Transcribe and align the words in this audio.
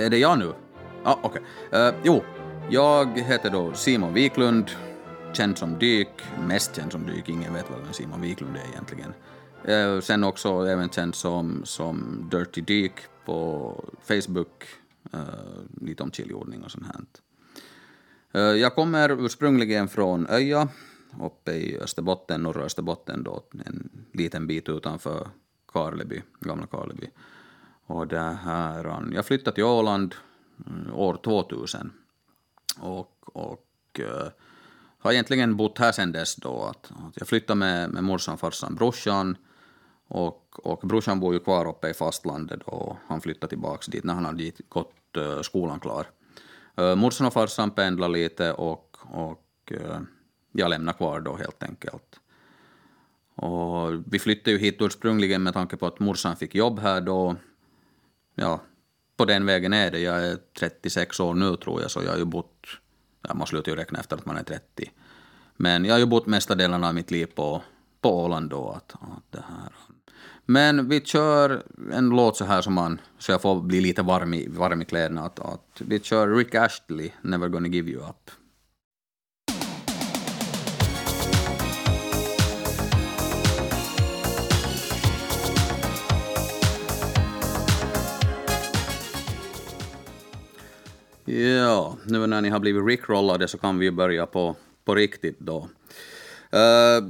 Är 0.00 0.10
det 0.10 0.18
jag 0.18 0.38
nu? 0.38 0.44
Ja, 0.44 1.10
ah, 1.10 1.18
okej. 1.22 1.42
Okay. 1.68 1.88
Uh, 1.88 1.94
jo, 2.04 2.22
jag 2.70 3.18
heter 3.18 3.50
då 3.50 3.74
Simon 3.74 4.14
Wiklund, 4.14 4.70
känd 5.32 5.58
som 5.58 5.78
Dyk, 5.78 6.08
mest 6.48 6.76
känd 6.76 6.92
som 6.92 7.06
Dyk, 7.06 7.28
ingen 7.28 7.54
vet 7.54 7.70
vad 7.70 7.94
Simon 7.94 8.20
Wiklund 8.20 8.56
är 8.56 8.68
egentligen. 8.68 9.14
Uh, 9.68 10.00
sen 10.00 10.24
också 10.24 10.66
även 10.66 10.88
känd 10.88 11.14
som, 11.14 11.60
som 11.64 12.28
Dirty 12.30 12.60
Dyk 12.60 12.92
på 13.24 13.74
Facebook, 14.02 14.64
uh, 15.14 15.20
lite 15.80 16.02
om 16.02 16.12
chiliodling 16.12 16.62
och 16.62 16.70
sånt 16.70 16.86
här. 16.86 17.04
Jag 18.56 18.74
kommer 18.74 19.24
ursprungligen 19.24 19.88
från 19.88 20.26
Öja, 20.26 20.68
uppe 21.20 21.52
i 21.52 21.78
Österbotten, 21.78 22.42
norra 22.42 22.62
Österbotten 22.62 23.22
då, 23.22 23.42
en 23.66 23.90
liten 24.12 24.46
bit 24.46 24.68
utanför 24.68 25.28
Karleby, 25.72 26.22
gamla 26.40 26.66
Karleby. 26.66 27.10
Och 27.90 28.06
det 28.06 28.38
här, 28.44 29.10
jag 29.12 29.26
flyttade 29.26 29.54
till 29.54 29.64
Åland 29.64 30.14
mm, 30.66 30.94
år 30.94 31.18
2000 31.24 31.92
och, 32.80 33.16
och 33.22 33.66
eh, 33.98 34.28
har 34.98 35.12
egentligen 35.12 35.56
bott 35.56 35.78
här 35.78 35.92
sedan 35.92 36.12
dess 36.12 36.36
då. 36.36 36.64
Att, 36.64 36.90
att 36.90 37.16
jag 37.16 37.28
flyttade 37.28 37.58
med, 37.58 37.90
med 37.90 38.04
morsan, 38.04 38.38
farsan, 38.38 38.74
brorsan 38.74 39.36
och, 40.08 40.66
och 40.66 40.88
brorsan 40.88 41.20
bor 41.20 41.34
ju 41.34 41.40
kvar 41.40 41.68
uppe 41.68 41.88
i 41.88 41.94
fastlandet 41.94 42.62
och 42.62 42.96
han 43.06 43.20
flyttade 43.20 43.48
tillbaks 43.48 43.86
dit 43.86 44.04
när 44.04 44.14
han 44.14 44.24
hade 44.24 44.52
gått 44.68 45.16
eh, 45.16 45.40
skolan 45.40 45.80
klar. 45.80 46.06
Eh, 46.76 46.94
morsan 46.96 47.26
och 47.26 47.32
farsan 47.32 47.70
pendlar 47.70 48.08
lite 48.08 48.52
och, 48.52 48.96
och 49.02 49.72
jag 50.52 50.70
lämnar 50.70 50.92
kvar 50.92 51.20
då 51.20 51.36
helt 51.36 51.62
enkelt. 51.62 52.20
Och 53.34 53.90
vi 54.06 54.18
flyttade 54.18 54.50
ju 54.50 54.58
hit 54.58 54.76
ursprungligen 54.80 55.42
med 55.42 55.54
tanke 55.54 55.76
på 55.76 55.86
att 55.86 56.00
morsan 56.00 56.36
fick 56.36 56.54
jobb 56.54 56.78
här 56.78 57.00
då. 57.00 57.36
Ja, 58.34 58.60
på 59.16 59.24
den 59.24 59.46
vägen 59.46 59.72
är 59.72 59.90
det. 59.90 59.98
Jag 59.98 60.26
är 60.26 60.38
36 60.58 61.20
år 61.20 61.34
nu 61.34 61.56
tror 61.56 61.82
jag, 61.82 61.90
så 61.90 62.02
jag 62.02 62.10
har 62.10 62.18
ju 62.18 62.24
bott... 62.24 62.66
Ja, 63.28 63.34
man 63.34 63.46
slutar 63.46 63.72
ju 63.72 63.76
räkna 63.76 64.00
efter 64.00 64.16
att 64.16 64.26
man 64.26 64.36
är 64.36 64.42
30. 64.42 64.90
Men 65.56 65.84
jag 65.84 65.94
har 65.94 65.98
ju 65.98 66.06
bott 66.06 66.26
mesta 66.26 66.54
delen 66.54 66.84
av 66.84 66.94
mitt 66.94 67.10
liv 67.10 67.26
på, 67.26 67.62
på 68.00 68.24
Åland 68.24 68.50
då. 68.50 68.70
Att, 68.70 68.92
att 68.92 69.32
det 69.32 69.44
här. 69.48 69.72
Men 70.46 70.88
vi 70.88 71.00
kör 71.00 71.62
en 71.92 72.08
låt 72.08 72.36
så 72.36 72.44
här 72.44 72.62
som 72.62 72.74
man, 72.74 73.00
så 73.18 73.32
jag 73.32 73.42
får 73.42 73.62
bli 73.62 73.80
lite 73.80 74.02
varm 74.02 74.34
i, 74.34 74.48
varm 74.48 74.82
i 74.82 74.84
kläderna. 74.84 75.22
Att, 75.22 75.40
att 75.40 75.82
vi 75.86 76.00
kör 76.00 76.28
Rick 76.28 76.54
Ashley, 76.54 77.10
Never 77.22 77.48
gonna 77.48 77.68
give 77.68 77.90
you 77.90 78.02
up. 78.02 78.30
Ja, 91.24 91.96
nu 92.04 92.26
när 92.26 92.40
ni 92.40 92.48
har 92.48 92.60
blivit 92.60 92.86
rickrollade 92.86 93.48
så 93.48 93.58
kan 93.58 93.78
vi 93.78 93.84
ju 93.84 93.90
börja 93.90 94.26
på, 94.26 94.56
på 94.84 94.94
riktigt 94.94 95.38
då. 95.38 95.58
Uh, 96.54 97.08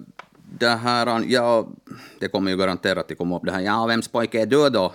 det 0.58 0.68
här, 0.68 1.24
ja, 1.26 1.68
det 2.18 2.28
kommer 2.28 2.50
ju 2.50 2.56
garanterat 2.56 3.10
att 3.10 3.18
komma 3.18 3.36
upp 3.36 3.44
det 3.44 3.52
här, 3.52 3.60
ja, 3.60 3.86
vems 3.86 4.08
pojke 4.08 4.42
är 4.42 4.46
du 4.46 4.68
då? 4.70 4.92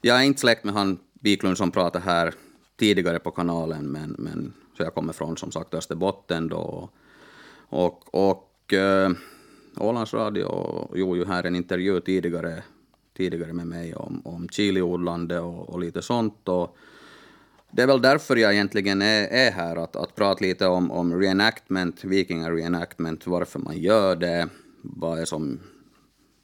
Jag 0.00 0.18
är 0.18 0.22
inte 0.22 0.40
släkt 0.40 0.64
med 0.64 0.74
han 0.74 0.98
Wiklund 1.20 1.58
som 1.58 1.70
pratade 1.70 2.04
här 2.04 2.34
tidigare 2.76 3.18
på 3.18 3.30
kanalen, 3.30 3.86
men, 3.86 4.16
men 4.18 4.52
så 4.76 4.82
jag 4.82 4.94
kommer 4.94 5.12
från 5.12 5.36
som 5.36 5.52
sagt 5.52 5.74
Österbotten 5.74 6.48
då. 6.48 6.90
Och, 7.68 8.14
och 8.14 8.72
uh, 8.72 9.16
Ålands 9.76 10.14
Radio 10.14 10.88
gjorde 10.94 11.18
ju 11.18 11.26
här 11.26 11.44
en 11.44 11.56
intervju 11.56 12.00
tidigare, 12.00 12.62
tidigare 13.16 13.52
med 13.52 13.66
mig 13.66 13.94
om, 13.94 14.22
om 14.24 14.48
chiliodlande 14.48 15.40
och, 15.40 15.68
och 15.68 15.80
lite 15.80 16.02
sånt. 16.02 16.48
Och, 16.48 16.76
det 17.76 17.82
är 17.82 17.86
väl 17.86 18.02
därför 18.02 18.36
jag 18.36 18.54
egentligen 18.54 19.02
är, 19.02 19.28
är 19.28 19.50
här, 19.50 19.76
att, 19.76 19.96
att 19.96 20.14
prata 20.14 20.44
lite 20.44 20.66
om, 20.66 20.90
om 20.90 21.20
reenactment, 21.20 22.04
vikingar-reenactment, 22.04 23.26
varför 23.26 23.58
man 23.58 23.78
gör 23.78 24.16
det, 24.16 24.48
vad 24.82 25.18
är 25.18 25.24
som... 25.24 25.60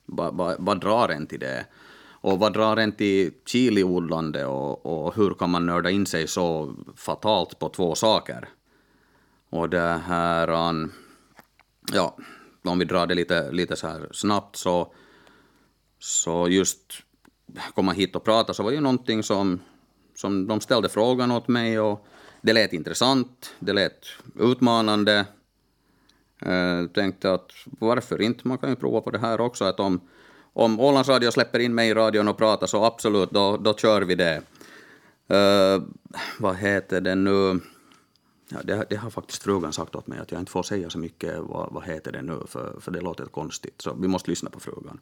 Vad, 0.06 0.36
vad, 0.36 0.56
vad 0.58 0.80
drar 0.80 1.08
en 1.08 1.26
till 1.26 1.40
det? 1.40 1.66
Och 2.10 2.38
vad 2.38 2.52
drar 2.52 2.76
en 2.76 2.92
till 2.92 3.32
chiliodlande 3.46 4.46
och, 4.46 4.86
och 4.86 5.16
hur 5.16 5.34
kan 5.34 5.50
man 5.50 5.66
nörda 5.66 5.90
in 5.90 6.06
sig 6.06 6.28
så 6.28 6.74
fatalt 6.96 7.58
på 7.58 7.68
två 7.68 7.94
saker? 7.94 8.48
Och 9.50 9.70
det 9.70 10.00
här... 10.06 10.68
Um, 10.68 10.92
ja, 11.92 12.16
om 12.64 12.78
vi 12.78 12.84
drar 12.84 13.06
det 13.06 13.14
lite, 13.14 13.52
lite 13.52 13.76
så 13.76 13.86
här 13.86 14.08
snabbt 14.12 14.56
så, 14.56 14.94
så 15.98 16.48
just 16.48 16.92
komma 17.74 17.92
hit 17.92 18.16
och 18.16 18.24
prata 18.24 18.54
så 18.54 18.62
var 18.62 18.70
ju 18.70 18.80
någonting 18.80 19.22
som 19.22 19.60
som 20.14 20.46
de 20.46 20.60
ställde 20.60 20.88
frågan 20.88 21.30
åt 21.30 21.48
mig 21.48 21.80
och 21.80 22.06
det 22.40 22.52
lät 22.52 22.72
intressant, 22.72 23.54
det 23.58 23.72
lät 23.72 24.06
utmanande. 24.38 25.26
Jag 26.38 26.92
tänkte 26.92 27.32
att 27.32 27.50
varför 27.64 28.20
inte, 28.20 28.48
man 28.48 28.58
kan 28.58 28.70
ju 28.70 28.76
prova 28.76 29.00
på 29.00 29.10
det 29.10 29.18
här 29.18 29.40
också, 29.40 29.64
att 29.64 29.80
om, 29.80 30.00
om 30.52 30.80
Ålands 30.80 31.08
Radio 31.08 31.30
släpper 31.30 31.58
in 31.58 31.74
mig 31.74 31.88
i 31.88 31.94
radion 31.94 32.28
och 32.28 32.38
pratar 32.38 32.66
så 32.66 32.84
absolut, 32.84 33.30
då, 33.30 33.56
då 33.56 33.74
kör 33.74 34.02
vi 34.02 34.14
det. 34.14 34.42
Uh, 35.32 35.82
vad 36.38 36.56
heter 36.56 37.00
det 37.00 37.14
nu? 37.14 37.60
Ja, 38.48 38.58
det, 38.64 38.86
det, 38.90 38.96
har 38.96 39.10
faktiskt 39.10 39.42
frugan 39.42 39.72
sagt 39.72 39.94
åt 39.94 40.06
mig 40.06 40.18
att 40.18 40.32
jag 40.32 40.40
inte 40.40 40.52
får 40.52 40.62
säga 40.62 40.90
så 40.90 40.98
mycket 40.98 41.38
vad, 41.38 41.72
vad 41.72 41.84
heter 41.84 42.12
det 42.12 42.22
nu, 42.22 42.40
för, 42.46 42.80
för 42.80 42.90
det 42.90 43.00
låter 43.00 43.24
konstigt. 43.24 43.82
Så 43.82 43.94
vi 43.94 44.08
måste 44.08 44.30
lyssna 44.30 44.50
på 44.50 44.60
frugan. 44.60 45.00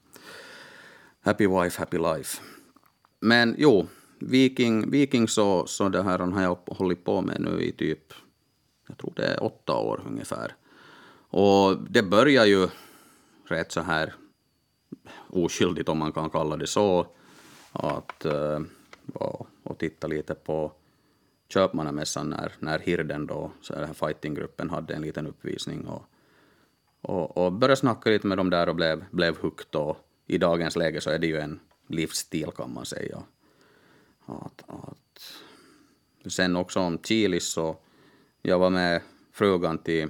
Happy 1.20 1.46
wife, 1.46 1.78
happy 1.78 1.98
life. 1.98 2.42
Men 3.20 3.54
jo, 3.58 3.86
Viking, 4.20 4.90
Viking 4.90 5.28
så, 5.28 5.66
så 5.66 5.88
det 5.88 6.02
här 6.02 6.18
har 6.18 6.42
jag 6.42 6.58
hållit 6.66 7.04
på 7.04 7.22
med 7.22 7.40
nu 7.40 7.62
i 7.62 7.72
typ, 7.72 8.12
jag 8.88 8.98
tror 8.98 9.12
det 9.16 9.26
är 9.26 9.42
åtta 9.42 9.76
år 9.76 10.02
ungefär. 10.06 10.54
Och 11.30 11.76
det 11.90 12.02
börjar 12.02 12.44
ju 12.44 12.68
rätt 13.44 13.72
så 13.72 13.80
här 13.80 14.14
oskyldigt 15.28 15.88
om 15.88 15.98
man 15.98 16.12
kan 16.12 16.30
kalla 16.30 16.56
det 16.56 16.66
så. 16.66 17.06
Att, 17.72 18.26
uh, 18.26 18.60
och, 19.62 19.78
titta 19.78 20.06
lite 20.06 20.34
på 20.34 20.72
Köpmannamässan 21.48 22.30
när, 22.30 22.52
när 22.58 22.78
Hirden 22.78 23.26
då, 23.26 23.50
så 23.60 23.74
den 23.74 23.86
här 23.86 23.94
fightinggruppen, 23.94 24.70
hade 24.70 24.94
en 24.94 25.02
liten 25.02 25.26
uppvisning. 25.26 25.86
Och, 25.86 26.04
och, 27.00 27.36
och 27.36 27.52
började 27.52 27.76
snacka 27.76 28.10
lite 28.10 28.26
med 28.26 28.38
dem 28.38 28.50
där 28.50 28.68
och 28.68 28.76
blev, 28.76 29.04
blev 29.10 29.38
hooked. 29.38 29.80
Och 29.80 29.96
I 30.26 30.38
dagens 30.38 30.76
läge 30.76 31.00
så 31.00 31.10
är 31.10 31.18
det 31.18 31.26
ju 31.26 31.38
en 31.38 31.60
livsstil 31.86 32.50
kan 32.56 32.74
man 32.74 32.86
säga. 32.86 33.22
Att, 34.30 34.62
att. 34.66 35.32
Sen 36.32 36.56
också 36.56 36.80
om 36.80 36.98
chilis 37.02 37.46
så 37.46 37.76
jag 38.42 38.58
var 38.58 38.70
med 38.70 39.02
frugan 39.32 39.78
till, 39.78 40.08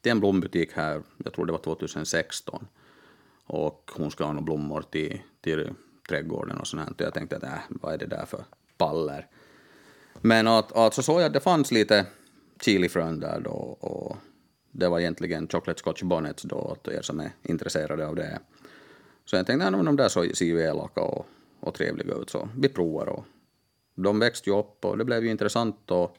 till 0.00 0.12
en 0.12 0.20
blombutik 0.20 0.72
här, 0.72 1.02
jag 1.24 1.32
tror 1.32 1.46
det 1.46 1.52
var 1.52 1.58
2016. 1.58 2.66
Och 3.44 3.90
hon 3.94 4.10
ska 4.10 4.24
ha 4.24 4.32
några 4.32 4.44
blommor 4.44 4.84
till, 4.90 5.20
till 5.40 5.70
trädgården 6.08 6.58
och 6.58 6.66
sånt 6.66 6.82
här. 6.82 6.90
Och 6.90 7.00
jag 7.00 7.14
tänkte 7.14 7.36
att 7.36 7.42
äh, 7.42 7.58
vad 7.68 7.94
är 7.94 7.98
det 7.98 8.06
där 8.06 8.26
för 8.26 8.44
paller? 8.78 9.26
Men 10.20 10.46
att, 10.46 10.72
att 10.72 10.94
så 10.94 11.02
såg 11.02 11.20
jag 11.20 11.26
att 11.26 11.32
det 11.32 11.40
fanns 11.40 11.72
lite 11.72 12.06
chilifrön 12.60 13.20
där 13.20 13.40
då 13.40 13.50
och 13.80 14.16
det 14.70 14.88
var 14.88 15.00
egentligen 15.00 15.48
chocolate 15.48 15.78
scotch 15.78 16.02
bonnets 16.02 16.42
då 16.42 16.56
åt 16.56 16.88
er 16.88 17.02
som 17.02 17.20
är 17.20 17.30
intresserade 17.42 18.06
av 18.06 18.16
det. 18.16 18.38
Så 19.24 19.36
jag 19.36 19.46
tänkte 19.46 19.66
att 19.66 19.84
de 19.84 19.96
där 19.96 20.08
ser 20.08 20.44
ju 20.44 20.60
elaka 20.60 21.00
och, 21.00 21.26
och 21.60 21.74
trevliga 21.74 22.14
ut 22.14 22.30
så 22.30 22.48
vi 22.56 22.68
provar 22.68 23.06
och 23.06 23.24
de 24.02 24.18
växte 24.18 24.50
ju 24.50 24.58
upp 24.58 24.84
och 24.84 24.98
det 24.98 25.04
blev 25.04 25.24
ju 25.24 25.30
intressant 25.30 25.90
och, 25.90 26.16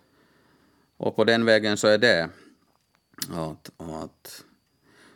och 0.98 1.16
på 1.16 1.24
den 1.24 1.46
vägen 1.46 1.78
så 1.78 1.88
är 1.88 1.98
det. 1.98 2.30
Att, 3.30 3.72
att, 3.78 4.44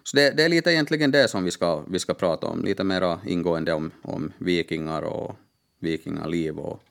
så 0.04 0.18
det, 0.18 0.38
det, 0.38 0.44
är 0.44 0.50
lite 0.50 0.72
egentligen 0.72 1.12
det 1.12 1.28
som 1.28 1.44
vi 1.44 1.52
ska, 1.52 1.84
vi 1.88 2.00
ska 2.00 2.14
prata 2.14 2.48
om, 2.48 2.64
lite 2.64 2.84
mer 2.84 3.18
ingående 3.26 3.74
om, 3.74 3.92
om 4.02 4.32
vikingar 4.38 5.02
och 5.02 5.36
vikingaliv 5.80 6.60
och 6.60 6.84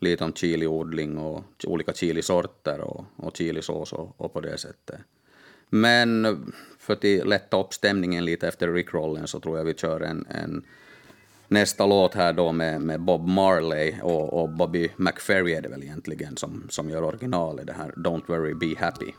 lite 0.00 0.24
om 0.24 0.32
chiliodling 0.32 1.18
och 1.18 1.44
olika 1.64 1.92
chilisorter 1.92 2.80
och, 2.80 3.04
och 3.16 3.36
chilisås 3.36 3.92
och, 3.92 4.20
och 4.20 4.32
på 4.32 4.40
det 4.40 4.58
sättet. 4.58 5.00
Men 5.68 6.52
för 6.78 6.92
att 6.92 7.26
lätta 7.26 7.60
upp 7.60 7.74
stämningen 7.74 8.24
lite 8.24 8.48
efter 8.48 8.72
Rickrollen 8.72 9.28
så 9.28 9.40
tror 9.40 9.58
jag 9.58 9.64
vi 9.64 9.74
kör 9.74 10.00
en, 10.00 10.26
en 10.30 10.64
nästa 11.48 11.86
låt 11.86 12.14
här 12.14 12.32
då 12.32 12.52
med, 12.52 12.80
med 12.80 13.00
Bob 13.00 13.28
Marley 13.28 13.94
och, 14.02 14.42
och 14.42 14.50
Bobby 14.50 14.90
McFerry 14.96 15.52
är 15.52 15.62
det 15.62 15.68
väl 15.68 15.82
egentligen 15.82 16.36
som, 16.36 16.66
som 16.70 16.90
gör 16.90 17.04
originalet, 17.04 17.66
det 17.66 17.72
här 17.72 17.92
Don't 17.96 18.22
worry, 18.26 18.54
be 18.54 18.80
happy. 18.80 19.12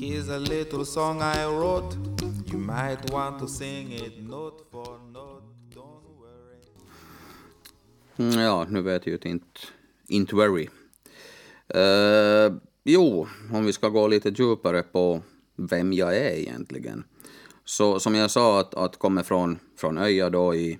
Here's 0.00 0.30
a 0.30 0.38
little 0.38 0.84
song 0.84 1.22
I 1.22 1.44
wrote 1.46 1.96
You 2.52 2.58
might 2.58 3.10
want 3.10 3.38
to 3.38 3.48
sing 3.48 3.92
it 3.92 4.28
note 4.28 4.64
for 4.70 4.98
note 5.12 5.44
Don't 5.74 6.04
worry 6.18 6.62
mm, 8.16 8.40
Ja, 8.40 8.66
nu 8.68 8.82
vet 8.82 9.06
jag 9.06 9.24
ju 9.24 9.30
inte 9.30 9.60
Inte 10.08 10.36
worry. 10.36 10.68
Uh, 11.74 12.56
jo, 12.84 13.26
om 13.52 13.66
vi 13.66 13.72
ska 13.72 13.88
gå 13.88 14.08
lite 14.08 14.28
djupare 14.28 14.82
på 14.82 15.22
vem 15.58 15.92
jag 15.92 16.16
är 16.16 16.30
egentligen. 16.30 17.04
Så 17.64 18.00
som 18.00 18.14
jag 18.14 18.30
sa, 18.30 18.60
att, 18.60 18.74
att 18.74 18.98
kommer 18.98 19.22
från, 19.22 19.58
från 19.76 19.98
Öja 19.98 20.30
då 20.30 20.54
i, 20.54 20.78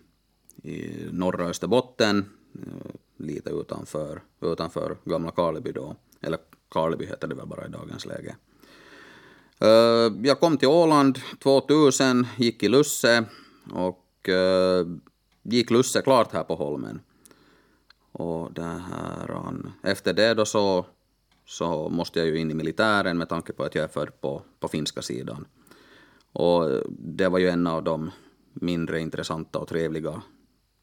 i 0.62 0.90
norra 1.10 1.44
Österbotten, 1.46 2.24
eh, 2.54 2.90
lite 3.16 3.50
utanför, 3.50 4.22
utanför 4.40 4.96
gamla 5.04 5.30
Karleby 5.30 5.72
då, 5.72 5.96
eller 6.20 6.38
Karleby 6.68 7.06
heter 7.06 7.28
det 7.28 7.34
väl 7.34 7.46
bara 7.46 7.66
i 7.66 7.68
dagens 7.68 8.06
läge. 8.06 8.36
Eh, 9.58 10.12
jag 10.22 10.40
kom 10.40 10.58
till 10.58 10.68
Åland 10.68 11.18
2000, 11.42 12.26
gick 12.36 12.62
i 12.62 12.68
Lusse 12.68 13.24
och 13.72 14.28
eh, 14.28 14.86
gick 15.42 15.70
Lusse 15.70 16.02
klart 16.02 16.32
här 16.32 16.44
på 16.44 16.54
Holmen. 16.54 17.00
Och 18.12 18.52
det 18.52 18.62
här, 18.62 19.54
efter 19.82 20.12
det 20.12 20.34
då 20.34 20.44
så, 20.44 20.86
så 21.48 21.88
måste 21.88 22.18
jag 22.18 22.28
ju 22.28 22.38
in 22.38 22.50
i 22.50 22.54
militären 22.54 23.18
med 23.18 23.28
tanke 23.28 23.52
på 23.52 23.64
att 23.64 23.74
jag 23.74 23.84
är 23.84 23.88
född 23.88 24.20
på, 24.20 24.42
på 24.60 24.68
finska 24.68 25.02
sidan. 25.02 25.46
Och 26.32 26.70
det 26.98 27.28
var 27.28 27.38
ju 27.38 27.48
en 27.48 27.66
av 27.66 27.84
de 27.84 28.10
mindre 28.52 29.00
intressanta 29.00 29.58
och 29.58 29.68
trevliga 29.68 30.22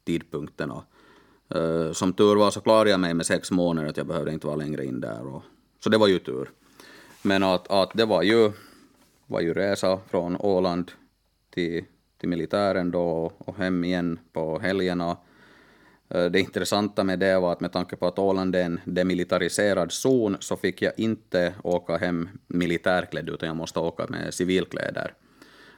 tidpunkterna. 0.04 0.82
Eh, 1.54 1.92
som 1.92 2.12
tur 2.12 2.36
var 2.36 2.50
så 2.50 2.60
klarade 2.60 2.90
jag 2.90 3.00
mig 3.00 3.14
med 3.14 3.26
sex 3.26 3.50
månader, 3.50 3.88
att 3.88 3.96
jag 3.96 4.06
behövde 4.06 4.32
inte 4.32 4.46
vara 4.46 4.56
längre 4.56 4.84
in 4.84 5.00
där. 5.00 5.26
Och, 5.26 5.42
så 5.80 5.90
det 5.90 5.98
var 5.98 6.08
ju 6.08 6.18
tur. 6.18 6.50
Men 7.22 7.42
att, 7.42 7.70
att 7.70 7.90
det 7.94 8.04
var 8.04 8.22
ju, 8.22 8.52
var 9.26 9.40
ju 9.40 9.54
resa 9.54 9.98
från 10.10 10.36
Åland 10.36 10.92
till, 11.50 11.84
till 12.18 12.28
militären 12.28 12.90
då 12.90 13.32
och 13.38 13.56
hem 13.56 13.84
igen 13.84 14.18
på 14.32 14.58
helgerna. 14.58 15.16
Eh, 16.08 16.24
det 16.24 16.40
intressanta 16.40 17.04
med 17.04 17.18
det 17.18 17.38
var 17.38 17.52
att 17.52 17.60
med 17.60 17.72
tanke 17.72 17.96
på 17.96 18.06
att 18.06 18.18
Åland 18.18 18.56
är 18.56 18.64
en 18.64 18.80
demilitariserad 18.84 19.92
zon 19.92 20.36
så 20.40 20.56
fick 20.56 20.82
jag 20.82 20.92
inte 20.96 21.54
åka 21.62 21.96
hem 21.96 22.28
militärklädd 22.46 23.28
utan 23.28 23.46
jag 23.46 23.56
måste 23.56 23.80
åka 23.80 24.06
med 24.06 24.34
civilkläder. 24.34 25.14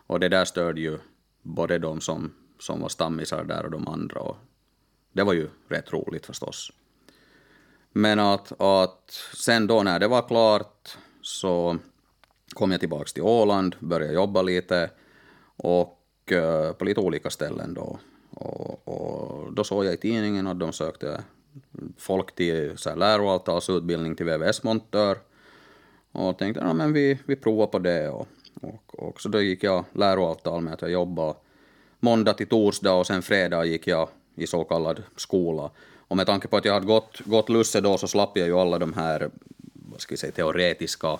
Och 0.06 0.20
det 0.20 0.28
där 0.28 0.44
störde 0.44 0.80
ju 0.80 0.98
både 1.42 1.78
de 1.78 2.00
som, 2.00 2.34
som 2.58 2.80
var 2.80 2.88
stammisar 2.88 3.44
där 3.44 3.64
och 3.64 3.70
de 3.70 3.88
andra. 3.88 4.20
Och 4.20 4.36
det 5.12 5.22
var 5.22 5.32
ju 5.32 5.48
rätt 5.68 5.92
roligt 5.92 6.26
förstås. 6.26 6.72
Men 7.92 8.18
att, 8.18 8.60
att 8.60 9.10
sen 9.34 9.66
då 9.66 9.82
när 9.82 9.98
det 9.98 10.08
var 10.08 10.28
klart 10.28 10.96
så 11.22 11.78
kom 12.54 12.70
jag 12.70 12.80
tillbaka 12.80 13.04
till 13.04 13.22
Åland, 13.22 13.76
började 13.78 14.14
jobba 14.14 14.42
lite 14.42 14.90
och 15.56 16.32
eh, 16.32 16.72
på 16.72 16.84
lite 16.84 17.00
olika 17.00 17.30
ställen 17.30 17.74
då. 17.74 17.98
Och, 18.40 18.88
och, 18.88 19.52
då 19.52 19.64
såg 19.64 19.84
jag 19.84 19.94
i 19.94 19.96
tidningen 19.96 20.46
att 20.46 20.58
de 20.58 20.72
sökte 20.72 21.22
folk 21.96 22.34
till 22.34 22.78
så 22.78 22.88
här 22.88 22.96
läroavtalsutbildning 22.96 24.16
till 24.16 24.26
VVS-montör. 24.26 25.18
Och 26.12 26.38
tänkte 26.38 26.60
ja, 26.60 26.72
men 26.72 26.92
vi, 26.92 27.18
vi 27.26 27.36
provar 27.36 27.66
på 27.66 27.78
det. 27.78 28.08
Och, 28.08 28.28
och, 28.60 29.08
och 29.08 29.20
så 29.20 29.28
då 29.28 29.40
gick 29.40 29.64
jag 29.64 29.84
läroavtal 29.92 30.60
med 30.60 30.74
att 30.74 30.82
jag 30.82 30.90
jobbade 30.90 31.34
måndag 32.00 32.34
till 32.34 32.46
torsdag 32.48 32.92
och 32.92 33.06
sen 33.06 33.22
fredag 33.22 33.64
gick 33.64 33.86
jag 33.86 34.08
i 34.34 34.46
så 34.46 34.64
kallad 34.64 35.02
skola. 35.16 35.70
Och 36.08 36.16
med 36.16 36.26
tanke 36.26 36.48
på 36.48 36.56
att 36.56 36.64
jag 36.64 36.74
hade 36.74 36.86
gått, 36.86 37.20
gått 37.24 37.48
Lusse 37.48 37.80
då 37.80 37.98
så 37.98 38.08
slapp 38.08 38.38
jag 38.38 38.46
ju 38.46 38.58
alla 38.58 38.78
de 38.78 38.92
här 38.92 39.30
vad 39.72 40.00
ska 40.00 40.12
vi 40.12 40.16
säga, 40.16 40.32
teoretiska 40.32 41.18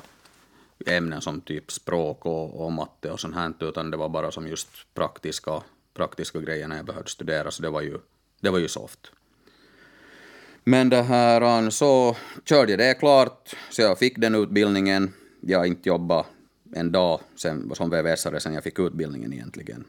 ämnen 0.86 1.20
som 1.20 1.40
typ 1.40 1.72
språk 1.72 2.26
och, 2.26 2.64
och 2.64 2.72
matte 2.72 3.10
och 3.10 3.20
sånt 3.20 3.34
här, 3.34 3.52
utan 3.60 3.90
det 3.90 3.96
var 3.96 4.08
bara 4.08 4.30
som 4.30 4.48
just 4.48 4.68
praktiska, 4.94 5.62
praktiska 5.98 6.40
grejer 6.40 6.68
när 6.68 6.76
jag 6.76 6.86
behövde 6.86 7.10
studera, 7.10 7.50
så 7.50 7.62
det 7.62 7.70
var 7.70 7.82
ju, 7.82 7.98
det 8.40 8.50
var 8.50 8.58
ju 8.58 8.68
soft. 8.68 9.12
Men 10.64 10.88
det 10.88 11.02
här, 11.02 11.70
så 11.70 12.16
körde 12.44 12.72
jag 12.72 12.78
det 12.78 12.94
klart, 12.94 13.56
så 13.70 13.82
jag 13.82 13.98
fick 13.98 14.18
den 14.18 14.34
utbildningen. 14.34 15.12
Jag 15.40 15.58
har 15.58 15.66
inte 15.66 15.88
jobbat 15.88 16.26
en 16.74 16.92
dag 16.92 17.20
sen, 17.36 17.74
som 17.74 17.90
VVS-are 17.90 18.38
sen 18.38 18.54
jag 18.54 18.64
fick 18.64 18.78
utbildningen 18.78 19.32
egentligen. 19.32 19.84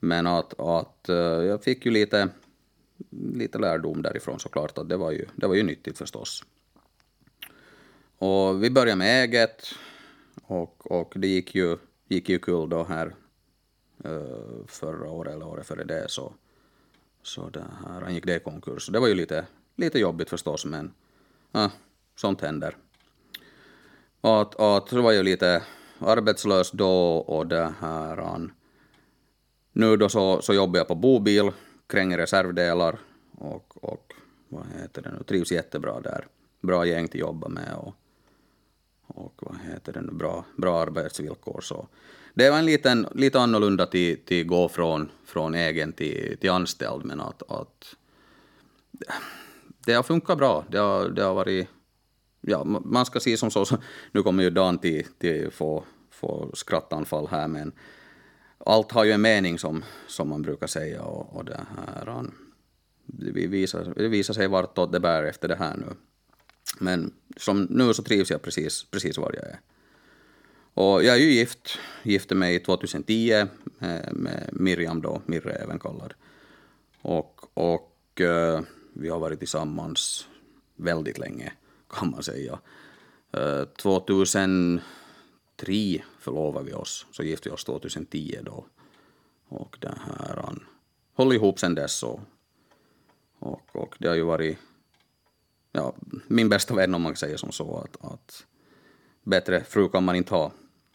Men 0.00 0.26
att, 0.26 0.60
att 0.60 1.08
eh, 1.08 1.16
jag 1.16 1.64
fick 1.64 1.86
ju 1.86 1.90
lite, 1.90 2.28
lite 3.10 3.58
lärdom 3.58 4.02
därifrån 4.02 4.40
såklart, 4.40 4.78
att 4.78 4.88
det 4.88 4.96
var 4.96 5.10
ju, 5.10 5.26
det 5.36 5.46
var 5.46 5.54
ju 5.54 5.62
nyttigt 5.62 5.98
förstås. 5.98 6.44
Och 8.18 8.64
vi 8.64 8.70
började 8.70 8.96
med 8.96 9.24
eget 9.24 9.66
och, 10.42 10.90
och 10.92 11.12
det 11.16 11.26
gick 11.26 11.54
ju, 11.54 11.76
gick 12.08 12.28
ju 12.28 12.38
kul 12.38 12.68
då 12.68 12.84
här 12.84 13.14
Eh, 14.04 14.66
förra 14.66 15.10
året 15.10 15.34
eller 15.34 15.46
året 15.46 15.66
före 15.66 15.84
det 15.84 16.10
så, 16.10 16.32
så 17.22 17.48
det 17.50 17.64
här, 17.84 18.00
han 18.00 18.14
gick 18.14 18.26
det 18.26 18.36
i 18.36 18.40
konkurs. 18.40 18.86
Det 18.86 18.98
var 18.98 19.08
ju 19.08 19.14
lite, 19.14 19.46
lite 19.76 19.98
jobbigt 19.98 20.30
förstås 20.30 20.64
men 20.64 20.92
ja, 21.52 21.70
sånt 22.16 22.40
händer. 22.40 22.76
Att, 24.20 24.60
att 24.60 24.88
så 24.88 25.02
var 25.02 25.12
jag 25.12 25.24
lite 25.24 25.62
arbetslös 25.98 26.70
då 26.70 27.16
och 27.16 27.46
det 27.46 27.74
här 27.80 28.50
nu 29.72 29.96
då 29.96 30.08
så, 30.08 30.42
så 30.42 30.54
jobbar 30.54 30.78
jag 30.78 30.88
på 30.88 30.94
bobil, 30.94 31.50
kränger 31.86 32.18
reservdelar 32.18 32.98
och, 33.38 33.84
och 33.84 34.12
vad 34.48 34.66
heter 34.66 35.02
det 35.02 35.10
nu, 35.10 35.22
trivs 35.22 35.52
jättebra 35.52 36.00
där. 36.00 36.26
Bra 36.60 36.86
gäng 36.86 37.04
att 37.04 37.14
jobba 37.14 37.48
med 37.48 37.74
och 37.74 37.94
och 39.14 39.34
vad 39.42 39.58
heter 39.60 39.92
det 39.92 40.00
nu, 40.00 40.12
bra, 40.12 40.44
bra 40.56 40.80
arbetsvillkor. 40.80 41.60
Så 41.60 41.88
det 42.34 42.50
var 42.50 42.58
en 42.58 42.66
liten, 42.66 43.06
lite 43.14 43.40
annorlunda 43.40 43.86
till, 43.86 44.24
till 44.24 44.46
gå 44.46 44.68
från, 44.68 45.10
från 45.24 45.54
egen 45.54 45.92
till, 45.92 46.36
till 46.40 46.50
anställd, 46.50 47.04
men 47.04 47.20
att, 47.20 47.42
att 47.50 47.94
det 49.86 49.92
har 49.92 50.02
funkat 50.02 50.38
bra. 50.38 50.64
Det 50.70 50.78
har, 50.78 51.08
det 51.08 51.22
har 51.22 51.34
varit, 51.34 51.68
ja, 52.40 52.64
man 52.64 53.06
ska 53.06 53.20
se 53.20 53.36
som 53.36 53.50
så, 53.50 53.64
så 53.64 53.76
nu 54.12 54.22
kommer 54.22 54.42
ju 54.42 54.50
Dan 54.50 54.78
till, 54.78 55.06
till 55.18 55.50
få, 55.50 55.84
få 56.10 56.50
skrattanfall 56.54 57.28
här, 57.30 57.48
men 57.48 57.72
allt 58.58 58.92
har 58.92 59.04
ju 59.04 59.12
en 59.12 59.20
mening 59.20 59.58
som, 59.58 59.84
som 60.06 60.28
man 60.28 60.42
brukar 60.42 60.66
säga 60.66 61.02
och, 61.02 61.36
och 61.36 61.44
det 61.44 61.60
här, 61.76 62.24
det 63.06 63.46
visar, 63.46 63.92
det 63.96 64.08
visar 64.08 64.34
sig 64.34 64.48
vartåt 64.48 64.92
det 64.92 65.00
bär 65.00 65.22
efter 65.22 65.48
det 65.48 65.56
här 65.56 65.76
nu. 65.76 65.96
Men 66.78 67.12
som 67.36 67.62
nu 67.62 67.94
så 67.94 68.02
trivs 68.02 68.30
jag 68.30 68.42
precis, 68.42 68.84
precis 68.90 69.18
var 69.18 69.32
jag 69.34 69.44
är. 69.44 69.60
Och 70.74 71.04
jag 71.04 71.16
är 71.16 71.20
ju 71.20 71.32
gift, 71.32 71.78
gifte 72.02 72.34
mig 72.34 72.62
2010 72.62 73.46
med, 73.78 74.04
eh, 74.04 74.12
med 74.12 74.50
Miriam 74.52 75.02
då, 75.02 75.22
Mirre 75.26 75.52
även 75.52 75.78
kallad. 75.78 76.14
Och, 77.02 77.40
och 77.54 78.20
eh, 78.20 78.60
vi 78.92 79.08
har 79.08 79.18
varit 79.18 79.38
tillsammans 79.38 80.28
väldigt 80.76 81.18
länge 81.18 81.52
kan 81.90 82.10
man 82.10 82.22
säga. 82.22 82.58
Eh, 83.32 83.64
2003 83.64 84.82
förlovade 86.18 86.66
vi 86.66 86.72
oss, 86.72 87.06
så 87.10 87.22
gifte 87.22 87.48
vi 87.48 87.54
oss 87.54 87.64
2010 87.64 88.38
då. 88.42 88.66
Och 89.48 89.76
det 89.80 89.98
här, 90.06 90.42
han 90.44 90.64
höll 91.14 91.32
ihop 91.32 91.60
sen 91.60 91.74
dess 91.74 92.02
och, 92.02 92.20
och, 93.38 93.76
och 93.76 93.96
det 93.98 94.08
har 94.08 94.14
ju 94.14 94.22
varit 94.22 94.58
ja, 95.72 95.94
min 96.26 96.48
bästa 96.48 96.74
vän 96.74 96.94
om 96.94 97.02
man 97.02 97.16
säger 97.16 97.36
som 97.36 97.52
så 97.52 97.76
att, 97.76 98.12
att 98.12 98.46
bättre 99.30 99.64
fru 99.64 99.88
kan 99.88 100.04
man 100.04 100.16
inte 100.16 100.34
ha. 100.34 100.52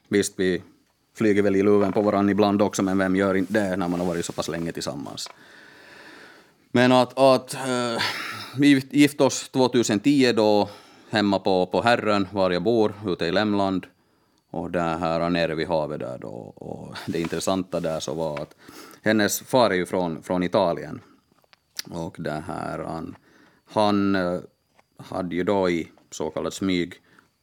Visst, 0.08 0.34
vi 0.38 0.62
flyger 1.18 1.42
väl 1.42 1.56
i 1.56 1.64
luven 1.64 1.94
på 1.94 2.02
varandra 2.02 2.32
ibland 2.32 2.62
också, 2.62 2.84
men 2.84 2.98
vem 2.98 3.16
gör 3.16 3.36
inte 3.36 3.54
det 3.54 3.78
när 3.78 3.88
man 3.88 4.00
har 4.00 4.08
varit 4.08 4.26
så 4.26 4.34
pass 4.34 4.48
länge 4.48 4.72
tillsammans? 4.72 5.30
Men 6.72 6.92
att, 6.92 7.20
att 7.20 7.54
äh, 7.54 8.02
vi 8.58 8.88
gifte 8.92 9.24
oss 9.24 9.50
2010 9.50 10.34
då 10.36 10.70
hemma 11.10 11.40
på, 11.40 11.66
på 11.66 11.82
Herrön, 11.82 12.28
var 12.32 12.52
jag 12.52 12.64
bor, 12.64 12.94
ute 13.08 13.26
i 13.26 13.32
Lämland. 13.32 13.86
Och 14.52 14.72
där 14.72 14.98
här 14.98 15.30
nere 15.30 15.56
vid 15.56 15.68
havet 15.68 16.00
där 16.00 16.18
då. 16.18 16.54
Och 16.56 16.96
det 17.06 17.20
intressanta 17.20 17.80
där 17.80 18.00
så 18.00 18.14
var 18.14 18.42
att 18.42 18.56
hennes 19.02 19.40
far 19.40 19.70
är 19.70 19.76
ju 19.76 19.86
från, 19.86 20.24
från 20.24 20.44
Italien. 20.44 21.02
Och 21.92 22.16
det 22.20 22.44
här, 22.48 22.80
han, 22.80 23.16
han 23.66 24.16
eh, 24.16 24.40
hade 24.98 25.36
ju 25.36 25.44
då 25.44 25.70
i 25.70 25.92
så 26.12 26.30
kallad 26.30 26.54
smyg 26.54 26.94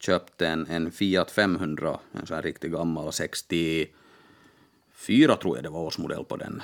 köpt 0.05 0.43
en, 0.43 0.67
en 0.67 0.93
Fiat 0.93 1.31
500, 1.31 2.01
en 2.13 2.27
sån 2.27 2.35
här 2.35 2.43
riktigt 2.43 2.73
gammal 2.73 3.13
64 3.13 5.37
tror 5.37 5.57
jag 5.57 5.65
det 5.65 5.71
var 5.71 5.81
årsmodell 5.81 6.25
på 6.25 6.37
den. 6.37 6.63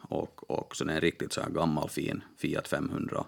Och, 0.00 0.50
och 0.50 0.76
så 0.76 0.84
den 0.84 0.96
är 0.96 1.00
riktigt 1.00 1.32
så 1.32 1.40
här 1.40 1.50
gammal 1.50 1.88
fin 1.88 2.24
Fiat 2.36 2.68
500. 2.68 3.24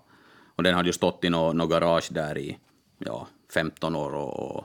Och 0.55 0.63
den 0.63 0.75
hade 0.75 0.89
ju 0.89 0.93
stått 0.93 1.25
i 1.25 1.31
något 1.31 1.57
no 1.57 1.67
garage 1.67 2.09
där 2.11 2.39
i 2.39 2.59
ja, 2.99 3.29
15 3.55 3.97
år 3.97 4.15
och, 4.15 4.39
och, 4.39 4.65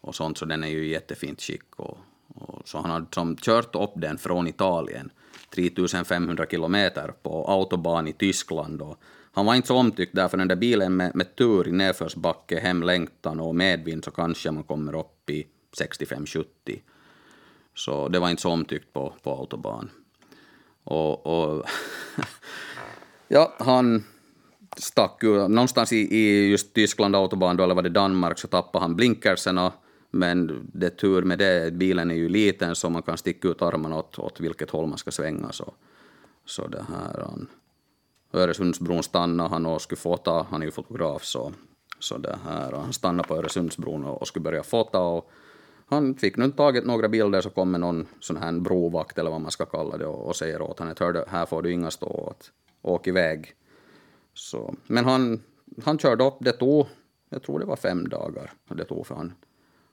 och 0.00 0.14
sånt, 0.14 0.38
så 0.38 0.44
den 0.44 0.64
är 0.64 0.68
ju 0.68 0.86
i 0.86 0.90
jättefint 0.90 1.42
skick. 1.42 1.76
Och, 1.76 1.98
och, 2.34 2.68
så 2.68 2.78
han 2.78 2.90
hade 2.90 3.06
som 3.10 3.36
kört 3.36 3.74
upp 3.74 3.92
den 3.94 4.18
från 4.18 4.46
Italien, 4.46 5.10
3500 5.54 6.46
kilometer 6.46 7.14
på 7.22 7.48
autobahn 7.48 8.08
i 8.08 8.12
Tyskland 8.12 8.82
och 8.82 8.98
han 9.34 9.46
var 9.46 9.54
inte 9.54 9.68
så 9.68 9.76
omtyckt 9.76 10.14
där, 10.14 10.28
för 10.28 10.36
den 10.36 10.48
där 10.48 10.56
bilen 10.56 10.96
med, 10.96 11.14
med 11.14 11.36
tur 11.36 11.68
i 11.68 11.72
nedförsbacke, 11.72 12.60
hemlängtan 12.60 13.40
och 13.40 13.54
medvind 13.54 14.04
så 14.04 14.10
kanske 14.10 14.50
man 14.50 14.62
kommer 14.64 14.98
upp 14.98 15.30
i 15.30 15.46
65-70. 15.80 16.44
Så 17.74 18.08
det 18.08 18.18
var 18.18 18.30
inte 18.30 18.42
så 18.42 18.50
omtyckt 18.50 18.92
på, 18.92 19.14
på 19.22 19.30
autobahn. 19.30 19.90
Och, 20.84 21.26
och 21.26 21.64
ja, 23.28 23.54
han 23.58 24.04
stack 24.76 25.22
ju. 25.22 25.48
någonstans 25.48 25.92
i, 25.92 25.96
i 25.96 26.50
just 26.50 26.74
Tyskland 26.74 27.16
autobahn 27.16 27.56
då, 27.56 27.64
eller 27.64 27.74
var 27.74 27.82
det 27.82 27.88
Danmark, 27.88 28.38
så 28.38 28.48
tappade 28.48 28.84
han 28.84 28.96
blinkerserna 28.96 29.72
Men 30.10 30.70
det 30.72 30.90
tur 30.90 31.22
med 31.22 31.38
det, 31.38 31.72
bilen 31.72 32.10
är 32.10 32.14
ju 32.14 32.28
liten 32.28 32.74
så 32.74 32.90
man 32.90 33.02
kan 33.02 33.18
sticka 33.18 33.48
ut 33.48 33.62
armarna 33.62 33.98
åt, 33.98 34.18
åt 34.18 34.40
vilket 34.40 34.70
håll 34.70 34.86
man 34.86 34.98
ska 34.98 35.10
svänga. 35.10 35.52
Så, 35.52 35.74
så 36.46 36.66
det 36.66 36.84
här, 36.88 37.24
han, 37.24 37.48
Öresundsbron 38.34 39.02
stannade 39.02 39.48
han 39.48 39.66
och 39.66 39.82
skulle 39.82 39.98
fota, 39.98 40.46
han 40.50 40.62
är 40.62 40.66
ju 40.66 40.72
fotograf 40.72 41.24
så, 41.24 41.52
så 41.98 42.18
det 42.18 42.38
här, 42.44 42.72
han 42.72 42.92
stannade 42.92 43.28
på 43.28 43.36
Öresundsbron 43.36 44.04
och, 44.04 44.20
och 44.20 44.28
skulle 44.28 44.42
börja 44.42 44.62
fota 44.62 45.00
och 45.00 45.30
han 45.86 46.14
fick 46.14 46.36
nu 46.36 46.50
tagit 46.50 46.86
några 46.86 47.08
bilder 47.08 47.40
så 47.40 47.50
kommer 47.50 47.78
någon 47.78 48.06
sån 48.20 48.36
här 48.36 48.52
brovakt 48.52 49.18
eller 49.18 49.30
vad 49.30 49.40
man 49.40 49.50
ska 49.50 49.66
kalla 49.66 49.96
det 49.96 50.06
och, 50.06 50.26
och 50.26 50.36
säger 50.36 50.62
åt 50.62 50.78
honom 50.78 50.94
att 50.98 51.28
här 51.28 51.46
får 51.46 51.62
du 51.62 51.72
inga 51.72 51.90
stå 51.90 52.06
åt, 52.06 52.52
åk 52.82 53.06
iväg. 53.06 53.54
Så, 54.34 54.74
men 54.86 55.04
han, 55.04 55.42
han 55.84 55.98
körde 55.98 56.24
upp, 56.24 56.36
det 56.40 56.52
tog, 56.52 56.86
jag 57.30 57.42
tror 57.42 57.58
det 57.58 57.66
var 57.66 57.76
fem 57.76 58.08
dagar 58.08 58.52
det 58.68 58.84
tog 58.84 59.06
för 59.06 59.14
han. 59.14 59.32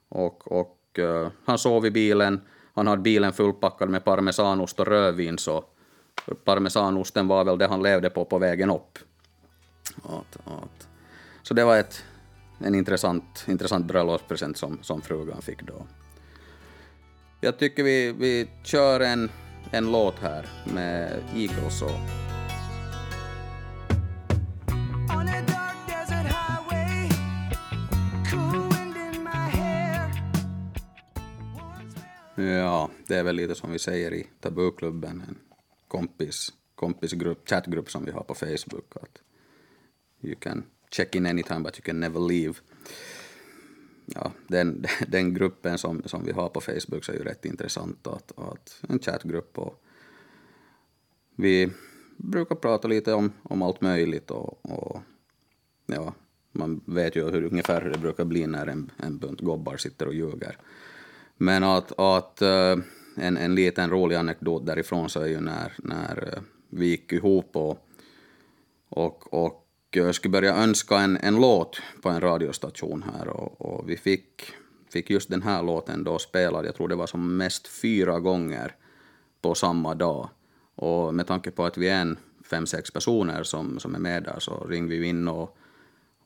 Och, 0.08 0.52
och 0.52 0.98
uh, 0.98 1.28
han 1.44 1.58
sov 1.58 1.86
i 1.86 1.90
bilen, 1.90 2.40
han 2.74 2.86
hade 2.86 3.02
bilen 3.02 3.32
fullpackad 3.32 3.88
med 3.88 4.04
parmesanost 4.04 4.80
och 4.80 4.86
rödvin 4.86 5.38
så 5.38 5.64
parmesanosten 6.44 7.28
var 7.28 7.44
väl 7.44 7.58
det 7.58 7.66
han 7.66 7.82
levde 7.82 8.10
på 8.10 8.24
på 8.24 8.38
vägen 8.38 8.70
upp. 8.70 8.98
Att, 10.02 10.36
att. 10.44 10.88
Så 11.42 11.54
det 11.54 11.64
var 11.64 11.76
ett, 11.76 12.04
en 12.58 12.74
intressant, 12.74 13.44
intressant 13.48 13.86
bröllopspresent 13.86 14.56
som, 14.56 14.78
som 14.82 15.02
frugan 15.02 15.42
fick 15.42 15.62
då. 15.62 15.86
Jag 17.40 17.58
tycker 17.58 17.82
vi, 17.82 18.12
vi 18.12 18.48
kör 18.64 19.00
en, 19.00 19.30
en 19.70 19.92
låt 19.92 20.18
här 20.18 20.46
med 20.74 21.22
Eagles 21.34 21.82
och 21.82 21.90
Ja, 32.36 32.90
det 33.06 33.16
är 33.16 33.22
väl 33.22 33.36
lite 33.36 33.54
som 33.54 33.72
vi 33.72 33.78
säger 33.78 34.14
i 34.14 34.26
Tabuklubben, 34.40 35.22
en 35.28 35.38
kompis, 35.92 36.52
kompisgrupp, 36.74 37.48
chattgrupp 37.48 37.90
som 37.90 38.04
vi 38.04 38.10
har 38.10 38.22
på 38.22 38.34
Facebook. 38.34 38.96
Att 39.02 39.22
you 40.20 40.34
can 40.40 40.64
check 40.90 41.14
in 41.14 41.26
anytime 41.26 41.60
but 41.60 41.76
you 41.76 41.82
can 41.82 42.00
never 42.00 42.20
leave. 42.20 42.54
Ja, 44.06 44.32
den, 44.46 44.84
den 45.08 45.34
gruppen 45.34 45.78
som, 45.78 46.02
som 46.04 46.24
vi 46.24 46.32
har 46.32 46.48
på 46.48 46.60
Facebook 46.60 47.04
så 47.04 47.12
är 47.12 47.16
ju 47.16 47.24
rätt 47.24 47.44
intressant. 47.44 48.06
Att, 48.06 48.32
att 48.38 48.82
en 48.88 48.98
chattgrupp 48.98 49.58
och 49.58 49.82
vi 51.36 51.70
brukar 52.16 52.54
prata 52.54 52.88
lite 52.88 53.12
om, 53.14 53.32
om 53.42 53.62
allt 53.62 53.80
möjligt 53.80 54.30
och, 54.30 54.66
och 54.70 55.00
ja, 55.86 56.14
man 56.52 56.80
vet 56.86 57.16
ju 57.16 57.30
hur, 57.30 57.44
ungefär 57.44 57.82
hur 57.82 57.90
det 57.90 57.98
brukar 57.98 58.24
bli 58.24 58.46
när 58.46 58.66
en, 58.66 58.90
en 58.96 59.18
bunt 59.18 59.40
gobbar 59.40 59.76
sitter 59.76 60.06
och 60.06 60.14
ljuger. 60.14 60.56
Men 61.36 61.64
att, 61.64 61.98
att 61.98 62.42
eh, 62.42 62.76
en, 63.16 63.36
en 63.36 63.54
liten 63.54 63.90
rolig 63.90 64.16
anekdot 64.16 64.66
därifrån 64.66 65.08
så 65.08 65.20
är 65.20 65.26
ju 65.26 65.40
när, 65.40 65.72
när 65.76 66.32
eh, 66.32 66.42
vi 66.70 66.86
gick 66.86 67.12
ihop 67.12 67.56
och, 67.56 67.88
och, 68.88 69.34
och 69.34 69.68
skulle 70.12 70.32
börja 70.32 70.56
önska 70.56 70.98
en, 70.98 71.16
en 71.16 71.40
låt 71.40 71.80
på 72.02 72.08
en 72.08 72.20
radiostation 72.20 73.04
här 73.14 73.28
och, 73.28 73.60
och 73.60 73.90
vi 73.90 73.96
fick, 73.96 74.42
fick 74.92 75.10
just 75.10 75.30
den 75.30 75.42
här 75.42 75.62
låten 75.62 76.04
då 76.04 76.18
spelad, 76.18 76.66
jag 76.66 76.74
tror 76.74 76.88
det 76.88 76.94
var 76.94 77.06
som 77.06 77.36
mest 77.36 77.68
fyra 77.68 78.20
gånger 78.20 78.76
på 79.40 79.54
samma 79.54 79.94
dag. 79.94 80.28
Och 80.74 81.14
med 81.14 81.26
tanke 81.26 81.50
på 81.50 81.64
att 81.64 81.78
vi 81.78 81.88
är 81.88 82.00
en 82.00 82.16
fem, 82.44 82.66
sex 82.66 82.90
personer 82.90 83.42
som, 83.42 83.78
som 83.78 83.94
är 83.94 83.98
med 83.98 84.22
där 84.22 84.38
så 84.38 84.64
ringde 84.64 84.96
vi 84.96 85.06
in 85.06 85.28
och, 85.28 85.56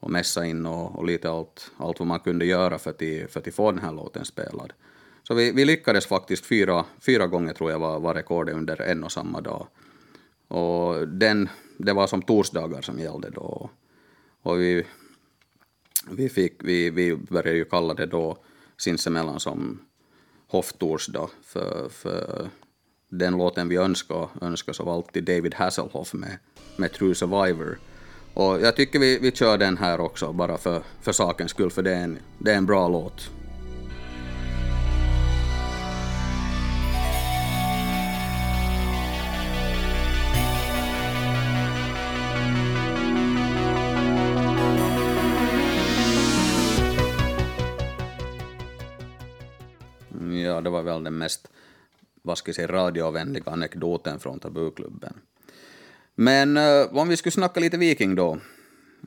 och 0.01 0.11
messade 0.11 0.49
in 0.49 0.67
och, 0.67 0.99
och 0.99 1.05
lite 1.05 1.31
allt, 1.31 1.71
allt 1.77 1.99
vad 1.99 2.09
man 2.09 2.21
kunde 2.21 2.47
göra 2.47 2.79
för 2.79 2.91
att, 2.91 3.33
för 3.33 3.41
att 3.41 3.55
få 3.55 3.73
den 3.73 3.81
här 3.81 3.93
låten 3.93 4.25
spelad. 4.25 4.73
Så 5.27 5.35
vi, 5.35 5.53
vi 5.53 5.65
lyckades 5.65 6.07
faktiskt 6.07 6.47
fyra, 6.47 6.85
fyra 7.01 7.27
gånger 7.27 7.53
tror 7.53 7.71
jag 7.71 7.79
var, 7.79 8.01
var 8.01 8.15
rekordet 8.15 8.55
under 8.55 8.81
en 8.81 9.05
och 9.05 9.13
samma 9.13 9.41
dag. 9.41 9.67
Och 10.49 11.09
den, 11.09 11.49
det 11.79 11.93
var 11.93 12.07
som 12.07 12.23
torsdagar 12.23 12.83
som 12.83 12.99
gällde 12.99 13.31
då. 13.31 13.71
Och 14.43 14.61
vi, 14.61 14.87
vi, 16.11 16.29
fick, 16.29 16.65
vi, 16.65 16.91
vi 16.91 17.17
började 17.17 17.59
ju 17.59 17.65
kalla 17.65 17.95
det 17.95 18.07
då 18.07 18.37
sinsemellan 18.77 19.41
som 19.41 19.81
Hoff-torsdag, 20.49 21.31
för, 21.43 21.89
för 21.89 22.49
den 23.09 23.37
låten 23.39 23.69
vi 23.69 23.77
önskade, 23.77 24.29
önskade 24.41 24.77
så 24.77 24.85
var 24.85 24.95
alltid 24.95 25.25
David 25.25 25.55
Hasselhoff 25.55 26.13
med, 26.15 26.39
med 26.77 26.93
True 26.93 27.15
Survivor. 27.15 27.79
Och 28.35 28.61
jag 28.61 28.77
tycker 28.77 28.99
vi, 28.99 29.19
vi 29.19 29.33
kör 29.33 29.59
den 29.59 29.77
här 29.77 30.01
också, 30.01 30.33
bara 30.33 30.59
för, 30.59 30.83
för 31.01 31.13
sakens 31.13 31.51
skull, 31.51 31.71
för 31.71 31.83
det 31.83 31.95
är 31.95 32.05
en, 32.05 32.19
det 32.39 32.53
är 32.53 32.57
en 32.57 32.67
bra 32.67 32.89
låt. 32.89 33.31
Det 50.65 50.71
var 50.71 50.83
väl 50.83 51.05
den 51.05 51.19
mest, 51.19 51.49
vad 52.23 52.39
ska 52.39 52.49
jag 52.49 52.57
säga, 52.57 52.69
radiovänliga 52.69 53.53
anekdoten 53.53 54.19
från 54.19 54.41
Tabuklubben. 54.41 55.15
Men 56.15 56.57
eh, 56.57 56.97
om 56.97 57.09
vi 57.09 57.17
skulle 57.17 57.33
snacka 57.33 57.61
lite 57.61 57.77
Viking 57.77 58.15
då, 58.15 58.39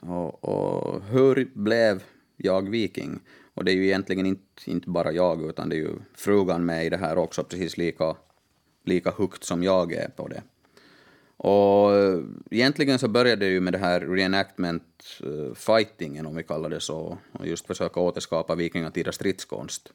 och, 0.01 0.43
och, 0.43 1.03
hur 1.03 1.51
blev 1.53 2.03
jag 2.37 2.69
Viking? 2.69 3.19
Och 3.53 3.65
det 3.65 3.71
är 3.71 3.75
ju 3.75 3.85
egentligen 3.85 4.25
inte, 4.25 4.43
inte 4.65 4.89
bara 4.89 5.11
jag, 5.11 5.49
utan 5.49 5.69
det 5.69 5.75
är 5.75 5.77
ju 5.77 5.95
frugan 6.15 6.65
med 6.65 6.85
i 6.85 6.89
det 6.89 6.97
här 6.97 7.17
också, 7.17 7.43
precis 7.43 7.77
lika, 7.77 8.15
lika 8.85 9.11
högt 9.11 9.43
som 9.43 9.63
jag 9.63 9.93
är 9.93 10.09
på 10.09 10.27
det. 10.27 10.43
Och 11.37 11.95
eh, 11.95 12.19
egentligen 12.51 12.99
så 12.99 13.07
började 13.07 13.45
det 13.45 13.51
ju 13.51 13.59
med 13.59 13.73
det 13.73 13.77
här 13.77 14.01
reenactment-fightingen, 14.01 16.25
eh, 16.25 16.29
om 16.29 16.35
vi 16.35 16.43
kallar 16.43 16.69
det 16.69 16.79
så, 16.79 17.17
och 17.31 17.47
just 17.47 17.67
försöka 17.67 17.99
återskapa 17.99 18.55
vikingatida 18.55 19.11
stridskonst. 19.11 19.93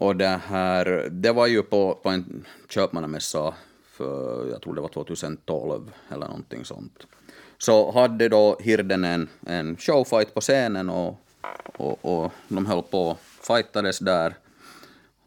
Och 0.00 0.16
det 0.16 0.40
här, 0.46 1.08
det 1.10 1.32
var 1.32 1.46
ju 1.46 1.62
på, 1.62 1.94
på 2.02 2.08
en 2.08 2.46
köpmannamässa 2.68 3.54
för, 3.84 4.48
jag 4.50 4.62
tror 4.62 4.74
det 4.74 4.80
var 4.80 4.88
2012 4.88 5.92
eller 6.08 6.26
någonting 6.26 6.64
sånt. 6.64 7.06
Så 7.58 7.90
hade 7.90 8.28
då 8.28 8.58
Hirden 8.60 9.04
en, 9.04 9.28
en 9.46 9.76
showfight 9.76 10.34
på 10.34 10.40
scenen 10.40 10.90
och, 10.90 11.20
och, 11.76 12.04
och 12.04 12.32
de 12.48 12.66
höll 12.66 12.82
på 12.82 13.08
och 13.08 13.18
fightades 13.20 13.98
där 13.98 14.34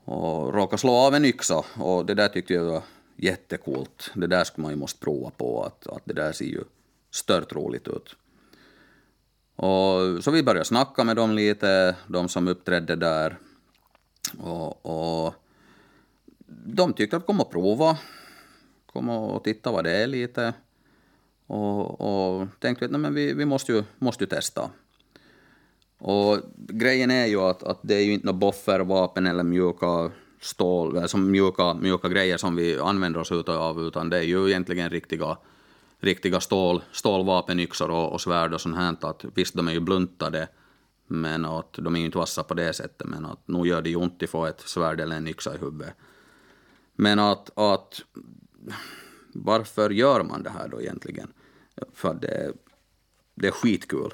och 0.06 0.54
råkade 0.54 0.78
slå 0.78 0.94
av 0.94 1.16
en 1.16 1.26
yxa 1.26 1.66
och 1.78 2.06
det 2.06 2.14
där 2.14 2.28
tyckte 2.28 2.54
jag 2.54 2.64
var 2.64 2.82
jättekult. 3.16 4.12
Det 4.14 4.28
där 4.28 4.44
skulle 4.44 4.64
man 4.64 4.72
ju 4.72 4.78
måste 4.78 5.00
prova 5.00 5.30
på, 5.30 5.64
att, 5.64 5.88
att 5.88 6.02
det 6.06 6.14
där 6.14 6.32
ser 6.32 6.46
ju 6.46 6.64
stört 7.12 7.54
roligt 7.54 7.88
ut. 7.88 8.16
Och 9.56 10.24
så 10.24 10.32
vi 10.32 10.44
började 10.44 10.66
snacka 10.66 11.04
med 11.04 11.16
dem 11.16 11.32
lite, 11.32 11.96
de 12.08 12.30
som 12.30 12.48
uppträdde 12.48 12.96
där. 12.96 13.38
Och, 14.38 14.86
och 15.26 15.34
de 16.66 16.94
tyckte 16.94 17.18
att 17.18 17.26
kom 17.26 17.42
och 17.42 17.52
prova, 17.52 17.98
kom 18.86 19.10
och 19.10 19.44
titta 19.44 19.72
vad 19.72 19.84
det 19.84 19.92
är 19.92 20.08
lite. 20.08 20.54
Och, 21.48 22.02
och 22.02 22.48
tänkte 22.60 22.86
att 22.86 23.14
vi, 23.14 23.34
vi 23.34 23.46
måste, 23.46 23.72
ju, 23.72 23.84
måste 24.00 24.24
ju 24.24 24.28
testa. 24.28 24.70
Och 25.98 26.40
grejen 26.56 27.12
är 27.12 27.26
ju 27.26 27.40
att, 27.40 27.64
att 27.64 27.80
det 27.82 27.96
är 27.96 28.02
ju 28.02 28.14
inte 28.14 28.26
några 28.26 28.40
boffervapen 28.40 29.28
eller 29.28 29.44
mjuka 29.44 30.12
stål, 30.42 30.98
alltså 30.98 31.18
mjuka, 31.18 31.74
mjuka 31.74 32.10
grejer 32.10 32.38
som 32.38 32.56
vi 32.56 32.80
använder 32.80 33.20
oss 33.20 33.32
av, 33.32 33.82
utan 33.82 34.10
det 34.10 34.18
är 34.18 34.22
ju 34.22 34.50
egentligen 34.50 34.90
riktiga, 34.90 35.38
riktiga 36.00 36.40
stål, 36.40 36.84
stålvapen, 36.92 37.60
yxor 37.60 37.90
och, 37.90 38.14
och 38.14 38.22
svärd 38.22 38.54
och 38.54 38.62
sånt 38.62 38.76
här. 38.76 38.96
Att, 39.02 39.26
visst, 39.36 39.54
de 39.54 39.68
är 39.68 39.72
ju 39.72 39.80
bluntade, 39.80 40.48
men 41.08 41.46
att 41.46 41.74
de 41.74 41.96
är 41.96 42.00
ju 42.00 42.06
inte 42.06 42.18
vassa 42.18 42.44
på 42.44 42.54
det 42.54 42.74
sättet, 42.74 43.08
men 43.08 43.26
att 43.26 43.48
nu 43.48 43.68
gör 43.68 43.82
det 43.82 43.90
ju 43.90 43.96
ont 43.96 44.24
att 44.24 44.30
få 44.30 44.46
ett 44.46 44.62
svärd 44.62 45.00
eller 45.00 45.16
en 45.16 45.28
yxa 45.28 45.56
i 45.56 45.58
huvudet. 45.58 45.94
Men 46.96 47.20
att, 47.20 47.58
att 47.58 48.02
varför 49.34 49.90
gör 49.90 50.24
man 50.24 50.44
det 50.44 50.50
här 50.50 50.68
då 50.68 50.82
egentligen? 50.82 51.34
För 51.94 52.14
det, 52.14 52.54
det 53.36 53.48
är 53.48 53.52
skitkul. 53.52 54.14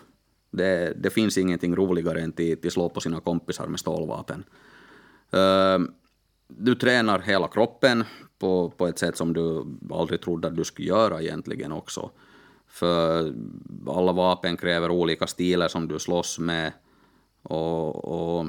Det, 0.51 0.93
det 1.03 1.09
finns 1.09 1.37
ingenting 1.37 1.75
roligare 1.75 2.21
än 2.21 2.29
att, 2.29 2.65
att 2.65 2.73
slå 2.73 2.89
på 2.89 2.99
sina 2.99 3.19
kompisar 3.19 3.67
med 3.67 3.79
stålvapen. 3.79 4.43
Ehm, 5.31 5.91
du 6.47 6.75
tränar 6.75 7.19
hela 7.19 7.47
kroppen 7.47 8.03
på, 8.39 8.69
på 8.69 8.87
ett 8.87 8.99
sätt 8.99 9.17
som 9.17 9.33
du 9.33 9.65
aldrig 9.91 10.21
trodde 10.21 10.47
att 10.47 10.55
du 10.55 10.63
skulle 10.63 10.87
göra 10.87 11.21
egentligen 11.21 11.71
också. 11.71 12.11
För 12.69 13.33
alla 13.87 14.11
vapen 14.11 14.57
kräver 14.57 14.91
olika 14.91 15.27
stilar 15.27 15.67
som 15.67 15.87
du 15.87 15.99
slåss 15.99 16.39
med. 16.39 16.73
Och, 17.43 18.05
och 18.05 18.45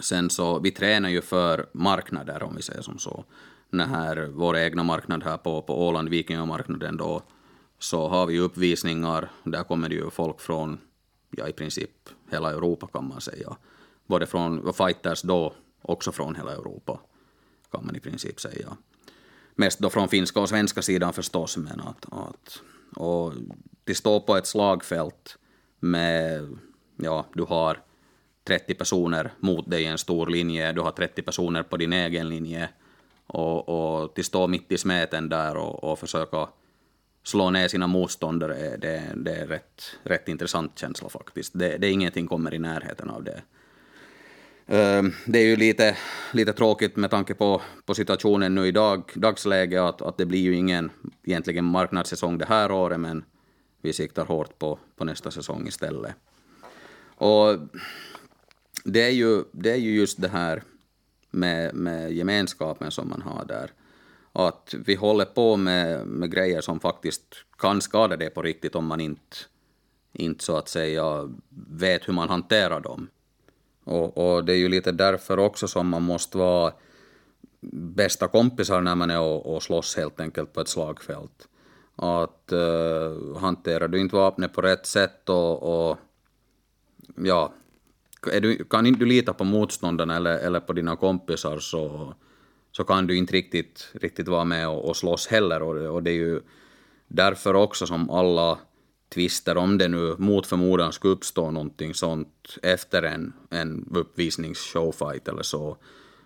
sen 0.00 0.30
så, 0.30 0.58
vi 0.58 0.70
tränar 0.70 1.08
ju 1.08 1.22
för 1.22 1.66
marknader 1.72 2.42
om 2.42 2.56
vi 2.56 2.62
säger 2.62 2.82
som 2.82 2.98
så. 2.98 3.24
När 3.70 3.86
här, 3.86 4.28
vår 4.32 4.56
egna 4.56 4.82
marknad 4.82 5.22
här 5.22 5.36
på, 5.36 5.62
på 5.62 5.86
Åland, 5.86 6.08
Vikingamarknaden 6.08 6.96
då, 6.96 7.22
så 7.78 8.08
har 8.08 8.26
vi 8.26 8.38
uppvisningar. 8.38 9.30
Där 9.44 9.62
kommer 9.62 9.88
det 9.88 9.94
ju 9.94 10.10
folk 10.10 10.40
från, 10.40 10.78
ja 11.30 11.48
i 11.48 11.52
princip 11.52 11.90
hela 12.30 12.50
Europa 12.50 12.86
kan 12.86 13.08
man 13.08 13.20
säga. 13.20 13.56
både 14.06 14.26
från 14.26 14.72
fighters 14.74 15.22
då, 15.22 15.54
också 15.82 16.12
från 16.12 16.34
hela 16.34 16.52
Europa, 16.52 17.00
kan 17.70 17.86
man 17.86 17.96
i 17.96 18.00
princip 18.00 18.40
säga. 18.40 18.76
Mest 19.54 19.78
då 19.78 19.90
från 19.90 20.08
finska 20.08 20.40
och 20.40 20.48
svenska 20.48 20.82
sidan 20.82 21.12
förstås, 21.12 21.56
men 21.56 21.80
att, 21.80 22.06
att 22.12 22.60
och 22.96 23.32
de 23.84 23.94
står 23.94 24.20
på 24.20 24.36
ett 24.36 24.46
slagfält 24.46 25.38
med, 25.80 26.58
ja, 26.96 27.26
du 27.34 27.42
har 27.42 27.78
30 28.44 28.74
personer 28.74 29.32
mot 29.38 29.70
dig 29.70 29.82
i 29.82 29.86
en 29.86 29.98
stor 29.98 30.26
linje, 30.26 30.72
du 30.72 30.80
har 30.80 30.90
30 30.90 31.22
personer 31.22 31.62
på 31.62 31.76
din 31.76 31.92
egen 31.92 32.28
linje, 32.28 32.68
och, 33.26 33.68
och 33.68 34.12
de 34.14 34.22
står 34.22 34.48
mitt 34.48 34.72
i 34.72 34.78
smeten 34.78 35.28
där 35.28 35.56
och, 35.56 35.84
och 35.84 35.98
försöka 35.98 36.48
slå 37.22 37.50
ner 37.50 37.68
sina 37.68 37.86
motståndare, 37.86 38.76
det, 38.76 39.02
det 39.16 39.32
är 39.32 39.46
rätt, 39.46 39.82
rätt 40.02 40.28
intressant 40.28 40.78
känsla 40.78 41.08
faktiskt. 41.08 41.58
Det, 41.58 41.78
det 41.78 41.86
är 41.86 41.90
ingenting 41.90 42.26
kommer 42.26 42.54
i 42.54 42.58
närheten 42.58 43.10
av 43.10 43.24
det. 43.24 43.42
Ehm, 44.66 45.12
det 45.26 45.38
är 45.38 45.46
ju 45.46 45.56
lite, 45.56 45.96
lite 46.32 46.52
tråkigt 46.52 46.96
med 46.96 47.10
tanke 47.10 47.34
på, 47.34 47.62
på 47.84 47.94
situationen 47.94 48.54
nu 48.54 48.66
i 48.66 48.72
dag, 48.72 49.12
dagsläget 49.14 49.80
att, 49.80 50.02
att 50.02 50.16
det 50.16 50.26
blir 50.26 50.40
ju 50.40 50.54
ingen 50.54 50.90
egentligen 51.24 51.64
marknadssäsong 51.64 52.38
det 52.38 52.44
här 52.44 52.72
året 52.72 53.00
men 53.00 53.24
vi 53.82 53.92
siktar 53.92 54.24
hårt 54.24 54.58
på, 54.58 54.78
på 54.96 55.04
nästa 55.04 55.30
säsong 55.30 55.66
istället. 55.66 56.14
Och 57.16 57.58
det 58.84 59.02
är 59.02 59.10
ju, 59.10 59.44
det 59.52 59.70
är 59.70 59.76
ju 59.76 59.96
just 59.96 60.20
det 60.20 60.28
här 60.28 60.62
med, 61.30 61.74
med 61.74 62.12
gemenskapen 62.12 62.90
som 62.90 63.08
man 63.08 63.22
har 63.22 63.44
där. 63.44 63.70
Att 64.32 64.74
vi 64.86 64.94
håller 64.94 65.24
på 65.24 65.56
med, 65.56 66.06
med 66.06 66.30
grejer 66.30 66.60
som 66.60 66.80
faktiskt 66.80 67.22
kan 67.58 67.80
skada 67.80 68.16
det 68.16 68.30
på 68.30 68.42
riktigt 68.42 68.74
om 68.74 68.86
man 68.86 69.00
inte, 69.00 69.36
inte 70.12 70.44
så 70.44 70.56
att 70.56 70.68
säga 70.68 71.30
vet 71.70 72.08
hur 72.08 72.12
man 72.12 72.28
hanterar 72.28 72.80
dem. 72.80 73.08
Och, 73.84 74.18
och, 74.18 74.44
det 74.44 74.52
är 74.52 74.56
ju 74.56 74.68
lite 74.68 74.92
därför 74.92 75.38
också 75.38 75.68
som 75.68 75.88
man 75.88 76.02
måste 76.02 76.38
vara 76.38 76.72
bästa 77.72 78.28
kompisar 78.28 78.80
när 78.80 78.94
man 78.94 79.10
är 79.10 79.20
och, 79.20 79.54
och 79.54 79.62
slåss 79.62 79.96
helt 79.96 80.20
enkelt 80.20 80.52
på 80.52 80.60
ett 80.60 80.68
slagfält. 80.68 81.48
Att 81.96 82.52
uh, 82.52 83.38
hanterar 83.38 83.88
du 83.88 84.00
inte 84.00 84.16
vapnet 84.16 84.52
på 84.52 84.60
rätt 84.60 84.86
sätt 84.86 85.28
och, 85.28 85.88
och 85.90 85.98
ja, 87.16 87.52
du, 88.40 88.64
kan 88.64 88.86
inte 88.86 89.00
du 89.00 89.06
lita 89.06 89.32
på 89.32 89.44
motståndarna 89.44 90.16
eller, 90.16 90.38
eller 90.38 90.60
på 90.60 90.72
dina 90.72 90.96
kompisar 90.96 91.58
så, 91.58 92.14
så 92.72 92.84
kan 92.84 93.06
du 93.06 93.16
inte 93.16 93.32
riktigt, 93.32 93.88
riktigt 93.92 94.28
vara 94.28 94.44
med 94.44 94.68
och, 94.68 94.88
och 94.88 94.96
slåss 94.96 95.26
heller. 95.26 95.62
Och, 95.62 95.94
och 95.94 96.02
det 96.02 96.10
är 96.10 96.14
ju 96.14 96.40
därför 97.08 97.54
också 97.54 97.86
som 97.86 98.10
alla 98.10 98.58
tvister, 99.14 99.56
om 99.56 99.78
det 99.78 99.88
nu 99.88 100.16
mot 100.18 100.46
förmodan 100.46 100.92
skulle 100.92 101.12
uppstå 101.12 101.50
någonting 101.50 101.94
sånt 101.94 102.58
efter 102.62 103.02
en, 103.02 103.32
en 103.50 103.88
uppvisningsshowfight 103.94 105.28
eller 105.28 105.42
så, 105.42 105.76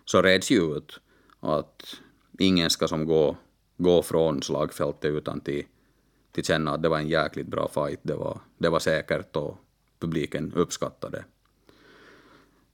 så 0.05 0.23
reds 0.23 0.51
ju 0.51 0.77
ut 0.77 1.01
att 1.41 1.95
ingen 2.39 2.71
ska 2.71 2.89
som 2.89 3.07
gå, 3.07 3.37
gå 3.77 4.03
från 4.03 4.43
slagfältet 4.43 5.11
utan 5.11 5.41
till, 5.41 5.65
till 6.33 6.45
känna 6.45 6.71
att 6.71 6.83
det 6.83 6.89
var 6.89 6.99
en 6.99 7.09
jäkligt 7.09 7.47
bra 7.47 7.69
fight, 7.69 8.01
det 8.03 8.15
var, 8.15 8.41
det 8.59 8.69
var 8.69 8.79
säkert 8.79 9.37
och 9.37 9.59
publiken 9.99 10.53
uppskattade. 10.57 11.25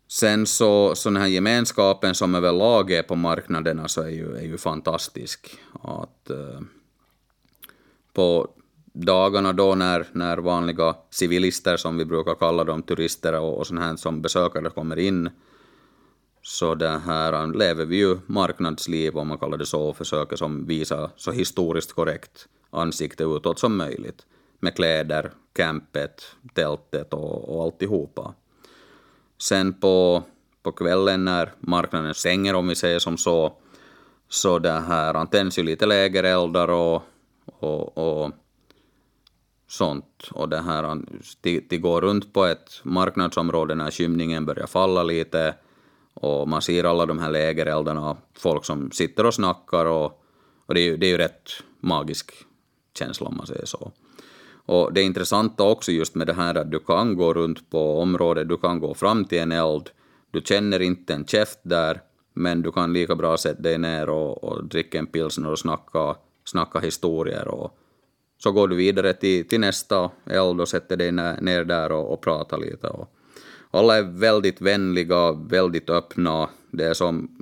Sen 0.09 0.47
så, 0.47 0.95
så 0.95 1.11
den 1.11 1.23
här 1.23 1.27
gemenskapen 1.27 2.15
som 2.15 2.35
överlag 2.35 2.91
är 2.91 3.03
på 3.03 3.15
marknaderna 3.15 3.89
så 3.89 4.03
är 4.03 4.09
ju, 4.09 4.37
är 4.37 4.43
ju 4.43 4.59
fantastisk. 4.59 5.59
Att, 5.83 6.31
uh, 6.31 6.61
på 8.13 8.49
dagarna 8.95 9.53
då 9.53 9.75
när, 9.75 10.07
när 10.13 10.39
vanliga 10.39 10.95
civilister, 11.11 11.77
som 11.77 11.99
vi 11.99 12.05
brukar 12.05 12.35
kalla 12.35 12.65
dem, 12.65 12.83
turister 12.83 13.41
och, 13.41 13.59
och 13.59 13.79
här 13.79 13.97
som 13.97 14.23
besökare 14.23 14.71
kommer 14.71 14.99
in, 14.99 15.31
så 16.43 16.75
det 16.75 16.99
här 17.07 17.33
äh, 17.33 17.53
lever 17.53 17.85
vi 17.85 17.97
ju 17.97 18.19
marknadsliv, 18.27 19.17
om 19.17 19.29
man 19.29 19.39
kallar 19.39 19.59
det 19.59 19.67
så, 19.67 19.83
och 19.83 19.97
försöker 19.97 20.37
som 20.37 20.67
visa 20.67 21.11
så 21.17 21.33
historiskt 21.33 21.93
korrekt 21.93 22.49
ansikte 22.71 23.25
utåt 23.25 23.59
som 23.59 23.77
möjligt. 23.77 24.27
Med 24.61 24.77
kläder, 24.77 25.31
campet, 25.53 26.37
tältet 26.55 27.15
och, 27.15 27.57
och 27.57 27.65
alltihopa. 27.65 28.35
Sen 29.39 29.73
på, 29.81 30.23
på 30.63 30.73
kvällen 30.73 31.25
när 31.25 31.53
marknaden 31.61 32.15
stänger, 32.15 32.55
om 32.55 32.69
vi 32.69 32.75
säger 32.75 32.99
som 32.99 33.17
så, 33.17 33.57
så 34.29 34.59
det 34.59 34.71
här 34.71 35.27
tänds 35.27 35.59
ju 35.59 35.63
lite 35.63 35.87
lägereldar 35.87 36.69
och, 36.69 37.03
och, 37.47 37.99
och 37.99 38.33
sånt. 39.67 40.29
Och 40.33 40.49
det 40.49 40.61
här, 40.61 40.83
de, 40.83 41.61
de 41.69 41.79
går 41.79 42.01
runt 42.01 42.33
på 42.33 42.45
ett 42.45 42.81
marknadsområde 42.83 43.75
när 43.75 43.91
skymningen 43.91 44.47
börjar 44.47 44.67
falla 44.67 45.03
lite 45.03 45.55
och 46.15 46.49
man 46.49 46.63
ser 46.63 46.85
alla 46.85 47.07
de 47.07 47.19
här 47.19 47.31
lägereldarna, 47.31 48.17
folk 48.35 48.65
som 48.65 48.91
sitter 48.91 49.27
och 49.27 49.35
snackar 49.35 49.87
och, 49.87 50.23
och 50.67 50.75
det, 50.75 50.81
är 50.81 50.85
ju, 50.85 50.97
det 50.97 51.07
är 51.07 51.11
ju 51.11 51.19
rätt 51.19 51.51
magisk 51.81 52.33
känsla 52.99 53.27
om 53.27 53.37
man 53.37 53.47
säger 53.47 53.67
så. 53.67 53.93
Och 54.67 54.93
det 54.93 55.03
intressanta 55.03 55.63
också 55.63 55.93
just 55.93 56.15
med 56.15 56.27
det 56.27 56.33
här 56.33 56.55
att 56.55 56.71
du 56.71 56.79
kan 56.79 57.17
gå 57.17 57.35
runt 57.35 57.71
på 57.71 58.01
området, 58.01 58.49
du 58.49 58.57
kan 58.57 58.81
gå 58.81 58.95
fram 58.95 59.25
till 59.25 59.39
en 59.39 59.53
eld, 59.53 59.91
du 60.31 60.41
känner 60.41 60.83
inte 60.83 61.15
en 61.15 61.27
käft 61.27 61.59
där, 61.63 62.01
men 62.33 62.63
du 62.63 62.73
kan 62.73 62.93
lika 62.93 63.17
bra 63.17 63.37
sätta 63.37 63.63
dig 63.63 63.79
ner 63.79 64.09
och, 64.09 64.45
och 64.45 64.65
dricka 64.65 64.99
en 64.99 65.07
pilsner 65.07 65.51
och 65.51 65.59
snacka, 65.59 66.17
snacka 66.45 66.81
historier 66.81 67.49
och 67.49 67.79
så 68.45 68.53
går 68.53 68.69
du 68.69 68.77
vidare 68.77 69.15
till, 69.15 69.49
till 69.49 69.61
nästa 69.61 70.11
eld 70.27 70.61
och 70.61 70.69
sätter 70.69 70.97
dig 70.97 71.13
ner 71.13 71.65
där 71.65 71.93
och, 71.93 72.13
och 72.13 72.21
pratar 72.21 72.59
lite. 72.59 72.87
Och 72.87 73.09
alla 73.71 73.97
är 73.97 74.03
väldigt 74.03 74.61
vänliga, 74.61 75.33
väldigt 75.33 75.91
öppna. 75.91 76.51
Det 76.71 76.85
är 76.85 76.95
som, 76.95 77.39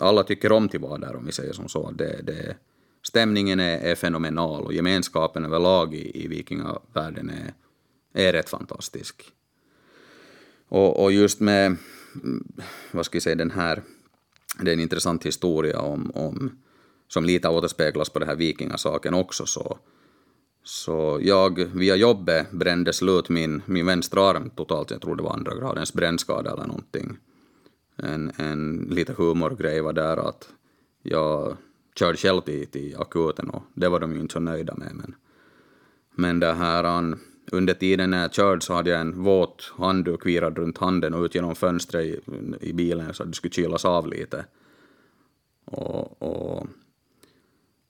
alla 0.00 0.22
tycker 0.22 0.52
om 0.52 0.66
att 0.66 0.74
vara 0.74 0.98
där 0.98 1.16
om 1.16 1.26
vi 1.26 1.32
säger 1.32 1.52
som 1.52 1.68
så. 1.68 1.90
Det, 1.90 2.20
det, 2.22 2.56
stämningen 3.02 3.60
är, 3.60 3.78
är 3.78 3.94
fenomenal 3.94 4.62
och 4.62 4.72
gemenskapen 4.72 5.44
överlag 5.44 5.94
i, 5.94 6.24
i 6.24 6.28
vikingavärlden 6.28 7.30
är, 7.30 7.54
är 8.28 8.32
rätt 8.32 8.50
fantastisk. 8.50 9.22
Och, 10.68 11.02
och 11.02 11.12
just 11.12 11.40
med, 11.40 11.66
mm, 12.14 12.52
vad 12.90 13.06
ska 13.06 13.16
jag 13.16 13.22
säga, 13.22 13.36
den 13.36 13.50
här, 13.50 13.82
det 14.62 14.70
är 14.70 14.74
en 14.74 14.80
intressant 14.80 15.26
historia 15.26 15.80
om, 15.80 16.10
om 16.14 16.58
som 17.08 17.24
lite 17.24 17.48
återspeglas 17.48 18.10
på 18.10 18.18
den 18.18 18.28
här 18.28 18.36
vikingasaken 18.36 19.14
också 19.14 19.46
så, 19.46 19.78
så 20.62 21.18
jag 21.22 21.64
via 21.64 21.96
jobbet 21.96 22.50
brände 22.50 22.92
slut 22.92 23.28
min, 23.28 23.62
min 23.66 23.86
vänstra 23.86 24.22
arm 24.22 24.50
totalt, 24.50 24.90
jag 24.90 25.00
tror 25.00 25.16
det 25.16 25.22
var 25.22 25.32
andra 25.32 25.54
gradens 25.54 25.92
brännskada 25.92 26.52
eller 26.52 26.66
någonting. 26.66 27.16
En, 27.96 28.32
en 28.36 28.88
lite 28.90 29.12
humorgrej 29.12 29.80
var 29.80 29.92
där 29.92 30.16
att 30.16 30.48
jag 31.02 31.56
körde 31.98 32.18
själv 32.18 32.40
till, 32.40 32.66
till 32.66 32.96
akuten 32.98 33.50
och 33.50 33.62
det 33.74 33.88
var 33.88 34.00
de 34.00 34.14
ju 34.14 34.20
inte 34.20 34.32
så 34.32 34.40
nöjda 34.40 34.74
med. 34.74 34.94
Men, 34.94 35.14
men 36.14 36.40
det 36.40 36.52
här, 36.52 37.14
under 37.52 37.74
tiden 37.74 38.10
när 38.10 38.22
jag 38.22 38.34
körde 38.34 38.60
så 38.60 38.74
hade 38.74 38.90
jag 38.90 39.00
en 39.00 39.22
våt 39.22 39.72
handduk 39.76 40.26
virad 40.26 40.58
runt 40.58 40.78
handen 40.78 41.14
och 41.14 41.24
ut 41.24 41.34
genom 41.34 41.54
fönstret 41.54 42.04
i, 42.04 42.20
i 42.60 42.72
bilen 42.72 43.14
så 43.14 43.22
att 43.22 43.28
det 43.28 43.34
skulle 43.34 43.52
kylas 43.52 43.84
av 43.84 44.06
lite. 44.06 44.44
Och, 45.64 46.22
och 46.22 46.66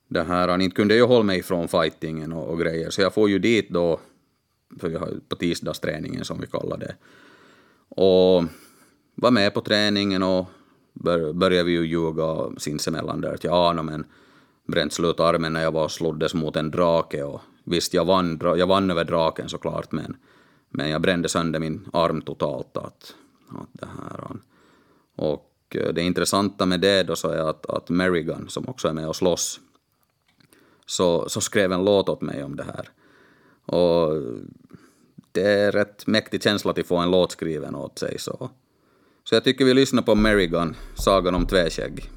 det 0.08 0.22
här, 0.22 0.60
inte 0.60 0.76
kunde 0.76 0.94
jag 0.96 1.08
hålla 1.08 1.22
mig 1.22 1.42
från 1.42 1.68
fightingen 1.68 2.32
och, 2.32 2.48
och, 2.48 2.60
grejer, 2.60 2.90
så 2.90 3.00
jag 3.00 3.14
får 3.14 3.30
ju 3.30 3.38
dit 3.38 3.70
då, 3.70 4.00
för 4.80 4.90
jag 4.90 5.00
har, 5.00 5.14
på 5.28 5.36
tisdagsträningen 5.36 6.24
som 6.24 6.40
vi 6.40 6.46
kallar 6.46 6.76
det. 6.76 6.94
Och 7.88 8.44
var 9.14 9.30
med 9.30 9.54
på 9.54 9.60
träningen 9.60 10.22
och 10.22 10.46
bör, 10.92 11.32
började 11.32 11.64
vi 11.64 11.72
ju 11.72 11.86
ljuga 11.86 12.58
sinsemellan 12.58 13.20
där 13.20 13.34
att 13.34 13.44
ja, 13.44 13.72
no, 13.72 13.82
men 13.82 14.04
bränt 14.66 14.92
slut 14.92 15.20
armen 15.20 15.52
när 15.52 15.62
jag 15.62 15.72
var 15.72 15.84
och 15.84 15.90
sloddes 15.90 16.34
mot 16.34 16.56
en 16.56 16.70
drake 16.70 17.22
och 17.22 17.40
visst, 17.64 17.94
jag 17.94 18.04
vann, 18.04 18.40
jag 18.42 18.66
vann 18.66 18.90
över 18.90 19.04
draken 19.04 19.48
såklart, 19.48 19.92
men, 19.92 20.16
men 20.70 20.90
jag 20.90 21.00
brände 21.00 21.28
sönder 21.28 21.60
min 21.60 21.88
arm 21.92 22.20
totalt. 22.20 22.76
Att, 22.76 23.14
att 23.48 23.68
det 23.72 23.86
här, 23.86 24.24
och 25.16 25.44
det 25.70 26.02
intressanta 26.02 26.66
med 26.66 26.80
det 26.80 27.02
då 27.02 27.16
så 27.16 27.28
är 27.28 27.50
att, 27.50 27.66
att 27.66 27.88
Merrigan, 27.88 28.48
som 28.48 28.68
också 28.68 28.88
är 28.88 28.92
med 28.92 29.08
och 29.08 29.16
slåss, 29.16 29.60
så, 30.88 31.28
så 31.28 31.40
skrev 31.40 31.72
en 31.72 31.84
låt 31.84 32.08
åt 32.08 32.20
mig 32.20 32.44
om 32.44 32.56
det 32.56 32.64
här. 32.64 32.88
Och 33.76 34.22
det 35.32 35.42
är 35.42 35.72
rätt 35.72 36.06
mäktig 36.06 36.42
känsla 36.42 36.70
att 36.70 36.86
få 36.86 36.96
en 36.96 37.10
låt 37.10 37.32
skriven 37.32 37.74
åt 37.74 37.98
sig. 37.98 38.18
Så, 38.18 38.50
så 39.24 39.34
jag 39.34 39.44
tycker 39.44 39.64
vi 39.64 39.74
lyssnar 39.74 40.02
på 40.02 40.14
Merrigan, 40.14 40.76
Sagan 40.94 41.34
om 41.34 41.46
Tveskägg. 41.46 42.10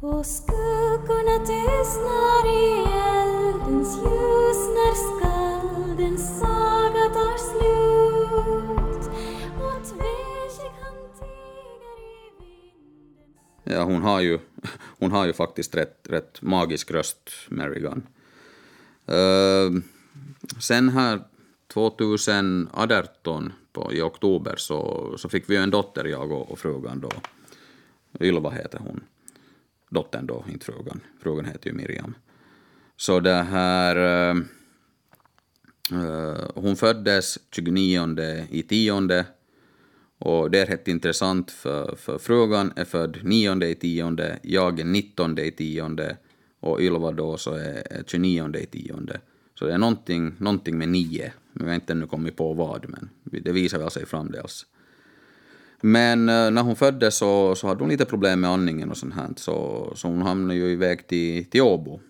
Och 0.00 0.26
skuggorna 0.26 1.38
tystnar 1.38 2.46
i 2.46 2.84
eldens 3.16 3.96
ljus 3.96 4.68
när 4.76 4.94
skaldens 4.94 6.40
saga 6.40 7.08
tar 7.14 7.38
slut 7.38 9.10
och 9.58 9.84
Tveskägg 9.84 10.72
han 10.82 10.94
tiger 11.18 11.98
i 11.98 12.30
vinden 12.38 13.78
Ja, 13.78 13.82
hon 13.82 14.02
har 14.02 14.20
ju 14.20 14.38
hon 14.98 15.10
har 15.10 15.26
ju 15.26 15.32
faktiskt 15.32 15.74
rätt, 15.74 16.06
rätt 16.08 16.42
magisk 16.42 16.90
röst, 16.90 17.30
Mary 17.48 17.80
Gunn. 17.80 18.06
Uh, 19.10 19.70
sen 20.60 20.88
här 20.88 21.20
2018 21.72 23.52
på, 23.72 23.92
i 23.92 24.02
oktober 24.02 24.54
så, 24.56 25.14
så 25.18 25.28
fick 25.28 25.50
vi 25.50 25.54
ju 25.54 25.62
en 25.62 25.70
dotter, 25.70 26.04
jag 26.04 26.32
och, 26.32 26.50
och 26.50 26.58
frugan 26.58 27.00
då. 27.00 27.10
Ylva 28.20 28.50
heter 28.50 28.78
hon. 28.78 29.00
Dottern 29.90 30.26
då, 30.26 30.44
inte 30.48 30.64
frugan. 30.64 31.00
Frugan 31.22 31.44
heter 31.44 31.70
ju 31.70 31.76
Miriam. 31.76 32.14
Så 32.96 33.20
det 33.20 33.42
här... 33.42 33.96
Uh, 33.96 34.42
hon 36.54 36.76
föddes 36.76 37.38
29 37.50 38.46
i 38.50 38.62
tionde 38.62 39.26
och 40.18 40.50
det 40.50 40.58
är 40.60 40.66
rätt 40.66 40.88
intressant 40.88 41.50
för, 41.50 41.96
för 41.96 42.18
frugan 42.18 42.72
är 42.76 42.84
född 42.84 43.18
9 43.22 43.64
i 43.64 43.74
tionde, 43.74 44.38
jag 44.42 44.80
är 44.80 44.84
19 44.84 45.38
i 45.38 45.50
tionde 45.50 46.16
och 46.60 46.80
Ylva 46.80 47.12
då 47.12 47.36
så 47.36 47.54
är 47.54 48.02
29 48.06 48.56
i 48.56 48.66
tionde. 48.66 49.20
Så 49.54 49.66
det 49.66 49.74
är 49.74 49.78
någonting, 49.78 50.34
någonting 50.38 50.78
med 50.78 50.88
nio. 50.88 51.32
Jag 51.52 51.66
har 51.66 51.74
inte 51.74 51.92
ännu 51.92 52.06
kommit 52.06 52.36
på 52.36 52.52
vad, 52.52 52.88
men 52.88 53.10
det 53.24 53.52
visar 53.52 53.78
väl 53.78 53.90
sig 53.90 54.06
framdeles. 54.06 54.66
Men 55.80 56.28
eh, 56.28 56.50
när 56.50 56.62
hon 56.62 56.76
föddes 56.76 57.16
så, 57.16 57.54
så 57.54 57.66
hade 57.66 57.80
hon 57.80 57.88
lite 57.88 58.04
problem 58.04 58.40
med 58.40 58.50
andningen 58.50 58.90
och 58.90 58.96
sånt 58.96 59.14
här, 59.14 59.28
så, 59.36 59.92
så 59.96 60.08
hon 60.08 60.22
hamnade 60.22 60.54
ju 60.54 60.72
iväg 60.72 61.06
till, 61.06 61.44
till 61.44 61.62
Åbo. 61.62 62.00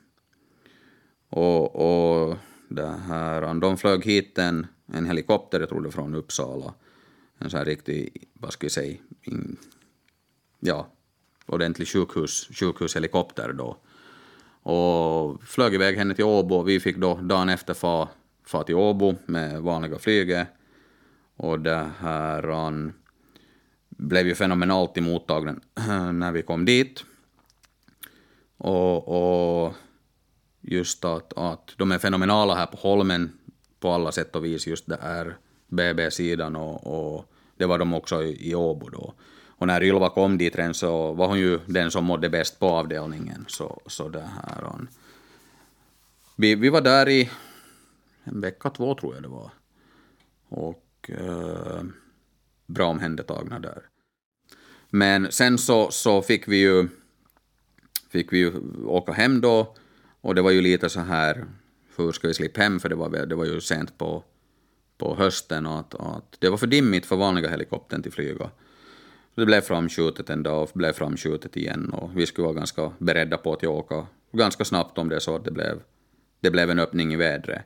Och, 1.31 1.77
och 1.77 2.37
det 2.69 2.95
här, 3.07 3.55
de 3.55 3.77
flög 3.77 4.05
hit 4.05 4.39
en, 4.39 4.67
en 4.93 5.07
helikopter, 5.07 5.61
jag 5.61 5.69
tror 5.69 5.81
det 5.81 5.91
från 5.91 6.15
Uppsala. 6.15 6.75
En 7.39 7.51
sån 7.51 7.59
här 7.59 7.65
riktig, 7.65 8.29
vad 8.33 8.53
ska 8.53 8.67
vi 8.67 8.71
säga, 8.71 8.97
in, 9.23 9.57
ja, 10.61 10.89
ordentlig 11.47 11.89
sjukhus, 11.89 12.49
sjukhushelikopter 12.53 13.53
då. 13.53 13.77
Och 14.73 15.43
flög 15.43 15.75
iväg 15.75 15.97
henne 15.97 16.15
till 16.15 16.25
Åbo. 16.25 16.55
och 16.55 16.69
Vi 16.69 16.81
fick 16.81 16.97
då 16.97 17.15
dagen 17.15 17.49
efter 17.49 17.75
fara 17.75 18.09
fara 18.49 18.65
till 18.65 18.75
Åbo 18.75 19.15
med 19.27 19.63
vanliga 19.63 19.99
flyget. 19.99 20.49
Och 21.37 21.61
det 21.61 21.91
här 21.99 22.43
han 22.43 22.93
blev 23.89 24.27
ju 24.27 24.35
fenomenalt 24.35 24.97
emottagen 24.97 25.61
när 26.13 26.33
vi 26.33 26.43
kom 26.43 26.65
dit. 26.65 27.05
Och, 28.57 29.09
och 29.09 29.75
just 30.61 31.05
att, 31.05 31.33
att 31.39 31.75
de 31.77 31.93
är 31.93 31.99
fenomenala 31.99 32.55
här 32.55 32.67
på 32.67 32.77
Holmen 32.77 33.39
på 33.81 33.91
alla 33.91 34.13
sätt 34.13 34.37
och 34.37 34.45
vis, 34.45 34.67
just 34.67 34.87
det 34.87 34.99
här 35.03 35.37
BB-sidan 35.69 36.57
och, 36.57 36.87
och, 36.87 37.33
det 37.57 37.67
var 37.67 37.79
de 37.79 37.95
också 37.95 38.23
i, 38.23 38.51
i 38.51 38.55
Åbo 38.55 38.89
då. 38.89 39.15
Och 39.47 39.67
när 39.67 39.83
Ylva 39.83 40.09
kom 40.09 40.39
dit 40.39 40.57
redan 40.57 40.75
så 40.75 41.13
var 41.13 41.29
hon 41.29 41.39
ju 41.39 41.61
den 41.67 41.91
som 41.91 42.05
mådde 42.05 42.29
bäst 42.29 42.59
på 42.59 42.67
avdelningen. 42.67 43.45
Så, 43.49 43.81
så 43.87 44.09
det 44.09 44.21
här, 44.21 44.65
och, 44.65 44.81
vi, 46.37 46.55
vi 46.55 46.69
var 46.69 46.81
där 46.81 47.09
i 47.09 47.31
en 48.25 48.41
vecka, 48.41 48.71
två 48.71 48.95
tror 48.95 49.15
jag 49.15 49.23
det 49.23 49.29
var. 49.29 49.51
Och 50.49 51.11
eh, 51.11 51.83
bra 52.67 52.87
omhändertagna 52.87 53.59
där. 53.59 53.83
Men 54.91 55.33
sen 55.33 55.59
så, 55.59 55.91
så 55.91 56.23
fick 56.23 56.49
vi 56.49 56.57
ju 56.57 56.89
fick 58.11 58.33
vi 58.33 58.39
ju 58.39 58.53
åka 58.87 59.13
hem 59.13 59.41
då 59.41 59.75
och 60.21 60.35
det 60.35 60.43
var 60.43 60.51
ju 60.51 60.61
lite 60.61 60.89
så 60.89 61.01
här, 61.01 61.45
hur 61.97 62.13
ska 62.13 62.29
vi 62.29 62.35
slippa 62.35 62.61
hem 62.61 62.81
för 62.81 62.89
det 62.89 62.95
var, 62.95 63.27
det 63.27 63.35
var 63.35 63.45
ju 63.45 63.61
sent 63.61 63.99
på, 63.99 64.25
på 64.99 65.15
hösten 65.15 65.67
och 65.67 65.79
att, 65.79 65.95
att 65.95 66.37
det 66.39 66.51
var 66.51 66.57
för 66.57 66.67
dimmigt 66.67 67.07
för 67.07 67.17
vanliga 67.17 67.51
helikoptern 67.51 68.03
till 68.03 68.13
flyga. 68.13 68.51
Det 69.35 69.47
blev 69.47 69.61
framskjutet 69.61 70.31
en 70.31 70.43
dag 70.43 70.63
och 70.63 70.71
blev 70.75 70.93
framskjutet 70.93 71.57
igen 71.57 71.91
och 71.91 72.11
vi 72.15 72.27
skulle 72.27 72.45
vara 72.45 72.55
ganska 72.55 72.93
beredda 72.99 73.39
på 73.39 73.53
att 73.53 73.65
åka 73.65 74.07
ganska 74.33 74.65
snabbt 74.65 74.99
om 74.99 75.09
det 75.09 75.21
så 75.21 75.37
att 75.37 75.45
det 75.45 75.51
blev, 75.51 75.81
det 76.41 76.51
blev 76.51 76.71
en 76.71 76.79
öppning 76.79 77.13
i 77.13 77.17
vädret. 77.17 77.63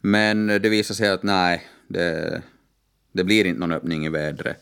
Men 0.00 0.46
det 0.46 0.68
visade 0.68 0.96
sig 0.96 1.08
att 1.08 1.22
nej, 1.22 1.62
det, 1.88 2.42
det 3.12 3.24
blir 3.24 3.46
inte 3.46 3.60
någon 3.60 3.72
öppning 3.72 4.06
i 4.06 4.08
vädret. 4.08 4.56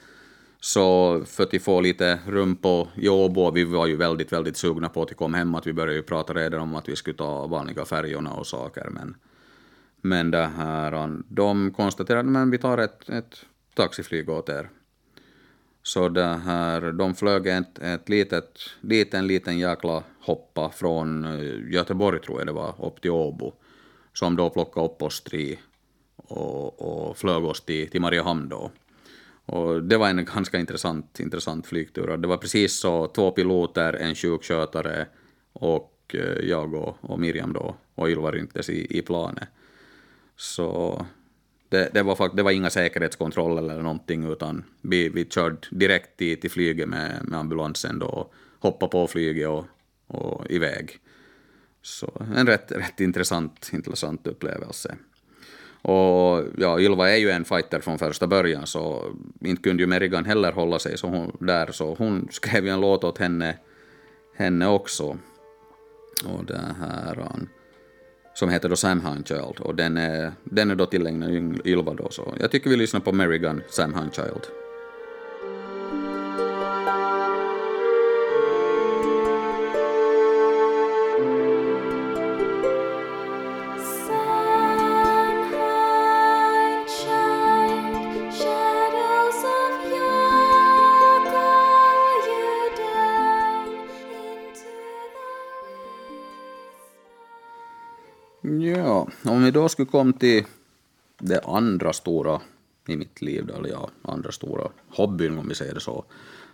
Så 0.61 1.23
för 1.27 1.43
att 1.43 1.63
få 1.63 1.81
lite 1.81 2.19
rum 2.27 2.57
på 2.57 2.89
Åbo, 3.03 3.51
vi 3.51 3.65
var 3.65 3.87
ju 3.87 3.97
väldigt, 3.97 4.33
väldigt 4.33 4.57
sugna 4.57 4.89
på 4.89 5.03
att 5.03 5.17
komma 5.17 5.37
hem, 5.37 5.55
att 5.55 5.67
vi 5.67 5.73
började 5.73 5.95
ju 5.95 6.03
prata 6.03 6.35
redan 6.35 6.61
om 6.61 6.75
att 6.75 6.89
vi 6.89 6.97
skulle 6.97 7.17
ta 7.17 7.47
vanliga 7.47 7.85
färjorna 7.85 8.33
och 8.33 8.47
saker, 8.47 8.89
men, 8.91 9.15
men 10.03 10.31
det 10.31 10.47
här, 10.57 11.23
de 11.29 11.71
konstaterade 11.71 12.43
att 12.43 12.49
vi 12.49 12.59
tar 12.59 12.79
ett, 12.79 13.09
ett 13.09 13.47
taxiflyg 13.75 14.29
åt 14.29 14.49
er. 14.49 14.71
Så 15.83 16.09
det 16.09 16.25
här, 16.45 16.93
de 16.93 17.15
flög 17.15 17.47
ett, 17.47 17.79
ett 17.79 18.09
litet, 18.09 18.59
liten, 18.81 19.27
liten 19.27 19.59
jäkla 19.59 20.03
hoppa 20.21 20.71
från 20.71 21.25
eh, 21.25 21.73
Göteborg, 21.73 22.21
tror 22.21 22.39
jag 22.41 22.47
det 22.47 22.53
var, 22.53 22.87
upp 22.87 23.01
till 23.01 23.11
Åbo, 23.11 23.53
som 24.13 24.37
då 24.37 24.51
plockade 24.51 24.87
upp 24.87 25.03
oss 25.03 25.21
tre 25.21 25.59
och, 26.17 26.83
och 27.09 27.19
flög 27.19 27.45
oss 27.45 27.61
till, 27.61 27.91
till 27.91 28.01
Mariehamn 28.01 28.49
då. 28.49 28.71
Och 29.47 29.83
det 29.83 29.97
var 29.97 30.09
en 30.09 30.25
ganska 30.25 30.59
intressant, 30.59 31.21
intressant 31.21 31.67
flygtur. 31.67 32.17
Det 32.17 32.29
var 32.29 32.37
precis 32.37 32.81
så, 32.81 33.07
två 33.07 33.31
piloter, 33.31 33.93
en 33.93 34.15
sjukskötare 34.15 35.07
och 35.53 36.15
eh, 36.15 36.49
jag 36.49 36.75
och, 36.75 36.97
och 37.01 37.21
Miriam 37.21 37.53
då, 37.53 37.77
och 37.95 38.09
Ylva 38.09 38.31
Ryntes 38.31 38.71
i, 38.71 38.99
i 38.99 39.03
planet. 39.03 39.49
Så 40.43 41.07
det, 41.69 41.91
det, 41.95 42.03
var, 42.03 42.37
det 42.37 42.43
var 42.43 42.51
inga 42.51 42.71
säkerhetskontroller 42.71 43.63
eller 43.63 43.83
någonting, 43.83 44.33
utan 44.33 44.65
vi, 44.81 45.09
vi 45.09 45.25
körde 45.25 45.57
direkt 45.71 46.17
till, 46.17 46.41
till 46.41 46.51
flyget 46.51 46.89
med, 46.89 47.25
med 47.25 47.41
ambulansen 47.41 47.99
då, 47.99 48.07
och 48.07 48.35
hoppade 48.59 48.91
på 48.91 49.07
flyget 49.07 49.49
och, 49.49 49.65
och 50.07 50.51
iväg. 50.51 50.99
Så 51.83 52.23
en 52.37 52.47
rätt, 52.47 52.73
rätt 52.73 53.01
intressant, 53.01 53.71
intressant 53.73 54.27
upplevelse. 54.27 54.97
Och 55.83 56.45
ja, 56.59 56.81
Ylva 56.81 57.11
är 57.11 57.17
ju 57.17 57.31
en 57.31 57.45
fighter 57.45 57.81
från 57.81 57.99
första 57.99 58.27
början, 58.27 58.67
så 58.67 59.15
inte 59.41 59.63
kunde 59.63 59.83
ju 59.83 59.87
Merigan 59.87 60.25
heller 60.25 60.53
hålla 60.53 60.79
sig 60.79 60.99
så 60.99 61.07
hon, 61.07 61.37
där, 61.41 61.73
så 61.73 61.95
hon 61.95 62.29
skrev 62.33 62.65
ju 62.65 62.71
en 62.71 62.81
låt 62.81 63.05
åt 63.05 63.19
henne, 63.19 63.59
henne 64.37 64.67
också. 64.67 65.19
Och 66.25 66.45
det 66.45 66.75
här, 66.81 67.29
som 68.35 68.49
heter 68.49 68.69
då 68.69 68.77
Sam 68.77 69.01
Hunchild, 69.01 69.61
och 69.61 69.75
den 69.75 69.97
är, 69.97 70.33
den 70.45 70.71
är 70.71 70.75
då 70.75 70.87
tillägnad 70.87 71.61
Ylva 71.65 71.95
då, 71.95 72.09
så 72.11 72.35
jag 72.41 72.51
tycker 72.51 72.71
vi 72.71 72.77
lyssnar 72.77 73.01
på 73.01 73.13
Merigan, 73.13 73.63
Sam 73.71 73.95
Hunchild. 73.95 74.62
Ja, 98.61 99.09
om 99.25 99.45
vi 99.45 99.51
då 99.51 99.69
skulle 99.69 99.87
komma 99.87 100.13
till 100.13 100.45
det 101.19 101.41
andra 101.41 101.93
stora 101.93 102.41
i 102.89 102.97
mitt 102.97 103.23
liv, 103.23 103.51
eller 103.51 103.69
ja, 103.69 103.91
andra 104.03 104.33
stora 104.33 104.71
hobbyn 104.89 105.39
om 105.39 105.49
vi 105.49 105.55
säger 105.55 105.75
det 105.75 105.81
så, 105.81 106.05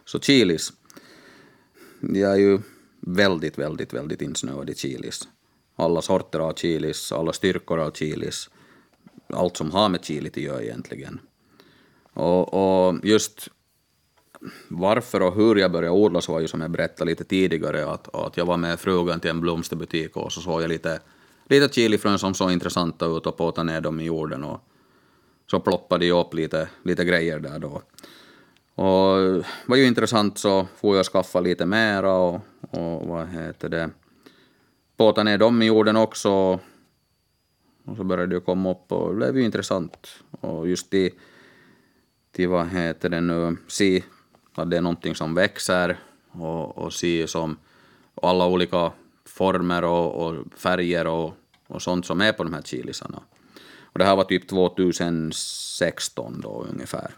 så 0.04 0.20
chilis. 0.20 0.72
Jag 2.00 2.32
är 2.32 2.36
ju 2.36 2.58
väldigt, 3.00 3.58
väldigt, 3.58 3.92
väldigt 3.92 4.22
insnöad 4.22 4.70
i 4.70 4.74
chilis. 4.74 5.28
Alla 5.76 6.02
sorter 6.02 6.38
av 6.38 6.54
chilis, 6.54 7.12
alla 7.12 7.32
styrkor 7.32 7.78
av 7.78 7.90
chilis, 7.90 8.50
allt 9.26 9.56
som 9.56 9.70
har 9.70 9.88
med 9.88 10.04
chili 10.04 10.28
att 10.28 10.36
göra 10.36 10.62
egentligen. 10.62 11.20
Och, 12.12 12.54
och 12.54 12.94
just 13.02 13.48
varför 14.68 15.22
och 15.22 15.34
hur 15.34 15.56
jag 15.56 15.72
började 15.72 15.96
odla 15.96 16.20
så 16.20 16.32
var 16.32 16.40
ju 16.40 16.48
som 16.48 16.60
jag 16.60 16.70
berättade 16.70 17.10
lite 17.10 17.24
tidigare 17.24 17.90
att, 17.90 18.14
att 18.14 18.36
jag 18.36 18.46
var 18.46 18.56
med 18.56 18.80
frugan 18.80 19.20
till 19.20 19.30
en 19.30 19.40
blomsterbutik 19.40 20.16
och 20.16 20.32
så 20.32 20.40
såg 20.40 20.62
jag 20.62 20.68
lite 20.68 21.00
lite 21.48 21.74
chilifrön 21.74 22.18
som 22.18 22.34
såg 22.34 22.52
intressanta 22.52 23.06
ut 23.06 23.26
och 23.26 23.36
påta 23.36 23.62
ner 23.62 23.80
dem 23.80 24.00
i 24.00 24.04
jorden 24.04 24.44
och 24.44 24.60
så 25.50 25.60
ploppade 25.60 26.04
ju 26.04 26.12
upp 26.12 26.34
lite, 26.34 26.68
lite 26.82 27.04
grejer 27.04 27.38
där 27.38 27.58
då. 27.58 27.82
Och 28.82 29.18
det 29.18 29.44
var 29.66 29.76
ju 29.76 29.86
intressant 29.86 30.38
så 30.38 30.66
får 30.76 30.96
jag 30.96 31.06
skaffa 31.06 31.40
lite 31.40 31.66
mera 31.66 32.12
och, 32.12 32.40
och 32.70 33.08
vad 33.08 33.28
heter 33.28 33.68
det, 33.68 33.90
påta 34.96 35.22
ner 35.22 35.38
dem 35.38 35.62
i 35.62 35.66
jorden 35.66 35.96
också. 35.96 36.60
Och 37.84 37.96
så 37.96 38.04
började 38.04 38.34
det 38.34 38.40
komma 38.40 38.70
upp 38.70 38.92
och 38.92 39.10
det 39.10 39.16
blev 39.16 39.36
ju 39.36 39.44
intressant. 39.44 40.08
Och 40.40 40.68
just 40.68 40.90
till, 40.90 41.10
till 42.32 42.48
vad 42.48 42.68
heter 42.68 43.08
det 43.08 43.20
nu, 43.20 43.56
se 43.66 44.02
att 44.54 44.70
det 44.70 44.76
är 44.76 44.80
någonting 44.80 45.14
som 45.14 45.34
växer 45.34 45.98
och, 46.30 46.78
och 46.78 46.92
se 46.92 47.26
som 47.26 47.56
alla 48.22 48.46
olika 48.46 48.92
former 49.28 49.84
och, 49.84 50.26
och 50.26 50.36
färger 50.56 51.06
och, 51.06 51.34
och 51.66 51.82
sånt 51.82 52.06
som 52.06 52.20
är 52.20 52.32
på 52.32 52.44
de 52.44 52.52
här 52.52 52.62
chilisarna. 52.62 53.22
Och 53.82 53.98
det 53.98 54.04
här 54.04 54.16
var 54.16 54.24
typ 54.24 54.48
2016 54.48 56.40
då 56.40 56.66
ungefär. 56.70 57.10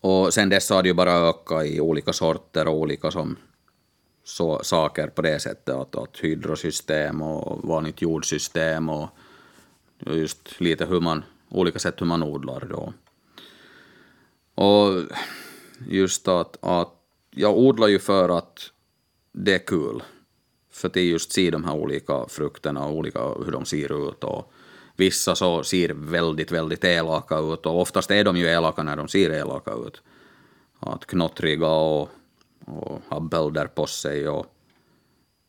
Och 0.00 0.34
sen 0.34 0.48
dess 0.48 0.70
har 0.70 0.82
det 0.82 0.88
ju 0.88 0.94
bara 0.94 1.12
ökat 1.12 1.64
i 1.64 1.80
olika 1.80 2.12
sorter 2.12 2.68
och 2.68 2.74
olika 2.74 3.10
som 3.10 3.36
så, 4.24 4.60
saker 4.62 5.06
på 5.08 5.22
det 5.22 5.40
sättet, 5.40 5.74
att, 5.74 5.96
att 5.96 6.18
hydrosystem 6.18 7.22
och 7.22 7.68
vanligt 7.68 8.02
jordsystem 8.02 8.88
och 8.88 9.08
just 9.98 10.60
lite 10.60 10.86
hur 10.86 11.00
man, 11.00 11.22
olika 11.48 11.78
sätt 11.78 12.00
hur 12.00 12.06
man 12.06 12.22
odlar 12.22 12.66
då. 12.70 12.92
Och 14.54 15.02
just 15.88 16.28
att, 16.28 16.56
att 16.60 16.94
jag 17.30 17.58
odlar 17.58 17.88
ju 17.88 17.98
för 17.98 18.38
att 18.38 18.70
det 19.32 19.54
är 19.54 19.66
kul. 19.66 20.02
För 20.74 20.88
att 20.88 20.96
just 20.96 21.32
se 21.32 21.50
de 21.50 21.64
här 21.64 21.74
olika 21.74 22.24
frukterna 22.28 22.86
och 22.86 22.96
olika 22.96 23.28
hur 23.28 23.52
de 23.52 23.64
ser 23.64 24.08
ut. 24.08 24.24
Och 24.24 24.52
vissa 24.96 25.34
så 25.34 25.62
ser 25.62 25.88
väldigt, 25.94 26.52
väldigt 26.52 26.84
elaka 26.84 27.38
ut 27.38 27.66
och 27.66 27.80
oftast 27.80 28.10
är 28.10 28.24
de 28.24 28.36
ju 28.36 28.46
elaka 28.46 28.82
när 28.82 28.96
de 28.96 29.08
ser 29.08 29.30
elaka 29.30 29.72
ut. 29.86 30.02
Att 30.78 31.06
knottriga 31.06 31.68
och, 31.68 32.10
och 32.64 33.02
ha 33.08 33.20
bölder 33.20 33.66
på 33.66 33.86
sig 33.86 34.28
och 34.28 34.46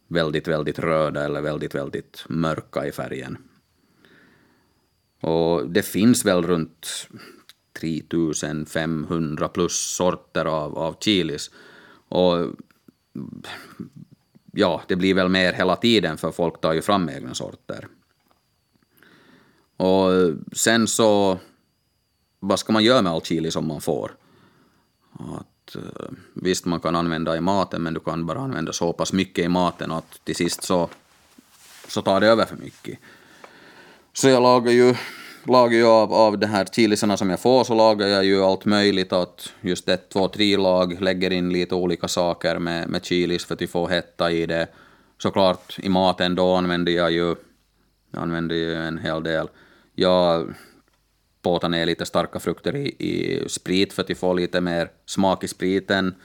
väldigt, 0.08 0.48
väldigt 0.48 0.80
röda 0.80 1.26
eller 1.26 1.42
väldigt, 1.42 1.76
väldigt 1.76 2.26
mörka 2.30 2.86
i 2.86 2.92
färgen. 2.92 3.38
Och 5.22 5.70
det 5.70 5.84
finns 5.84 6.26
väl 6.26 6.44
runt 6.44 7.08
3500 7.80 9.48
plus 9.48 9.96
sorter 9.96 10.46
av, 10.46 10.78
av 10.78 10.96
chilis. 11.00 11.52
Och 12.10 12.38
ja, 14.56 14.82
det 14.88 14.96
blir 14.96 15.14
väl 15.14 15.30
mer 15.30 15.54
hela 15.54 15.76
tiden 15.76 16.18
för 16.18 16.32
folk 16.32 16.62
tar 16.62 16.74
ju 16.74 16.82
fram 16.82 17.10
egna 17.10 17.34
sorter. 17.34 17.88
Och 19.78 20.12
sen 20.52 20.88
så, 20.88 21.40
vad 22.40 22.60
ska 22.60 22.74
man 22.74 22.84
göra 22.84 23.02
med 23.02 23.12
all 23.12 23.22
chili 23.22 23.52
som 23.52 23.68
man 23.68 23.82
får? 23.82 24.12
Att, 25.14 25.76
eh, 25.76 26.10
visst, 26.34 26.66
man 26.66 26.80
kan 26.80 26.96
använda 26.96 27.38
i 27.38 27.42
maten, 27.42 27.84
men 27.84 27.94
du 27.94 28.00
kan 28.00 28.26
bara 28.26 28.40
använda 28.40 28.74
så 28.74 28.94
pass 28.94 29.14
mycket 29.14 29.46
i 29.46 29.48
maten 29.48 29.92
att 29.92 30.20
till 30.24 30.36
sist 30.36 30.64
så, 30.64 30.90
så 31.88 32.02
tar 32.02 32.20
det 32.20 32.28
över 32.28 32.46
för 32.46 32.56
mycket. 32.56 33.00
Så 34.14 34.30
jag 34.30 34.44
lagar 34.44 34.72
ju, 34.72 34.96
lagar 35.48 35.78
ju 35.78 35.86
av, 35.86 36.14
av 36.14 36.38
de 36.38 36.46
här 36.46 36.66
chilisarna 36.66 37.18
som 37.18 37.30
jag 37.30 37.40
får, 37.40 37.64
så 37.64 37.76
lagar 37.76 38.08
jag 38.08 38.26
ju 38.26 38.44
allt 38.44 38.66
möjligt. 38.66 39.14
Att 39.14 39.54
just 39.62 39.90
ett, 39.90 40.10
två, 40.10 40.28
tre 40.28 40.58
lag, 40.58 41.02
lägger 41.02 41.32
in 41.32 41.54
lite 41.54 41.76
olika 41.76 42.08
saker 42.08 42.60
med, 42.60 42.90
med 42.90 43.06
chilis 43.06 43.46
för 43.46 43.64
att 43.64 43.70
få 43.70 43.88
hetta 43.88 44.32
i 44.32 44.46
det. 44.46 44.68
Såklart 45.18 45.80
i 45.80 45.90
maten 45.90 46.36
då 46.36 46.54
använder 46.54 46.92
jag 46.92 47.12
ju, 47.12 47.36
jag 48.12 48.22
använder 48.22 48.56
ju 48.56 48.76
en 48.76 48.98
hel 48.98 49.24
del 49.24 49.48
jag 49.96 50.54
påtar 51.42 51.70
ner 51.70 51.86
lite 51.86 52.06
starka 52.06 52.40
frukter 52.40 52.76
i, 52.76 52.88
i 52.88 53.50
sprit 53.50 53.94
för 53.94 54.02
att 54.02 54.18
få 54.18 54.34
lite 54.34 54.62
mer 54.62 54.90
smak 55.06 55.44
i 55.44 55.48
spriten. 55.48 56.16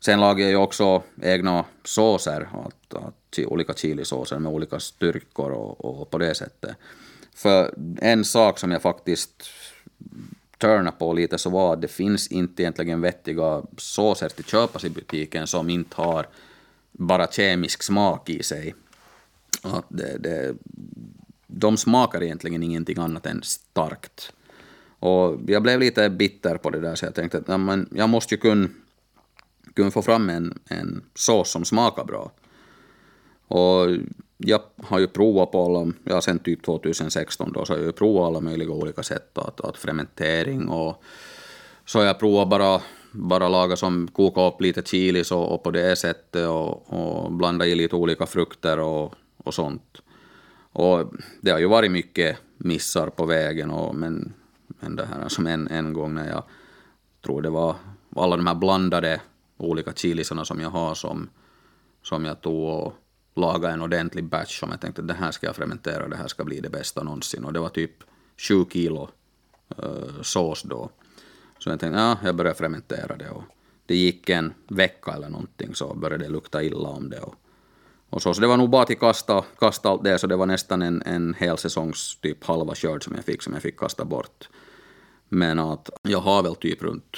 Sen 0.00 0.20
lagar 0.20 0.42
jag 0.42 0.50
ju 0.50 0.56
också 0.56 1.02
egna 1.22 1.64
såser, 1.84 2.48
att, 2.66 2.94
att, 2.94 3.38
olika 3.46 3.74
chilisåser 3.74 4.38
med 4.38 4.52
olika 4.52 4.80
styrkor 4.80 5.50
och, 5.50 5.84
och, 5.84 6.10
på 6.10 6.18
det 6.18 6.34
sättet. 6.34 6.76
För 7.38 7.74
en 8.00 8.24
sak 8.24 8.58
som 8.58 8.70
jag 8.70 8.82
faktiskt 8.82 9.50
turna 10.58 10.90
på 10.90 11.12
lite 11.12 11.38
så 11.38 11.50
var 11.50 11.72
att 11.72 11.82
det 11.82 11.88
finns 11.88 12.28
inte 12.28 12.62
egentligen 12.62 13.00
vettiga 13.00 13.62
såser 13.76 14.28
till 14.28 14.44
köpas 14.44 14.84
i 14.84 14.90
butiken 14.90 15.46
som 15.46 15.70
inte 15.70 15.96
har 15.96 16.26
bara 16.92 17.26
kemisk 17.26 17.82
smak 17.82 18.30
i 18.30 18.42
sig. 18.42 18.74
Att 19.62 19.84
det, 19.88 20.18
det, 20.18 20.54
de 21.46 21.76
smakar 21.76 22.22
egentligen 22.22 22.62
ingenting 22.62 22.98
annat 22.98 23.26
än 23.26 23.42
starkt. 23.42 24.32
Och 24.98 25.40
jag 25.46 25.62
blev 25.62 25.80
lite 25.80 26.10
bitter 26.10 26.56
på 26.56 26.70
det 26.70 26.80
där, 26.80 26.94
så 26.94 27.04
jag 27.04 27.14
tänkte 27.14 27.38
att 27.38 27.48
ja, 27.48 27.58
men 27.58 27.88
jag 27.92 28.08
måste 28.08 28.34
ju 28.34 28.40
kunna, 28.40 28.68
kunna 29.74 29.90
få 29.90 30.02
fram 30.02 30.30
en, 30.30 30.58
en 30.68 31.02
sås 31.14 31.50
som 31.50 31.64
smakar 31.64 32.04
bra. 32.04 32.32
Och 33.48 33.86
jag 34.38 34.60
har 34.82 34.98
ju 34.98 35.06
provat 35.06 35.52
på 35.52 35.64
alla, 35.64 35.92
ja 36.04 36.20
sen 36.20 36.38
typ 36.38 36.62
2016 36.62 37.52
då, 37.52 37.64
så 37.64 37.72
har 37.72 37.78
jag 37.78 37.86
ju 37.86 37.92
provat 37.92 38.26
alla 38.26 38.40
möjliga 38.40 38.70
olika 38.70 39.02
sätt 39.02 39.38
att, 39.38 39.60
att 39.60 39.76
fermentering 39.76 40.68
och 40.68 41.02
så 41.84 42.02
jag 42.02 42.18
provat 42.18 42.48
bara, 42.48 42.80
bara 43.12 43.48
laga 43.48 43.76
som 43.76 44.08
koka 44.12 44.46
upp 44.46 44.60
lite 44.60 44.82
chilis 44.82 45.32
och, 45.32 45.54
och 45.54 45.62
på 45.62 45.70
det 45.70 45.96
sättet 45.96 46.48
och, 46.48 46.92
och 46.92 47.32
blanda 47.32 47.66
i 47.66 47.74
lite 47.74 47.96
olika 47.96 48.26
frukter 48.26 48.78
och, 48.78 49.14
och 49.36 49.54
sånt. 49.54 50.02
Och 50.72 51.12
det 51.40 51.50
har 51.50 51.58
ju 51.58 51.66
varit 51.68 51.90
mycket 51.90 52.38
missar 52.56 53.06
på 53.06 53.26
vägen, 53.26 53.70
och, 53.70 53.94
men, 53.94 54.32
men 54.66 54.96
det 54.96 55.06
här 55.06 55.28
som 55.28 55.46
en, 55.46 55.68
en 55.68 55.92
gång 55.92 56.14
när 56.14 56.28
jag 56.28 56.42
tror 57.24 57.42
det 57.42 57.50
var 57.50 57.76
alla 58.16 58.36
de 58.36 58.46
här 58.46 58.54
blandade 58.54 59.20
olika 59.56 59.92
chilisarna 59.92 60.44
som 60.44 60.60
jag 60.60 60.70
har 60.70 60.94
som, 60.94 61.28
som 62.02 62.24
jag 62.24 62.40
tog 62.40 62.68
och 62.68 62.94
laga 63.38 63.70
en 63.70 63.82
ordentlig 63.82 64.24
batch 64.24 64.60
som 64.60 64.70
jag 64.70 64.80
tänkte 64.80 65.02
att 65.02 65.08
det 65.08 65.14
här 65.14 65.30
ska 65.30 65.46
jag 65.46 65.56
fermentera, 65.56 66.08
det 66.08 66.16
här 66.16 66.28
ska 66.28 66.44
bli 66.44 66.60
det 66.60 66.70
bästa 66.70 67.02
någonsin. 67.02 67.44
Och 67.44 67.52
det 67.52 67.60
var 67.60 67.68
typ 67.68 67.92
7 68.36 68.64
kilo 68.72 69.08
uh, 69.82 70.22
sås 70.22 70.62
då. 70.62 70.90
Så 71.58 71.70
jag 71.70 71.80
tänkte, 71.80 72.00
ja, 72.00 72.18
jag 72.24 72.36
börjar 72.36 72.54
fermentera 72.54 73.16
det 73.16 73.30
och 73.30 73.42
det 73.86 73.96
gick 73.96 74.28
en 74.28 74.54
vecka 74.68 75.12
eller 75.12 75.28
någonting 75.28 75.74
så 75.74 75.94
började 75.94 76.24
det 76.24 76.30
lukta 76.30 76.62
illa 76.62 76.88
om 76.88 77.10
det. 77.10 77.20
Och 77.20 77.34
och 78.10 78.22
så, 78.22 78.34
så 78.34 78.40
det 78.40 78.46
var 78.46 78.56
nog 78.56 78.70
bara 78.70 78.84
till 78.84 78.98
kasta, 78.98 79.44
kasta 79.58 79.88
allt 79.88 80.04
det, 80.04 80.18
så 80.18 80.26
det 80.26 80.36
var 80.36 80.46
nästan 80.46 80.82
en, 80.82 81.02
en 81.02 81.34
hel 81.34 81.58
säsongs 81.58 82.16
typ 82.20 82.44
halva 82.44 82.74
skörd 82.74 83.04
som 83.04 83.14
jag 83.14 83.24
fick, 83.24 83.42
som 83.42 83.52
jag 83.52 83.62
fick 83.62 83.78
kasta 83.78 84.04
bort. 84.04 84.48
Men 85.28 85.58
att 85.58 85.90
jag 86.02 86.18
har 86.18 86.42
väl 86.42 86.54
typ 86.54 86.82
runt 86.82 87.16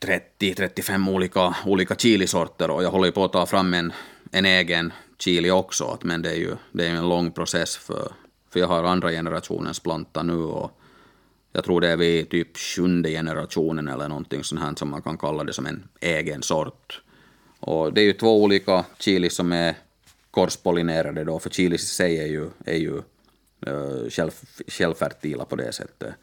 30-35 0.00 1.10
olika, 1.10 1.56
olika 1.66 1.94
chilisorter 1.94 2.70
och 2.70 2.84
jag 2.84 2.90
håller 2.90 3.06
ju 3.06 3.12
på 3.12 3.24
att 3.24 3.32
ta 3.32 3.46
fram 3.46 3.74
en, 3.74 3.92
en 4.34 4.46
egen 4.46 4.92
chili 5.18 5.50
också, 5.50 5.84
att, 5.84 6.04
men 6.04 6.22
det 6.22 6.30
är 6.30 6.36
ju 6.36 6.56
det 6.72 6.86
är 6.86 6.90
en 6.90 7.08
lång 7.08 7.32
process 7.32 7.76
för, 7.76 8.12
för 8.50 8.60
jag 8.60 8.66
har 8.66 8.84
andra 8.84 9.10
generationens 9.10 9.80
planta 9.80 10.22
nu 10.22 10.36
och 10.36 10.80
jag 11.52 11.64
tror 11.64 11.80
det 11.80 11.88
är 11.88 11.96
vid 11.96 12.30
typ 12.30 12.56
sjunde 12.56 13.10
generationen 13.10 13.88
eller 13.88 14.08
någonting 14.08 14.44
sånt 14.44 14.60
här 14.60 14.74
som 14.76 14.90
man 14.90 15.02
kan 15.02 15.18
kalla 15.18 15.44
det 15.44 15.52
som 15.52 15.66
en 15.66 15.88
egen 16.00 16.42
sort. 16.42 17.02
Och 17.60 17.92
det 17.92 18.00
är 18.00 18.04
ju 18.04 18.12
två 18.12 18.42
olika 18.42 18.84
chilis 18.98 19.34
som 19.34 19.52
är 19.52 19.74
korspollinerade 20.30 21.24
då, 21.24 21.38
för 21.38 21.50
chilis 21.50 21.82
i 21.82 21.86
sig 21.86 22.18
är 22.18 22.26
ju, 22.26 22.50
är 22.64 22.78
ju 22.78 23.02
uh, 23.68 24.10
själv, 24.10 24.30
självfertila 24.68 25.44
på 25.44 25.56
det 25.56 25.72
sättet. 25.72 26.14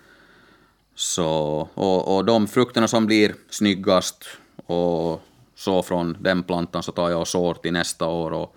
Så, 0.95 1.25
och, 1.73 2.15
och 2.15 2.25
de 2.25 2.47
frukterna 2.47 2.87
som 2.87 3.05
blir 3.05 3.35
snyggast 3.49 4.25
och 4.65 5.21
så 5.61 5.83
från 5.83 6.17
den 6.19 6.43
plantan 6.43 6.83
så 6.83 6.91
tar 6.91 7.09
jag 7.09 7.21
och 7.21 7.27
sår 7.27 7.53
till 7.53 7.73
nästa 7.73 8.07
år 8.07 8.31
och 8.31 8.55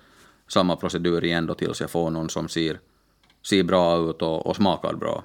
samma 0.48 0.76
procedur 0.76 1.24
igen 1.24 1.46
då 1.46 1.54
tills 1.54 1.80
jag 1.80 1.90
får 1.90 2.10
någon 2.10 2.30
som 2.30 2.48
ser, 2.48 2.80
ser 3.46 3.62
bra 3.62 4.10
ut 4.10 4.22
och, 4.22 4.46
och 4.46 4.56
smakar 4.56 4.94
bra. 4.94 5.24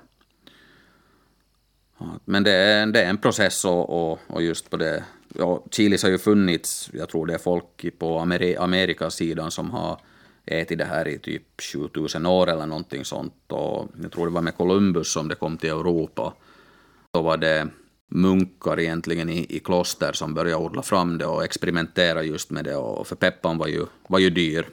Men 2.25 2.43
det 2.43 2.51
är, 2.51 2.87
det 2.87 3.01
är 3.01 3.09
en 3.09 3.17
process 3.17 3.65
och, 3.65 4.11
och, 4.11 4.19
och 4.27 4.43
just 4.43 4.69
på 4.69 4.77
det 4.77 5.03
ja, 5.35 5.63
chilis 5.71 6.03
har 6.03 6.09
ju 6.09 6.17
funnits, 6.17 6.89
jag 6.93 7.09
tror 7.09 7.25
det 7.25 7.33
är 7.33 7.37
folk 7.37 7.99
på 7.99 8.19
Ameri 8.19 8.57
Amerikasidan 8.57 9.51
som 9.51 9.71
har 9.71 9.99
ätit 10.45 10.77
det 10.77 10.85
här 10.85 11.07
i 11.07 11.19
typ 11.19 11.61
7000 11.73 12.25
år 12.25 12.49
eller 12.49 12.65
någonting 12.65 13.05
sånt. 13.05 13.33
Och 13.47 13.87
jag 14.01 14.11
tror 14.11 14.25
det 14.25 14.33
var 14.33 14.41
med 14.41 14.57
Columbus 14.57 15.13
som 15.13 15.27
det 15.27 15.35
kom 15.35 15.57
till 15.57 15.69
Europa. 15.69 16.33
Då 17.11 17.21
var 17.21 17.37
det 17.37 17.67
munkar 18.09 18.79
egentligen 18.79 19.29
i, 19.29 19.45
i 19.49 19.59
kloster 19.59 20.13
som 20.13 20.33
började 20.33 20.63
odla 20.63 20.81
fram 20.81 21.17
det 21.17 21.25
och 21.25 21.43
experimentera 21.43 22.23
just 22.23 22.51
med 22.51 22.65
det. 22.65 22.75
Och 22.75 23.07
för 23.07 23.15
peppan 23.15 23.57
var 23.57 23.67
ju, 23.67 23.85
var 24.07 24.19
ju 24.19 24.29
dyr. 24.29 24.67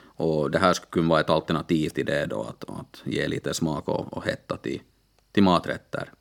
Och 0.00 0.50
det 0.50 0.58
här 0.58 0.72
skulle 0.72 0.90
kunna 0.90 1.08
vara 1.08 1.20
ett 1.20 1.30
alternativ 1.30 1.88
till 1.88 2.06
det 2.06 2.26
då, 2.26 2.42
att, 2.42 2.64
att 2.64 3.02
ge 3.04 3.28
lite 3.28 3.54
smak 3.54 3.88
och, 3.88 4.12
och 4.12 4.24
hetta 4.24 4.56
till, 4.56 4.80
till 5.32 5.42
maträtter 5.42 6.12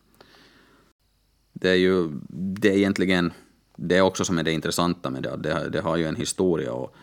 det 1.60 1.70
är 1.70 1.76
ju 1.76 2.10
det 2.30 2.70
är 2.70 2.78
egentligen 2.78 3.34
det 3.76 3.98
är 3.98 4.02
också 4.02 4.26
som 4.26 4.38
är 4.38 4.44
det 4.44 4.52
intressanta 4.52 5.10
med 5.10 5.24
det. 5.24 5.38
Det, 5.38 5.70
det 5.70 5.82
har 5.82 5.98
ju 5.98 6.06
en 6.06 6.16
historia 6.16 6.74
och, 6.74 6.96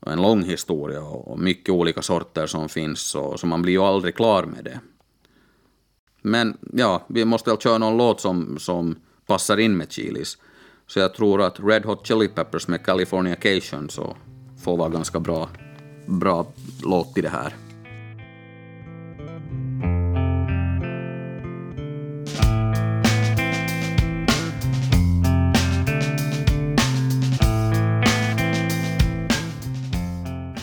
och 0.00 0.12
en 0.12 0.22
lång 0.22 0.42
historia 0.42 1.02
och, 1.02 1.28
och, 1.28 1.38
mycket 1.38 1.74
olika 1.74 2.02
sorter 2.02 2.46
som 2.46 2.68
finns 2.68 3.14
och, 3.14 3.40
så 3.40 3.46
man 3.46 3.62
blir 3.62 3.72
ju 3.72 3.82
aldrig 3.82 4.14
klar 4.14 4.44
med 4.44 4.64
det. 4.64 4.80
Men 6.26 6.56
ja, 6.72 7.02
vi 7.08 7.24
måste 7.24 7.50
väl 7.50 7.58
köra 7.58 7.78
någon 7.78 7.96
låt 7.96 8.20
som, 8.20 8.58
som 8.58 8.96
passar 9.26 9.56
in 9.56 9.76
med 9.76 9.92
chilis. 9.92 10.38
Så 10.86 10.98
jag 10.98 11.14
tror 11.14 11.42
att 11.42 11.60
Red 11.60 11.84
Hot 11.84 12.06
Chili 12.06 12.28
Peppers 12.28 12.68
med 12.68 12.84
Californication 12.84 13.90
så 13.90 14.16
får 14.64 14.76
vara 14.76 14.88
ganska 14.88 15.20
bra, 15.20 15.48
bra 16.06 16.46
låt 16.82 17.14
till 17.14 17.22
det 17.22 17.28
här. 17.28 17.54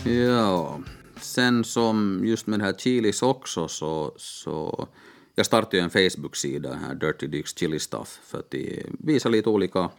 Ja, 0.05 0.79
sen 1.21 1.63
som 1.63 2.21
just 2.23 2.47
med 2.47 2.59
det 2.59 2.65
här 2.65 2.73
chilis 2.73 3.21
också 3.21 3.67
så, 3.67 4.13
så 4.17 4.87
jag 5.41 5.45
startade 5.45 5.77
ju 5.77 5.83
en 5.83 5.89
Facebook-sida, 5.89 6.73
här 6.73 6.95
Dirty 6.95 7.27
Dicks 7.27 7.57
Chili 7.57 7.79
Stuff, 7.79 8.19
för 8.23 8.39
att 8.39 8.55
visa 8.99 9.29
lite 9.29 9.49
olika 9.49 9.89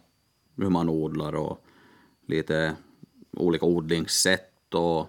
hur 0.56 0.70
man 0.70 0.88
odlar 0.88 1.34
och 1.34 1.64
lite 2.26 2.76
olika 3.32 3.66
odlingssätt 3.66 4.74
och, 4.74 5.00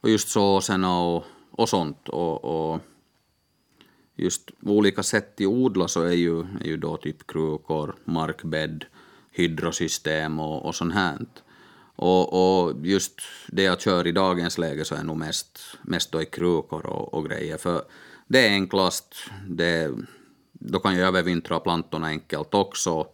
och 0.00 0.10
just 0.10 0.28
såserna 0.28 1.00
och, 1.00 1.24
och 1.50 1.68
sånt. 1.68 2.08
Och, 2.08 2.44
och 2.44 2.80
just 4.16 4.50
olika 4.62 5.02
sätt 5.02 5.40
att 5.40 5.46
odla 5.46 5.88
så 5.88 6.02
är 6.02 6.12
ju, 6.12 6.40
är 6.40 6.66
ju 6.66 6.76
då 6.76 6.96
typ 6.96 7.26
krukor, 7.26 7.94
markbädd, 8.04 8.84
hydrosystem 9.30 10.40
och, 10.40 10.66
och 10.66 10.74
sånt 10.74 10.94
här. 10.94 11.18
Och, 11.96 12.32
och 12.32 12.86
just 12.86 13.20
det 13.48 13.62
jag 13.62 13.80
kör 13.80 14.06
i 14.06 14.12
dagens 14.12 14.58
läge 14.58 14.84
så 14.84 14.94
är 14.94 15.02
nog 15.02 15.16
mest, 15.16 15.60
mest 15.82 16.12
då 16.12 16.22
i 16.22 16.26
krukor 16.26 16.86
och, 16.86 17.14
och 17.14 17.24
grejer. 17.24 17.56
För 17.56 17.82
det 18.26 18.46
är 18.48 18.50
enklast, 18.50 19.14
det, 19.48 19.90
då 20.52 20.78
kan 20.78 20.96
jag 20.96 21.08
övervintra 21.08 21.60
plantorna 21.60 22.06
enkelt 22.06 22.54
också. 22.54 23.06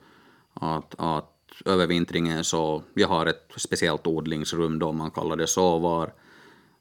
Att, 0.54 0.94
att 0.98 1.32
övervintringen 1.64 2.44
så, 2.44 2.82
jag 2.94 3.08
har 3.08 3.26
ett 3.26 3.52
speciellt 3.56 4.06
odlingsrum 4.06 4.78
då 4.78 4.92
man 4.92 5.10
kallar 5.10 5.36
det 5.36 5.46
så, 5.46 5.78
var, 5.78 6.12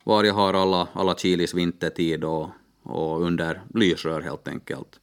var 0.03 0.23
jag 0.23 0.33
har 0.33 0.53
alla, 0.53 0.87
alla 0.93 1.15
chilis 1.15 1.53
vintertid 1.53 2.23
och, 2.23 2.49
och 2.83 3.21
under 3.21 3.61
lysrör 3.73 4.21
helt 4.21 4.47
enkelt. 4.47 4.99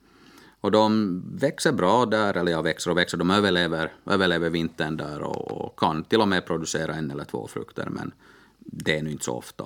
Och 0.61 0.71
de 0.71 1.23
växer 1.37 1.73
bra 1.73 2.07
där, 2.07 2.37
eller 2.37 2.53
ja, 2.53 2.63
växer 2.63 2.91
och 2.91 2.97
växer, 2.97 3.19
de 3.19 3.31
överlever, 3.31 3.93
överlever 4.07 4.51
vintern 4.51 4.97
där 4.97 5.23
och, 5.23 5.51
och 5.51 5.79
kan 5.79 6.05
till 6.05 6.21
och 6.21 6.29
med 6.29 6.47
producera 6.47 6.95
en 6.95 7.11
eller 7.11 7.25
två 7.25 7.49
frukter, 7.49 7.89
men 7.91 8.13
det 8.59 8.99
är 8.99 9.03
nu 9.03 9.11
inte 9.11 9.25
så 9.25 9.33
ofta. 9.33 9.65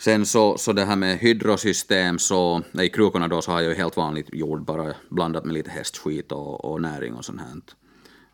Sen 0.00 0.26
så, 0.26 0.58
så 0.58 0.72
det 0.72 0.84
här 0.84 0.96
med 0.96 1.18
hydrosystem, 1.18 2.18
så 2.18 2.62
i 2.82 2.88
krukorna 2.88 3.28
då 3.28 3.42
så 3.42 3.52
har 3.52 3.60
jag 3.60 3.70
ju 3.70 3.76
helt 3.76 3.96
vanligt 3.96 4.28
jord 4.32 4.64
bara 4.64 4.94
blandat 5.08 5.44
med 5.44 5.54
lite 5.54 5.70
hästskit 5.70 6.32
och, 6.32 6.64
och 6.64 6.80
näring 6.80 7.14
och 7.14 7.24
sånt 7.24 7.40
här. 7.40 7.60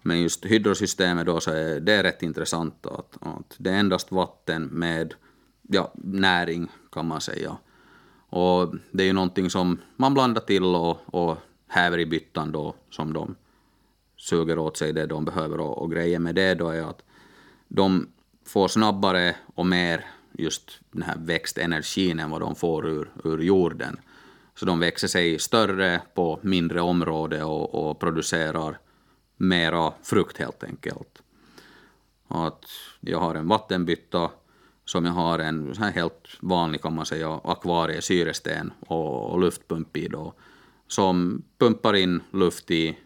Men 0.03 0.23
just 0.23 0.45
hydrosystemet 0.45 1.27
då 1.27 1.41
så 1.41 1.51
är 1.51 1.81
det 1.81 2.03
rätt 2.03 2.23
intressant 2.23 2.87
att, 2.87 3.17
att 3.21 3.55
det 3.59 3.71
är 3.71 3.75
endast 3.75 4.13
vatten 4.13 4.63
med 4.63 5.15
ja, 5.63 5.93
näring 5.95 6.69
kan 6.93 7.07
man 7.07 7.21
säga. 7.21 7.57
Och 8.29 8.75
det 8.91 9.03
är 9.03 9.07
ju 9.07 9.13
någonting 9.13 9.51
som 9.51 9.79
man 9.97 10.15
blandar 10.15 10.41
till 10.41 10.65
och, 10.65 10.99
och 11.07 11.37
häver 11.69 11.99
i 11.99 12.07
byttan 12.07 12.53
då 12.53 12.75
som 12.91 13.13
de 13.13 13.35
suger 14.17 14.59
åt 14.59 14.77
sig 14.77 14.93
det 14.93 15.07
de 15.07 15.25
behöver 15.25 15.61
och, 15.61 15.83
och 15.83 15.91
grejen 15.91 16.23
med 16.23 16.35
det 16.35 16.55
då 16.55 16.69
är 16.69 16.83
att 16.83 17.03
de 17.69 18.09
får 18.45 18.69
snabbare 18.69 19.37
och 19.55 19.67
mer 19.67 20.05
just 20.39 20.81
den 20.91 21.03
här 21.03 21.17
växtenergin 21.19 22.21
än 22.21 22.31
vad 22.31 22.41
de 22.41 22.55
får 22.55 22.89
ur, 22.89 23.11
ur 23.25 23.39
jorden. 23.39 24.01
Så 24.55 24.67
de 24.67 24.81
växer 24.81 25.09
sig 25.09 25.39
större 25.39 26.01
på 26.15 26.39
mindre 26.43 26.81
område 26.81 27.45
och, 27.45 27.75
och 27.75 27.99
producerar 27.99 28.79
mera 29.37 29.93
frukt 30.03 30.39
helt 30.39 30.65
enkelt. 30.65 31.23
Att 32.29 32.65
jag 33.01 33.21
har 33.21 33.35
en 33.35 33.49
vattenbytta 33.49 34.31
som 34.85 35.05
jag 35.05 35.13
har 35.13 35.39
en 35.39 35.75
så 35.75 35.81
här 35.81 35.93
helt 35.93 36.29
vanlig 36.41 36.83
kan 36.83 36.95
man 36.95 37.07
säga 37.07 37.41
akvariesyresten 37.45 38.73
och, 38.81 39.31
och 39.31 39.41
luftpump 39.41 39.97
i 39.97 40.09
då 40.09 40.35
som 40.89 41.43
pumpar 41.59 41.95
in 41.95 42.21
luft 42.31 42.71
i, 42.71 42.97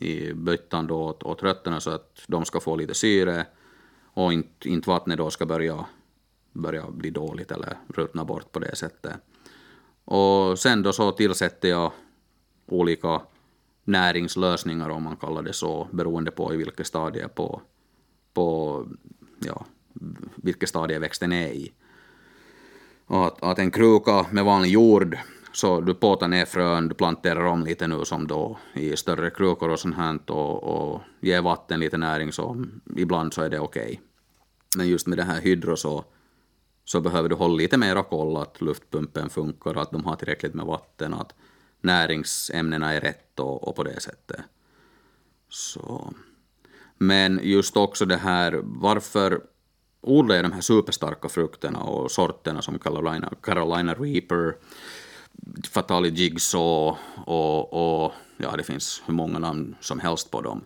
i 0.00 0.32
byttan 0.32 0.86
då 0.86 1.02
åt, 1.02 1.22
åt 1.22 1.42
rötterna 1.42 1.80
så 1.80 1.90
att 1.90 2.22
de 2.26 2.44
ska 2.44 2.60
få 2.60 2.76
lite 2.76 2.94
syre 2.94 3.46
och 4.04 4.32
inte, 4.32 4.68
inte 4.68 4.90
vattnet 4.90 5.18
då 5.18 5.30
ska 5.30 5.46
börja, 5.46 5.86
börjar 6.52 6.90
bli 6.90 7.10
dåligt 7.10 7.50
eller 7.50 7.76
ruttna 7.88 8.24
bort 8.24 8.52
på 8.52 8.58
det 8.58 8.76
sättet. 8.76 9.14
Och 10.04 10.58
sen 10.58 10.82
då 10.82 10.92
så 10.92 11.12
tillsätter 11.12 11.68
jag 11.68 11.92
olika 12.66 13.22
näringslösningar 13.84 14.88
om 14.88 15.02
man 15.02 15.16
kallar 15.16 15.42
det 15.42 15.52
så, 15.52 15.88
beroende 15.90 16.30
på 16.30 16.54
i 16.54 16.56
vilket 16.56 16.86
stadie 16.86 17.28
på, 17.28 17.60
på 18.34 18.86
ja, 19.38 19.66
vilket 20.36 20.68
stadie 20.68 20.98
växten 20.98 21.32
är 21.32 21.48
i. 21.48 21.72
att, 23.06 23.42
att 23.42 23.58
en 23.58 23.70
kruka 23.70 24.26
med 24.30 24.44
vanlig 24.44 24.70
jord, 24.70 25.18
så 25.52 25.80
du 25.80 25.94
påtar 25.94 26.28
ner 26.28 26.44
frön, 26.44 26.88
du 26.88 26.94
planterar 26.94 27.44
om 27.44 27.64
lite 27.64 27.86
nu 27.86 28.04
som 28.04 28.26
då 28.26 28.58
i 28.74 28.96
större 28.96 29.30
krukor 29.30 29.68
och 29.68 29.80
sånt 29.80 29.96
här 29.96 30.30
och, 30.30 30.62
och 30.62 31.00
ger 31.20 31.42
vatten 31.42 31.80
lite 31.80 31.98
näring 31.98 32.32
så 32.32 32.64
ibland 32.96 33.34
så 33.34 33.42
är 33.42 33.50
det 33.50 33.60
okej. 33.60 33.82
Okay. 33.82 33.98
Men 34.76 34.88
just 34.88 35.06
med 35.06 35.18
det 35.18 35.24
här 35.24 35.40
hydro 35.40 35.76
så, 35.76 36.04
så 36.90 37.00
behöver 37.00 37.28
du 37.28 37.34
hålla 37.34 37.54
lite 37.54 37.76
mera 37.76 38.02
koll 38.02 38.36
att 38.36 38.60
luftpumpen 38.60 39.30
funkar, 39.30 39.74
att 39.74 39.90
de 39.90 40.04
har 40.04 40.16
tillräckligt 40.16 40.54
med 40.54 40.66
vatten, 40.66 41.14
att 41.14 41.34
näringsämnena 41.80 42.92
är 42.92 43.00
rätt 43.00 43.40
och, 43.40 43.68
och 43.68 43.76
på 43.76 43.82
det 43.82 44.00
sättet. 44.00 44.40
Så. 45.48 46.14
Men 46.98 47.40
just 47.42 47.76
också 47.76 48.04
det 48.04 48.16
här, 48.16 48.60
varför 48.62 49.40
odlar 50.00 50.36
jag 50.36 50.44
de 50.44 50.52
här 50.52 50.60
superstarka 50.60 51.28
frukterna 51.28 51.78
och 51.78 52.10
sorterna 52.10 52.62
som 52.62 52.78
Carolina, 52.78 53.32
Carolina 53.42 53.94
Reaper, 53.94 54.56
Fatali 55.70 56.08
Jigsaw 56.08 56.98
och, 57.26 58.04
och 58.04 58.12
ja, 58.36 58.56
det 58.56 58.62
finns 58.62 59.02
hur 59.06 59.14
många 59.14 59.38
namn 59.38 59.76
som 59.80 60.00
helst 60.00 60.30
på 60.30 60.40
dem. 60.40 60.64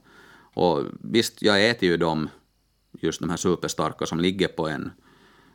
Och 0.54 0.82
visst, 1.00 1.42
jag 1.42 1.68
äter 1.68 1.88
ju 1.88 1.96
dem, 1.96 2.28
just 3.00 3.20
de 3.20 3.30
här 3.30 3.36
superstarka 3.36 4.06
som 4.06 4.20
ligger 4.20 4.48
på 4.48 4.68
en 4.68 4.90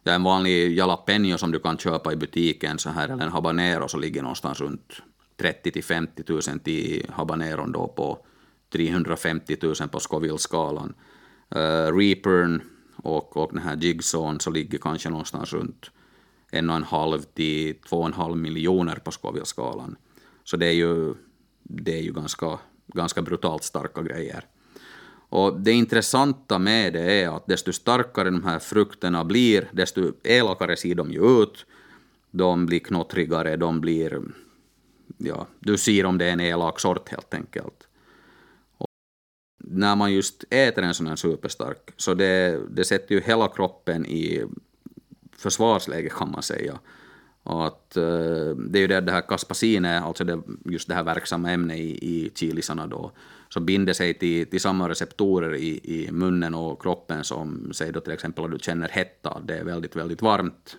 ja, 0.10 0.16
en 0.16 0.24
vanlig 0.24 0.78
jalapeno 0.78 1.38
som 1.38 1.52
du 1.52 1.60
kan 1.60 1.78
köpa 1.78 2.14
i 2.14 2.16
butiken 2.16 2.80
så 2.80 2.90
här, 2.90 3.10
eller 3.10 3.24
en 3.24 3.32
habanero 3.32 3.88
som 3.88 4.02
ligger 4.02 4.22
någonstans 4.22 4.62
runt 4.62 5.02
30 5.38 5.72
till 5.72 5.84
50 5.84 6.24
000 6.28 6.42
till 6.42 7.06
habaneron 7.10 7.72
då 7.72 7.88
på 7.88 8.26
350 8.74 9.58
000 9.62 9.76
på 9.76 10.00
Scoville-skalan. 10.00 10.94
Uh, 11.56 11.98
Reapern 11.98 12.62
och, 12.96 13.38
och 13.38 13.54
den 13.54 13.64
här 13.64 13.76
Jigsawn 13.76 14.40
så 14.40 14.50
ligger 14.52 14.78
kanske 14.78 15.10
någonstans 15.10 15.54
runt 15.54 15.92
en 16.52 16.70
och 16.70 16.76
en 16.76 16.84
halv 16.84 17.22
till 17.22 17.76
två 17.90 18.00
och 18.00 18.06
en 18.06 18.14
halv 18.14 18.38
miljoner 18.38 18.96
på 18.96 19.12
Scoville-skalan. 19.12 19.96
Så 20.44 20.58
det 20.58 20.68
är 20.68 20.74
ju, 20.74 21.14
det 21.64 21.98
är 21.98 22.02
ju 22.02 22.14
ganska, 22.14 22.60
ganska 22.88 23.22
brutalt 23.22 23.64
starka 23.64 24.02
grejer. 24.02 24.46
Och 25.30 25.60
det 25.60 25.72
intressanta 25.72 26.60
med 26.60 26.94
det 26.94 27.24
är 27.24 27.36
att 27.36 27.48
desto 27.48 27.74
starkare 27.74 28.30
de 28.30 28.44
här 28.44 28.60
frukterna 28.60 29.24
blir, 29.24 29.70
desto 29.72 30.14
elakare 30.24 30.78
ser 30.78 30.96
de 30.96 31.12
ju 31.12 31.44
ut. 31.44 31.66
De 32.32 32.66
blir 32.66 32.80
knottrigare, 32.80 33.56
de 33.56 33.82
blir... 33.82 34.22
Ja, 35.18 35.48
du 35.60 35.78
ser 35.78 36.06
om 36.06 36.18
det 36.18 36.26
är 36.26 36.34
en 36.34 36.40
elak 36.40 36.80
sort 36.80 37.10
helt 37.10 37.34
enkelt. 37.34 37.88
Och 38.78 38.88
när 39.58 39.96
man 39.96 40.14
just 40.14 40.44
äter 40.50 40.84
en 40.84 40.94
sån 40.94 41.08
här 41.08 41.16
superstark, 41.16 41.92
så 41.98 42.14
det, 42.14 42.60
det 42.70 42.86
sätter 42.86 43.16
ju 43.16 43.22
hela 43.22 43.48
kroppen 43.48 44.06
i 44.06 44.44
försvarsläge 45.38 46.10
kan 46.10 46.32
man 46.32 46.44
säga. 46.44 46.80
Och 47.44 47.68
att, 47.68 47.98
eh, 47.98 48.56
det 48.70 48.80
är 48.80 48.82
ju 48.82 48.88
det, 48.88 49.02
det 49.02 49.12
här 49.12 49.28
kaspasinet, 49.28 50.04
alltså 50.04 50.24
det, 50.24 50.42
just 50.66 50.88
det 50.88 50.94
här 50.94 51.04
verksamma 51.04 51.52
ämnet 51.52 51.78
i, 51.78 52.16
i 52.16 52.32
chilisarna 52.36 52.88
då, 52.88 53.12
som 53.50 53.66
binder 53.66 53.94
sig 53.94 54.14
till, 54.14 54.50
till 54.50 54.62
samma 54.62 54.90
receptorer 54.90 55.56
i, 55.56 55.80
i 55.84 56.12
munnen 56.12 56.56
och 56.56 56.82
kroppen 56.82 57.24
som, 57.24 57.72
säg 57.74 57.92
då 57.92 58.00
till 58.00 58.14
exempel 58.14 58.46
om 58.46 58.52
du 58.52 58.60
känner 58.60 58.90
hetta, 58.90 59.40
det 59.40 59.58
är 59.58 59.64
väldigt, 59.64 59.96
väldigt 59.96 60.22
varmt. 60.22 60.78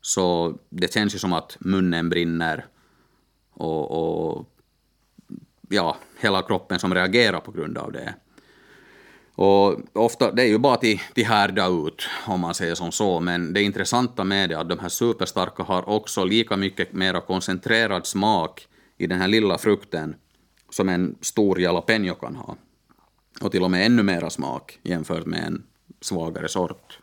Så 0.00 0.58
det 0.68 0.92
känns 0.92 1.14
ju 1.14 1.18
som 1.18 1.32
att 1.32 1.56
munnen 1.60 2.08
brinner 2.08 2.66
och, 3.50 3.90
och 3.90 4.48
ja, 5.68 5.96
hela 6.20 6.42
kroppen 6.42 6.78
som 6.78 6.94
reagerar 6.94 7.40
på 7.40 7.52
grund 7.52 7.78
av 7.78 7.92
det. 7.92 8.14
Och 9.34 9.80
ofta, 9.92 10.32
det 10.32 10.42
är 10.42 10.46
ju 10.46 10.58
bara 10.58 10.76
till, 10.76 11.00
till 11.14 11.26
härda 11.26 11.66
ut, 11.68 12.08
om 12.26 12.40
man 12.40 12.54
säger 12.54 12.74
som 12.74 12.92
så, 12.92 13.20
men 13.20 13.52
det 13.52 13.62
intressanta 13.62 14.24
med 14.24 14.48
det 14.48 14.54
är 14.54 14.58
att 14.58 14.68
de 14.68 14.78
här 14.78 14.88
superstarka 14.88 15.62
har 15.62 15.88
också 15.88 16.24
lika 16.24 16.56
mycket 16.56 16.92
mera 16.92 17.20
koncentrerad 17.20 18.06
smak 18.06 18.66
i 18.96 19.06
den 19.06 19.20
här 19.20 19.28
lilla 19.28 19.58
frukten 19.58 20.14
som 20.72 20.88
en 20.88 21.16
stor 21.20 21.60
jalapeno 21.60 22.14
kan 22.14 22.36
ha. 22.36 22.56
Och 23.40 23.52
till 23.52 23.62
och 23.62 23.70
med 23.70 23.86
ännu 23.86 24.02
mera 24.02 24.30
smak 24.30 24.78
jämfört 24.82 25.26
med 25.26 25.44
en 25.44 25.62
svagare 26.00 26.48
sort. 26.48 26.98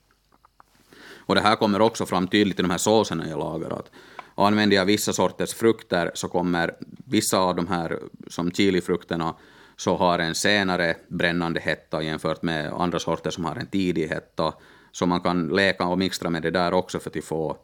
Och 1.30 1.36
det 1.36 1.42
här 1.42 1.56
kommer 1.56 1.82
också 1.82 2.06
fram 2.06 2.28
tydligt 2.28 2.60
i 2.60 2.62
de 2.62 2.72
här 2.72 2.78
såserna 2.78 3.28
jag 3.30 3.40
lagar. 3.40 3.70
Att 3.70 3.92
använder 4.36 4.76
jag 4.76 4.86
vissa 4.86 5.14
sorters 5.14 5.54
frukter 5.54 6.12
så 6.14 6.28
kommer 6.28 6.74
vissa 7.06 7.38
av 7.38 7.56
de 7.56 7.68
här 7.68 8.00
som 8.28 8.52
chilifrukterna 8.52 9.36
så 9.76 9.96
har 9.96 10.20
en 10.20 10.36
senare 10.36 10.96
brännande 11.08 11.60
hetta 11.60 12.02
jämfört 12.02 12.42
med 12.42 12.74
andra 12.74 13.00
sorter 13.00 13.30
som 13.30 13.46
har 13.46 13.56
en 13.56 13.68
tidig 13.68 14.08
hetta. 14.08 14.54
Så 14.92 15.06
man 15.06 15.22
kan 15.22 15.48
leka 15.48 15.86
och 15.86 15.98
mixtra 15.98 16.30
med 16.30 16.42
det 16.42 16.52
där 16.52 16.74
också 16.74 17.00
för 17.00 17.18
att 17.18 17.24
få, 17.24 17.58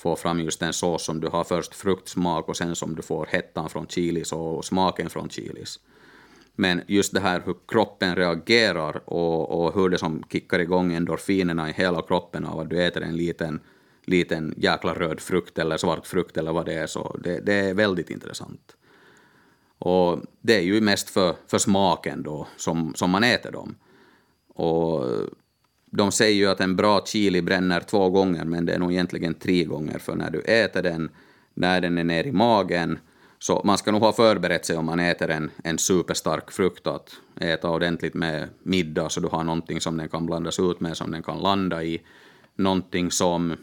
få 0.00 0.16
fram 0.16 0.40
just 0.40 0.60
den 0.60 0.72
sås 0.72 1.04
som 1.04 1.20
du 1.20 1.28
har 1.28 1.44
först 1.44 1.74
fruktsmak 1.74 2.48
och 2.48 2.56
sen 2.56 2.76
som 2.76 2.94
du 2.94 3.02
får 3.02 3.26
hettan 3.26 3.70
från 3.70 3.86
chilis 3.86 4.32
och 4.32 4.64
smaken 4.64 5.10
från 5.10 5.30
chilis. 5.30 5.80
Men 6.54 6.82
just 6.86 7.14
det 7.14 7.20
här 7.20 7.42
hur 7.44 7.54
kroppen 7.68 8.16
reagerar 8.16 9.02
och, 9.04 9.60
och 9.60 9.74
hur 9.74 9.88
det 9.88 9.98
som 9.98 10.22
kickar 10.32 10.58
igång 10.58 10.92
endorfinerna 10.92 11.70
i 11.70 11.72
hela 11.72 12.02
kroppen 12.02 12.44
av 12.44 12.60
att 12.60 12.70
du 12.70 12.82
äter 12.82 13.02
en 13.02 13.16
liten, 13.16 13.60
liten 14.04 14.54
jäkla 14.56 14.94
röd 14.94 15.20
frukt 15.20 15.58
eller 15.58 15.76
svart 15.76 16.06
frukt 16.06 16.36
eller 16.36 16.52
vad 16.52 16.66
det 16.66 16.74
är, 16.74 16.86
så 16.86 17.16
det, 17.24 17.40
det 17.40 17.54
är 17.54 17.74
väldigt 17.74 18.10
intressant. 18.10 18.76
Och 19.78 20.18
det 20.40 20.56
är 20.56 20.62
ju 20.62 20.80
mest 20.80 21.10
för, 21.10 21.34
för 21.46 21.58
smaken 21.58 22.22
då 22.22 22.46
som, 22.56 22.94
som 22.94 23.10
man 23.10 23.24
äter 23.24 23.50
dem. 23.50 23.74
Och 24.54 25.04
de 25.90 26.12
säger 26.12 26.36
ju 26.36 26.46
att 26.46 26.60
en 26.60 26.76
bra 26.76 27.04
chili 27.06 27.42
bränner 27.42 27.80
två 27.80 28.10
gånger, 28.10 28.44
men 28.44 28.66
det 28.66 28.72
är 28.72 28.78
nog 28.78 28.92
egentligen 28.92 29.34
tre 29.34 29.64
gånger, 29.64 29.98
för 29.98 30.14
när 30.14 30.30
du 30.30 30.40
äter 30.40 30.82
den 30.82 31.10
när 31.54 31.80
den 31.80 31.98
är 31.98 32.04
ner 32.04 32.26
i 32.26 32.32
magen. 32.32 32.98
Så 33.38 33.62
man 33.64 33.78
ska 33.78 33.92
nog 33.92 34.02
ha 34.02 34.12
förberett 34.12 34.66
sig 34.66 34.76
om 34.76 34.86
man 34.86 35.00
äter 35.00 35.30
en, 35.30 35.50
en 35.64 35.78
superstark 35.78 36.50
frukt 36.50 36.86
att 36.86 37.16
äta 37.40 37.70
ordentligt 37.70 38.14
med 38.14 38.48
middag 38.62 39.08
så 39.08 39.20
du 39.20 39.28
har 39.28 39.44
någonting 39.44 39.80
som 39.80 39.96
den 39.96 40.08
kan 40.08 40.26
blandas 40.26 40.60
ut 40.60 40.80
med, 40.80 40.96
som 40.96 41.10
den 41.10 41.22
kan 41.22 41.38
landa 41.38 41.82
i. 41.82 42.00
Någonting 42.56 43.10
som, 43.10 43.56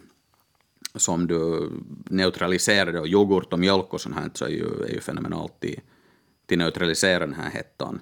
som 0.95 1.27
du 1.27 1.69
neutraliserar 2.05 2.99
och 2.99 3.07
yoghurt 3.07 3.53
och 3.53 3.59
mjölk 3.59 3.93
och 3.93 4.01
sånt 4.01 4.15
här 4.15 4.29
så 4.33 4.45
är 4.45 4.49
ju, 4.49 4.83
är 4.83 4.93
ju 4.93 5.01
fenomenalt 5.01 5.59
till, 5.59 5.79
till 6.45 6.57
neutralisera 6.57 7.19
den 7.19 7.33
här 7.33 7.49
hettan. 7.49 7.99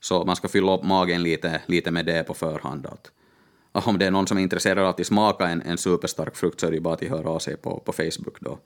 Så 0.00 0.24
man 0.24 0.36
ska 0.36 0.48
fylla 0.48 0.74
upp 0.74 0.84
magen 0.84 1.22
lite, 1.22 1.62
lite 1.66 1.90
med 1.90 2.06
det 2.06 2.26
på 2.26 2.34
förhand. 2.34 2.86
Att, 2.86 3.10
om 3.86 3.98
det 3.98 4.06
är 4.06 4.10
någon 4.10 4.26
som 4.26 4.38
är 4.38 4.42
intresserad 4.42 4.78
av 4.78 4.86
att 4.86 5.06
smaka 5.06 5.46
en, 5.46 5.62
en 5.62 5.78
superstark 5.78 6.36
frukt 6.36 6.60
så 6.60 6.66
är 6.66 6.70
det 6.70 6.76
ju 6.76 6.80
bara 6.80 6.94
att 6.94 7.04
höra 7.04 7.30
av 7.30 7.38
sig 7.38 7.56
på, 7.56 7.80
på 7.80 7.92
Facebook 7.92 8.40
då. 8.40 8.58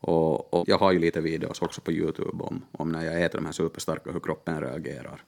Och, 0.00 0.54
och, 0.54 0.64
jag 0.68 0.78
har 0.78 0.92
ju 0.92 0.98
lite 0.98 1.20
videos 1.20 1.62
också 1.62 1.80
på 1.80 1.92
Youtube 1.92 2.44
om, 2.44 2.64
om 2.72 2.92
när 2.92 3.04
jag 3.04 3.22
äter 3.22 3.38
de 3.38 3.44
här 3.44 3.52
superstarka 3.52 4.12
hur 4.12 4.20
kroppen 4.20 4.60
reagerar. 4.60 5.22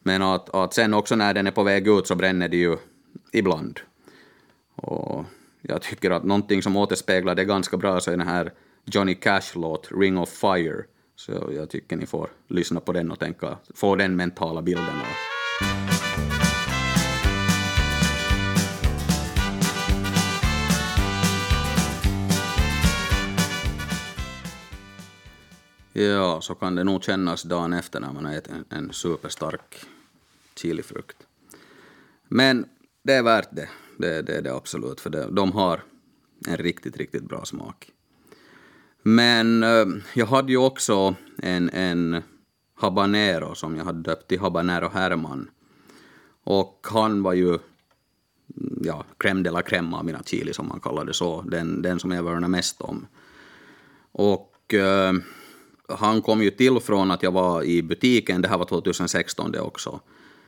Men 0.00 0.22
att, 0.22 0.54
att 0.54 0.74
sen 0.74 0.94
också 0.94 1.16
när 1.16 1.34
den 1.34 1.46
är 1.46 1.50
på 1.50 1.62
väg 1.62 1.88
ut 1.88 2.06
så 2.06 2.14
bränner 2.14 2.48
det 2.48 2.56
ju 2.56 2.76
ibland. 3.32 3.80
Och 4.76 5.24
jag 5.62 5.82
tycker 5.82 6.10
att 6.10 6.24
någonting 6.24 6.62
som 6.62 6.76
återspeglar 6.76 7.34
det 7.34 7.44
ganska 7.44 7.76
bra 7.76 8.00
så 8.00 8.10
är 8.10 8.16
den 8.16 8.28
här 8.28 8.52
Johnny 8.84 9.14
Cash-låt 9.14 9.88
Ring 9.90 10.18
of 10.18 10.28
Fire. 10.28 10.84
Så 11.16 11.32
jag 11.56 11.70
tycker 11.70 11.96
ni 11.96 12.06
får 12.06 12.30
lyssna 12.48 12.80
på 12.80 12.92
den 12.92 13.10
och 13.10 13.18
tänka, 13.18 13.58
få 13.74 13.96
den 13.96 14.16
mentala 14.16 14.62
bilden. 14.62 15.00
Och 15.00 16.25
Ja, 25.98 26.40
så 26.40 26.54
kan 26.54 26.74
det 26.74 26.84
nog 26.84 27.04
kännas 27.04 27.42
dagen 27.42 27.72
efter 27.72 28.00
när 28.00 28.12
man 28.12 28.24
har 28.24 28.32
ätit 28.32 28.52
en, 28.52 28.64
en 28.68 28.92
superstark 28.92 29.84
chilifrukt. 30.56 31.16
Men 32.28 32.66
det 33.02 33.12
är 33.12 33.22
värt 33.22 33.48
det. 33.52 33.68
Det, 33.98 34.28
är 34.28 34.42
det 34.42 34.54
absolut, 34.54 35.00
för 35.00 35.10
det, 35.10 35.28
de 35.30 35.52
har 35.52 35.82
en 36.46 36.56
riktigt, 36.56 36.96
riktigt 36.96 37.22
bra 37.22 37.44
smak. 37.44 37.90
Men 39.02 39.62
eh, 39.62 39.86
jag 40.14 40.26
hade 40.26 40.52
ju 40.52 40.58
också 40.58 41.14
en, 41.38 41.70
en 41.70 42.22
habanero 42.74 43.54
som 43.54 43.76
jag 43.76 43.84
hade 43.84 44.02
döpt 44.02 44.28
till 44.28 44.40
Habanero 44.40 44.88
Herman. 44.88 45.50
Och 46.44 46.86
han 46.90 47.22
var 47.22 47.32
ju 47.32 47.58
ja, 48.80 49.04
crème 49.18 49.42
de 49.42 49.50
la 49.50 49.62
crème 49.62 49.96
av 49.96 50.04
mina 50.04 50.22
chili 50.22 50.52
som 50.52 50.68
man 50.68 50.80
kallade 50.80 51.10
det 51.10 51.14
så, 51.14 51.42
den, 51.42 51.82
den 51.82 52.00
som 52.00 52.10
jag 52.10 52.22
värnar 52.22 52.48
mest 52.48 52.80
om. 52.80 53.06
Och 54.12 54.74
eh, 54.74 55.12
han 55.88 56.22
kom 56.22 56.42
ju 56.42 56.50
till 56.50 56.80
från 56.80 57.10
att 57.10 57.22
jag 57.22 57.32
var 57.32 57.62
i 57.62 57.82
butiken, 57.82 58.42
det 58.42 58.48
här 58.48 58.58
var 58.58 58.64
2016 58.64 59.52
det 59.52 59.60
också. 59.60 60.00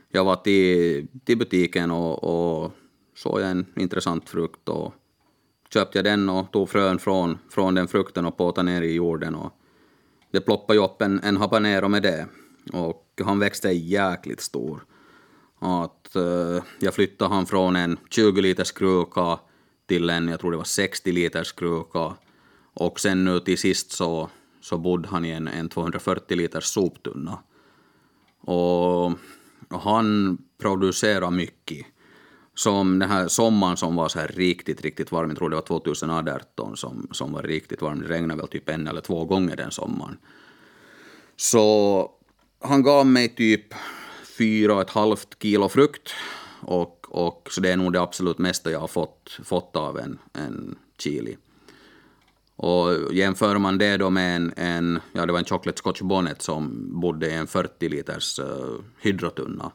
Jag 0.08 0.24
var 0.24 0.36
till, 0.36 1.06
till 1.24 1.38
butiken 1.38 1.90
och, 1.90 2.24
och 2.24 2.72
såg 3.16 3.40
en 3.40 3.66
intressant 3.76 4.28
frukt 4.28 4.68
och 4.68 4.94
köpte 5.72 5.98
jag 5.98 6.04
den 6.04 6.28
och 6.28 6.52
tog 6.52 6.68
frön 6.68 6.98
från, 6.98 7.38
från 7.50 7.74
den 7.74 7.88
frukten 7.88 8.26
och 8.26 8.36
påtade 8.36 8.70
ner 8.70 8.82
i 8.82 8.94
jorden 8.94 9.34
och 9.34 9.52
det 10.30 10.40
ploppade 10.40 10.78
ju 10.78 10.84
upp 10.84 11.02
en, 11.02 11.20
en 11.20 11.36
habanero 11.36 11.88
med 11.88 12.02
det 12.02 12.26
och 12.72 13.20
han 13.24 13.38
växte 13.38 13.70
jäkligt 13.70 14.40
stor. 14.40 14.84
Att, 15.58 16.16
uh, 16.16 16.62
jag 16.78 16.94
flyttade 16.94 17.34
han 17.34 17.46
från 17.46 17.76
en 17.76 17.98
20 18.10 18.40
liters 18.40 18.72
kruka 18.72 19.38
till 19.86 20.10
en, 20.10 20.28
jag 20.28 20.40
tror 20.40 20.50
det 20.50 20.56
var 20.56 20.64
60 20.64 21.12
liters 21.12 21.52
kruka 21.52 22.14
och 22.74 23.00
sen 23.00 23.24
nu 23.24 23.40
till 23.40 23.58
sist 23.58 23.92
så 23.92 24.30
så 24.60 24.78
bodde 24.78 25.08
han 25.08 25.24
i 25.24 25.30
en, 25.30 25.48
en 25.48 25.68
240 25.68 26.36
liters 26.36 26.64
soptunna. 26.64 27.38
Och 28.40 29.12
han 29.70 30.38
producerade 30.58 31.30
mycket. 31.30 31.86
Som 32.54 32.98
den 32.98 33.10
här 33.10 33.28
sommaren 33.28 33.76
som 33.76 33.96
var 33.96 34.08
så 34.08 34.18
här 34.18 34.28
riktigt, 34.28 34.80
riktigt 34.82 35.12
varm, 35.12 35.28
jag 35.28 35.38
tror 35.38 35.50
det 35.50 35.56
var 35.56 35.62
2018 35.62 36.76
som, 36.76 37.08
som 37.10 37.32
var 37.32 37.42
riktigt 37.42 37.82
varm, 37.82 38.00
det 38.00 38.08
regnade 38.08 38.40
väl 38.40 38.48
typ 38.48 38.68
en 38.68 38.86
eller 38.86 39.00
två 39.00 39.24
gånger 39.24 39.56
den 39.56 39.70
sommaren. 39.70 40.18
Så 41.36 42.10
han 42.60 42.82
gav 42.82 43.06
mig 43.06 43.28
typ 43.28 43.74
fyra 44.38 44.74
och 44.74 44.80
ett 44.80 44.90
halvt 44.90 45.42
kilo 45.42 45.68
frukt 45.68 46.14
och, 46.60 47.06
och 47.08 47.48
så 47.50 47.60
det 47.60 47.72
är 47.72 47.76
nog 47.76 47.92
det 47.92 48.00
absolut 48.00 48.38
mesta 48.38 48.70
jag 48.70 48.80
har 48.80 48.88
fått, 48.88 49.38
fått 49.44 49.76
av 49.76 49.98
en, 49.98 50.18
en 50.32 50.78
chili. 50.98 51.36
Och 52.60 53.14
jämför 53.14 53.58
man 53.58 53.78
det 53.78 53.96
då 53.96 54.10
med 54.10 54.36
en, 54.36 54.52
en, 54.56 55.00
ja 55.12 55.26
det 55.26 55.32
var 55.32 55.38
en 55.38 55.44
chocolate 55.44 55.78
scotch 55.78 56.00
bonnet 56.00 56.42
som 56.42 56.88
bodde 57.00 57.28
i 57.28 57.34
en 57.34 57.46
40 57.46 57.88
liters 57.88 58.38
uh, 58.38 58.44
hydrotunna. 59.00 59.72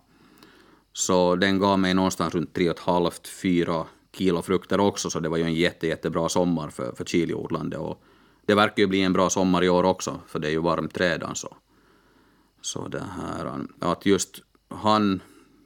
Så 0.93 1.35
den 1.35 1.59
gav 1.59 1.79
mig 1.79 1.93
någonstans 1.93 2.35
runt 2.35 2.57
3,5-4 2.57 3.85
kilo 4.13 4.41
frukter 4.41 4.79
också, 4.79 5.09
så 5.09 5.19
det 5.19 5.29
var 5.29 5.37
ju 5.37 5.43
en 5.43 5.53
jätte, 5.53 5.87
jättebra 5.87 6.29
sommar 6.29 6.69
för, 6.69 6.95
för 6.95 7.05
chiliodlande. 7.05 7.77
Och 7.77 8.03
det 8.45 8.55
verkar 8.55 8.83
ju 8.83 8.87
bli 8.87 9.01
en 9.01 9.13
bra 9.13 9.29
sommar 9.29 9.63
i 9.63 9.69
år 9.69 9.83
också, 9.83 10.19
för 10.27 10.39
det 10.39 10.47
är 10.47 10.51
ju 10.51 10.61
varmt 10.61 10.99
redan 10.99 11.35
så. 11.35 11.57
Så 12.61 12.87
det 12.87 13.03
här, 13.21 13.65
att 13.79 14.05
just 14.05 14.41
han, 14.69 15.21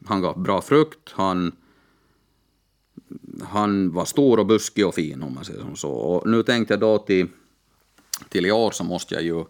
han 0.06 0.22
gav 0.22 0.40
bra 0.40 0.62
frukt, 0.62 1.12
han 1.12 1.56
han 3.44 3.92
var 3.92 4.06
stor 4.06 4.40
och 4.40 4.46
buskig 4.46 4.88
och 4.88 4.96
fin 4.96 5.24
om 5.24 5.34
man 5.34 5.46
säger 5.46 5.62
som 5.62 5.76
så. 5.76 5.92
Och 5.92 6.30
nu 6.30 6.44
tänkte 6.44 6.74
jag 6.74 6.82
då 6.82 6.98
till, 6.98 7.28
till 8.30 8.46
i 8.46 8.52
år 8.52 8.72
så 8.72 8.84
måste 8.84 9.16
jag 9.16 9.24
ju 9.24 9.46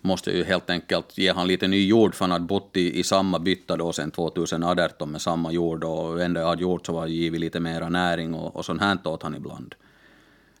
måste 0.00 0.30
ju 0.30 0.44
helt 0.44 0.70
enkelt 0.70 1.18
ge 1.18 1.32
han 1.32 1.46
lite 1.46 1.68
ny 1.68 1.86
jord 1.86 2.14
för 2.14 2.24
han 2.24 2.30
hade 2.30 2.44
bott 2.44 2.76
i, 2.76 2.98
i 2.98 3.02
samma 3.02 3.38
bytta 3.38 3.76
då 3.76 3.92
sen 3.92 4.10
2018 4.10 5.10
med 5.10 5.22
samma 5.22 5.52
jord 5.52 5.84
och 5.84 6.16
det 6.16 6.24
enda 6.24 6.40
jag 6.40 6.48
hade 6.48 6.62
gjort 6.62 6.86
så 6.86 6.92
var 6.92 7.04
att 7.04 7.10
givit 7.10 7.40
lite 7.40 7.60
mera 7.60 7.88
näring 7.88 8.34
och, 8.34 8.56
och 8.56 8.64
sånt 8.64 8.80
här 8.80 8.98
åt 9.04 9.22
han 9.22 9.34
ibland. 9.34 9.74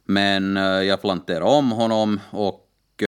Men 0.04 0.56
eh, 0.56 0.62
jag 0.62 1.00
planterade 1.00 1.44
om 1.44 1.70
honom 1.70 2.20
och 2.30 2.70
eh, 3.00 3.06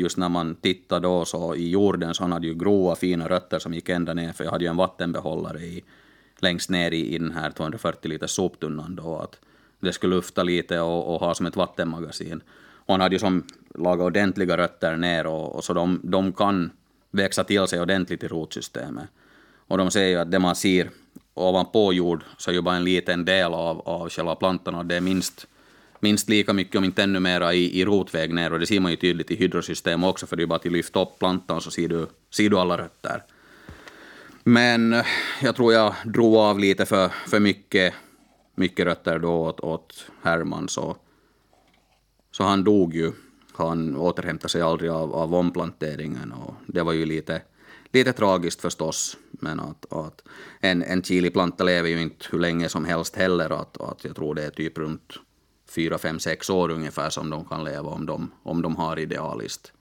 just 0.00 0.16
när 0.16 0.28
man 0.28 0.54
tittar 0.54 1.00
då 1.00 1.24
så 1.24 1.54
i 1.54 1.70
jorden 1.70 2.14
så 2.14 2.22
han 2.22 2.32
hade 2.32 2.46
ju 2.46 2.54
grova 2.54 2.94
fina 2.94 3.28
rötter 3.28 3.58
som 3.58 3.74
gick 3.74 3.88
ända 3.88 4.14
ner 4.14 4.32
för 4.32 4.44
jag 4.44 4.50
hade 4.50 4.64
ju 4.64 4.70
en 4.70 4.76
vattenbehållare 4.76 5.58
i, 5.58 5.84
längst 6.38 6.70
ner 6.70 6.90
i, 6.90 7.14
i 7.14 7.18
den 7.18 7.32
här 7.32 7.50
240 7.50 8.08
liters 8.08 8.30
soptunnan 8.30 8.96
då, 8.96 9.18
att 9.18 9.38
det 9.80 9.92
skulle 9.92 10.16
lufta 10.16 10.42
lite 10.42 10.80
och, 10.80 11.14
och 11.14 11.20
ha 11.20 11.34
som 11.34 11.46
ett 11.46 11.56
vattenmagasin. 11.56 12.40
Och 12.86 12.94
han 12.94 13.00
hade 13.00 13.14
ju 13.14 13.18
som 13.18 13.44
lagat 13.74 14.06
ordentliga 14.06 14.56
rötter 14.56 14.96
ner 14.96 15.26
och, 15.26 15.56
och 15.56 15.64
så 15.64 15.74
de, 15.74 16.00
de 16.02 16.32
kan 16.32 16.70
växa 17.10 17.44
till 17.44 17.66
sig 17.66 17.80
ordentligt 17.80 18.22
i 18.22 18.28
rotsystemet. 18.28 19.04
Och 19.66 19.78
de 19.78 19.90
säger 19.90 20.08
ju 20.08 20.18
att 20.18 20.30
det 20.30 20.38
man 20.38 20.56
ser 20.56 20.90
ovanpå 21.34 21.92
jord 21.92 22.24
så 22.38 22.50
är 22.50 22.54
ju 22.54 22.62
bara 22.62 22.76
en 22.76 22.84
liten 22.84 23.24
del 23.24 23.54
av, 23.54 23.80
av 23.80 24.08
själva 24.08 24.34
plantan 24.34 24.74
och 24.74 24.86
det 24.86 24.96
är 24.96 25.00
minst, 25.00 25.46
minst 26.00 26.28
lika 26.28 26.52
mycket, 26.52 26.76
om 26.76 26.84
inte 26.84 27.02
ännu 27.02 27.20
mera, 27.20 27.54
i, 27.54 27.80
i 27.80 27.84
rotväg 27.84 28.34
ner. 28.34 28.52
Och 28.52 28.58
det 28.58 28.66
ser 28.66 28.80
man 28.80 28.90
ju 28.90 28.96
tydligt 28.96 29.30
i 29.30 29.36
hydrosystemet 29.36 30.10
också, 30.10 30.26
för 30.26 30.36
det 30.36 30.40
är 30.40 30.44
ju 30.44 30.48
bara 30.48 30.56
att 30.56 30.64
lyfta 30.64 31.02
upp 31.02 31.18
plantan 31.18 31.60
så 31.60 31.70
ser 31.70 31.88
du, 31.88 32.06
ser 32.30 32.50
du 32.50 32.58
alla 32.58 32.78
rötter. 32.78 33.22
Men 34.44 34.92
eh, 34.92 35.06
jag 35.42 35.56
tror 35.56 35.72
jag 35.72 35.94
drog 36.04 36.36
av 36.36 36.58
lite 36.58 36.86
för, 36.86 37.08
för 37.08 37.40
mycket, 37.40 37.94
mycket 38.54 38.86
rötter 38.86 39.18
då 39.18 39.32
åt, 39.32 39.60
åt 39.60 40.06
Herman, 40.22 40.68
så, 40.68 40.96
så 42.30 42.44
han 42.44 42.64
dog 42.64 42.94
ju. 42.94 43.12
Han 43.56 43.96
återhämtade 43.96 44.48
sig 44.48 44.62
aldrig 44.62 44.90
av, 44.90 45.14
av 45.14 45.34
omplanteringen 45.34 46.32
och 46.32 46.54
det 46.66 46.82
var 46.82 46.92
ju 46.92 47.06
lite, 47.06 47.42
lite 47.92 48.12
tragiskt 48.12 48.60
förstås. 48.60 49.16
Men 49.30 49.60
att, 49.60 49.92
att 49.92 50.22
en, 50.60 50.82
en 50.82 51.02
chiliplanta 51.02 51.64
lever 51.64 51.88
ju 51.88 52.02
inte 52.02 52.26
hur 52.30 52.38
länge 52.38 52.68
som 52.68 52.84
helst 52.84 53.16
heller. 53.16 53.50
Att, 53.50 53.80
att 53.80 54.04
jag 54.04 54.16
tror 54.16 54.34
det 54.34 54.44
är 54.44 54.50
typ 54.50 54.78
runt 54.78 55.12
fyra, 55.68 55.98
fem, 55.98 56.18
sex 56.18 56.50
år 56.50 56.70
ungefär 56.70 57.10
som 57.10 57.30
de 57.30 57.44
kan 57.44 57.64
leva 57.64 57.90
om 57.90 58.06
de, 58.06 58.30
om 58.42 58.62
de 58.62 58.76
har 58.76 58.98
idealiskt. 58.98 59.72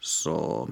Så, 0.00 0.68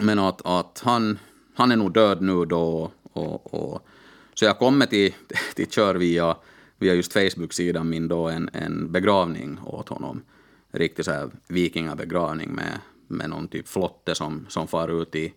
men 0.00 0.18
att, 0.18 0.40
att 0.44 0.82
han 0.84 1.18
han 1.54 1.72
är 1.72 1.76
nog 1.76 1.92
död 1.92 2.22
nu 2.22 2.44
då. 2.44 2.90
Och, 3.02 3.54
och, 3.54 3.86
så 4.34 4.44
jag 4.44 4.58
kommer 4.58 4.86
till, 4.86 5.14
till 5.54 5.70
Kör 5.70 5.94
via, 5.94 6.36
via 6.78 6.94
just 6.94 7.12
Facebook-sidan 7.12 7.88
min 7.88 8.08
då 8.08 8.28
en, 8.28 8.50
en 8.52 8.92
begravning 8.92 9.58
åt 9.66 9.88
honom. 9.88 10.22
En 10.70 10.80
Riktig 10.80 11.04
så 11.04 11.10
här 11.10 11.30
vikingabegravning 11.48 12.50
med, 12.50 12.78
med 13.06 13.30
någon 13.30 13.48
typ 13.48 13.68
flotte 13.68 14.14
som, 14.14 14.46
som 14.48 14.68
far 14.68 15.02
ut 15.02 15.14
i, 15.14 15.34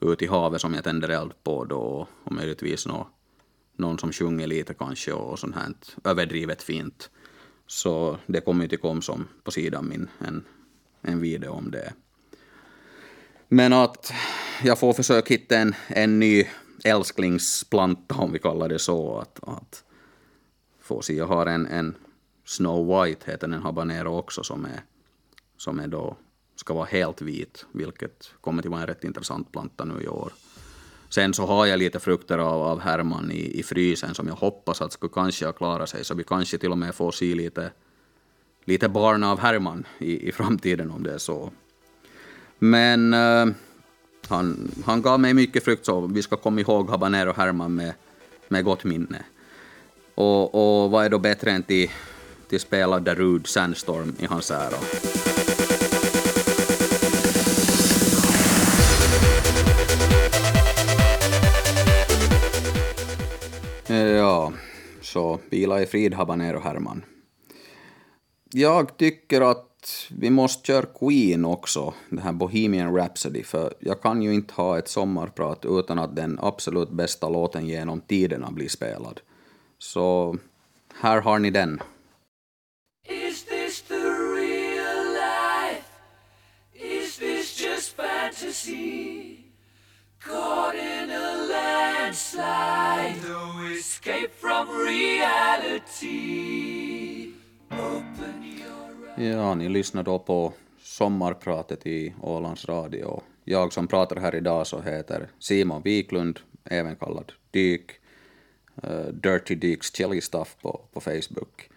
ut 0.00 0.22
i 0.22 0.26
havet 0.26 0.60
som 0.60 0.74
jag 0.74 0.84
tänder 0.84 1.08
eld 1.08 1.32
på 1.44 1.64
då 1.64 2.08
och 2.24 2.32
möjligtvis 2.32 2.86
nå, 2.86 3.08
någon 3.76 3.98
som 3.98 4.12
sjunger 4.12 4.46
lite 4.46 4.74
kanske 4.74 5.12
och 5.12 5.38
sånt 5.38 5.54
här 5.54 5.72
överdrivet 6.04 6.62
fint. 6.62 7.10
Så 7.66 8.18
det 8.26 8.40
kommer 8.40 8.64
ju 8.64 8.68
till 8.68 8.78
kom 8.78 9.02
som 9.02 9.28
på 9.44 9.50
sidan 9.50 9.88
min 9.88 10.08
en, 10.18 10.44
en 11.02 11.20
video 11.20 11.50
om 11.50 11.70
det. 11.70 11.92
Men 13.48 13.72
att 13.72 14.12
jag 14.62 14.78
får 14.78 14.92
försöka 14.92 15.34
hitta 15.34 15.56
en, 15.56 15.74
en 15.88 16.20
ny 16.20 16.46
älsklingsplanta, 16.84 18.14
om 18.14 18.32
vi 18.32 18.38
kallar 18.38 18.68
det 18.68 18.78
så. 18.78 19.18
Att, 19.18 19.40
att 19.42 19.84
få 20.80 21.02
se, 21.02 21.14
jag 21.14 21.26
har 21.26 21.46
en, 21.46 21.66
en 21.66 21.94
Snow 22.44 22.86
White 22.86 23.30
heter 23.30 23.48
den 23.48 23.62
habanero 23.62 24.18
också 24.18 24.42
som 24.42 24.64
är, 24.64 24.82
som 25.56 25.80
är 25.80 25.86
då, 25.86 26.16
ska 26.56 26.74
vara 26.74 26.84
helt 26.84 27.22
vit, 27.22 27.66
vilket 27.72 28.30
kommer 28.40 28.62
att 28.62 28.66
vara 28.66 28.80
en 28.80 28.86
rätt 28.86 29.04
intressant 29.04 29.52
planta 29.52 29.84
nu 29.84 30.02
i 30.02 30.08
år. 30.08 30.32
Sen 31.08 31.34
så 31.34 31.46
har 31.46 31.66
jag 31.66 31.78
lite 31.78 32.00
frukter 32.00 32.38
av, 32.38 32.62
av 32.62 32.80
Herman 32.80 33.30
i, 33.30 33.58
i 33.58 33.62
frysen 33.62 34.14
som 34.14 34.28
jag 34.28 34.34
hoppas 34.34 34.82
att 34.82 34.92
skulle 34.92 35.12
kanske 35.14 35.46
ha 35.46 35.52
klarat 35.52 35.88
sig, 35.88 36.04
så 36.04 36.14
vi 36.14 36.24
kanske 36.24 36.58
till 36.58 36.70
och 36.70 36.78
med 36.78 36.94
får 36.94 37.12
se 37.12 37.34
lite, 37.34 37.70
lite 38.64 38.88
barn 38.88 39.24
av 39.24 39.38
Herman 39.38 39.86
i, 39.98 40.28
i 40.28 40.32
framtiden 40.32 40.90
om 40.90 41.02
det 41.02 41.12
är 41.12 41.18
så. 41.18 41.50
Men 42.58 43.14
äh, 43.14 43.46
han, 44.28 44.72
han 44.84 45.02
gav 45.02 45.20
mig 45.20 45.34
mycket 45.34 45.64
frukt, 45.64 45.86
så 45.86 46.00
vi 46.06 46.22
ska 46.22 46.36
komma 46.36 46.60
ihåg 46.60 46.90
Habanero 46.90 47.32
Herman 47.32 47.74
med, 47.74 47.92
med 48.48 48.64
gott 48.64 48.84
minne. 48.84 49.24
Och, 50.14 50.54
och 50.54 50.90
vad 50.90 51.04
är 51.04 51.10
då 51.10 51.18
bättre 51.18 51.50
än 51.50 51.62
till, 51.62 51.90
till 52.48 52.60
spela 52.60 53.00
Darude 53.00 53.48
Sandstorm 53.48 54.14
i 54.18 54.26
hans 54.26 54.50
ära? 54.50 54.76
Eh, 63.86 63.96
ja, 63.96 64.52
så 65.00 65.40
vila 65.50 65.82
i 65.82 65.86
frid 65.86 66.14
Habanero 66.14 66.60
Herman. 66.60 67.04
Jag 68.52 68.96
tycker 68.96 69.40
att 69.40 69.73
vi 70.10 70.30
måste 70.30 70.66
köra 70.66 70.86
Queen 70.86 71.44
också, 71.44 71.94
den 72.10 72.18
här 72.18 72.32
Bohemian 72.32 72.96
Rhapsody, 72.96 73.42
för 73.42 73.74
jag 73.80 74.02
kan 74.02 74.22
ju 74.22 74.34
inte 74.34 74.54
ha 74.54 74.78
ett 74.78 74.88
sommarprat 74.88 75.64
utan 75.64 75.98
att 75.98 76.16
den 76.16 76.38
absolut 76.42 76.90
bästa 76.90 77.28
låten 77.28 77.66
genom 77.66 78.00
tiderna 78.00 78.50
blir 78.50 78.68
spelad. 78.68 79.20
Så 79.78 80.36
här 80.94 81.20
har 81.20 81.38
ni 81.38 81.50
den. 81.50 81.82
Is 83.08 83.44
this 83.44 83.82
the 83.82 83.94
real 83.94 85.04
life? 85.12 85.84
Is 86.74 87.18
this 87.18 87.60
just 87.60 87.96
fantasy? 87.96 89.38
Caught 90.20 90.74
in 90.74 91.10
a 91.10 91.36
landslide, 91.50 93.16
no 93.28 93.66
escape 93.78 94.30
from 94.40 94.68
reality. 94.86 96.14
Oh. 97.70 98.13
Ja, 99.16 99.54
ni 99.54 99.68
lyssnar 99.68 100.02
då 100.02 100.18
på 100.18 100.52
sommarpratet 100.78 101.86
i 101.86 102.14
Ålands 102.22 102.68
Radio. 102.68 103.22
Jag 103.44 103.72
som 103.72 103.86
pratar 103.86 104.16
här 104.16 104.34
idag 104.34 104.66
så 104.66 104.80
heter 104.80 105.28
Simon 105.38 105.82
Wiklund, 105.82 106.40
även 106.64 106.96
kallad 106.96 107.32
Dyk. 107.50 107.90
Uh, 108.84 109.06
Dirty 109.06 109.54
Dykes 109.54 109.96
Chili 109.96 110.20
Stuff 110.20 110.56
på, 110.62 110.80
på 110.92 111.00
Facebook. 111.00 111.70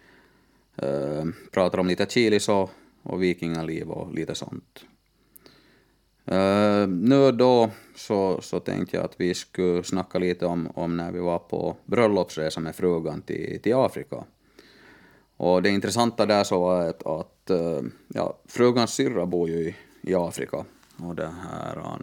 Uh, 0.82 1.24
pratar 1.52 1.78
om 1.78 1.86
lite 1.86 2.06
chilis 2.06 2.48
och, 2.48 2.70
och 3.02 3.22
vikingaliv 3.22 3.90
och 3.90 4.14
lite 4.14 4.34
sånt. 4.34 4.84
Uh, 6.32 6.88
nu 6.88 7.32
då 7.32 7.70
så, 7.96 8.40
så 8.40 8.60
tänkte 8.60 8.96
jag 8.96 9.04
att 9.04 9.20
vi 9.20 9.34
skulle 9.34 9.84
snacka 9.84 10.18
lite 10.18 10.46
om, 10.46 10.68
om 10.74 10.96
när 10.96 11.12
vi 11.12 11.18
var 11.18 11.38
på 11.38 11.76
bröllopsresa 11.84 12.60
med 12.60 12.76
frugan 12.76 13.22
till, 13.22 13.60
till 13.62 13.74
Afrika. 13.74 14.24
Och 15.38 15.62
det 15.62 15.70
intressanta 15.70 16.26
där 16.26 16.44
så 16.44 16.60
var 16.60 16.88
att, 16.88 17.06
att 17.06 17.50
eh, 17.50 17.82
ja, 18.08 18.38
frugans 18.46 18.94
syrra 18.94 19.26
bor 19.26 19.48
ju 19.48 19.56
i, 19.56 19.76
i 20.02 20.14
Afrika. 20.14 20.64
Och 20.96 21.14
det 21.14 21.32
här, 21.50 22.00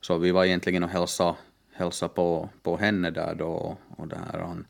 så 0.00 0.18
vi 0.18 0.30
var 0.30 0.44
egentligen 0.44 0.82
och 0.82 0.90
hälsade 0.90 1.34
hälsa 1.74 2.08
på, 2.08 2.48
på 2.62 2.76
henne 2.76 3.10
där 3.10 3.34
då. 3.34 3.76
Och 3.96 4.08
det 4.08 4.16
här, 4.16 4.64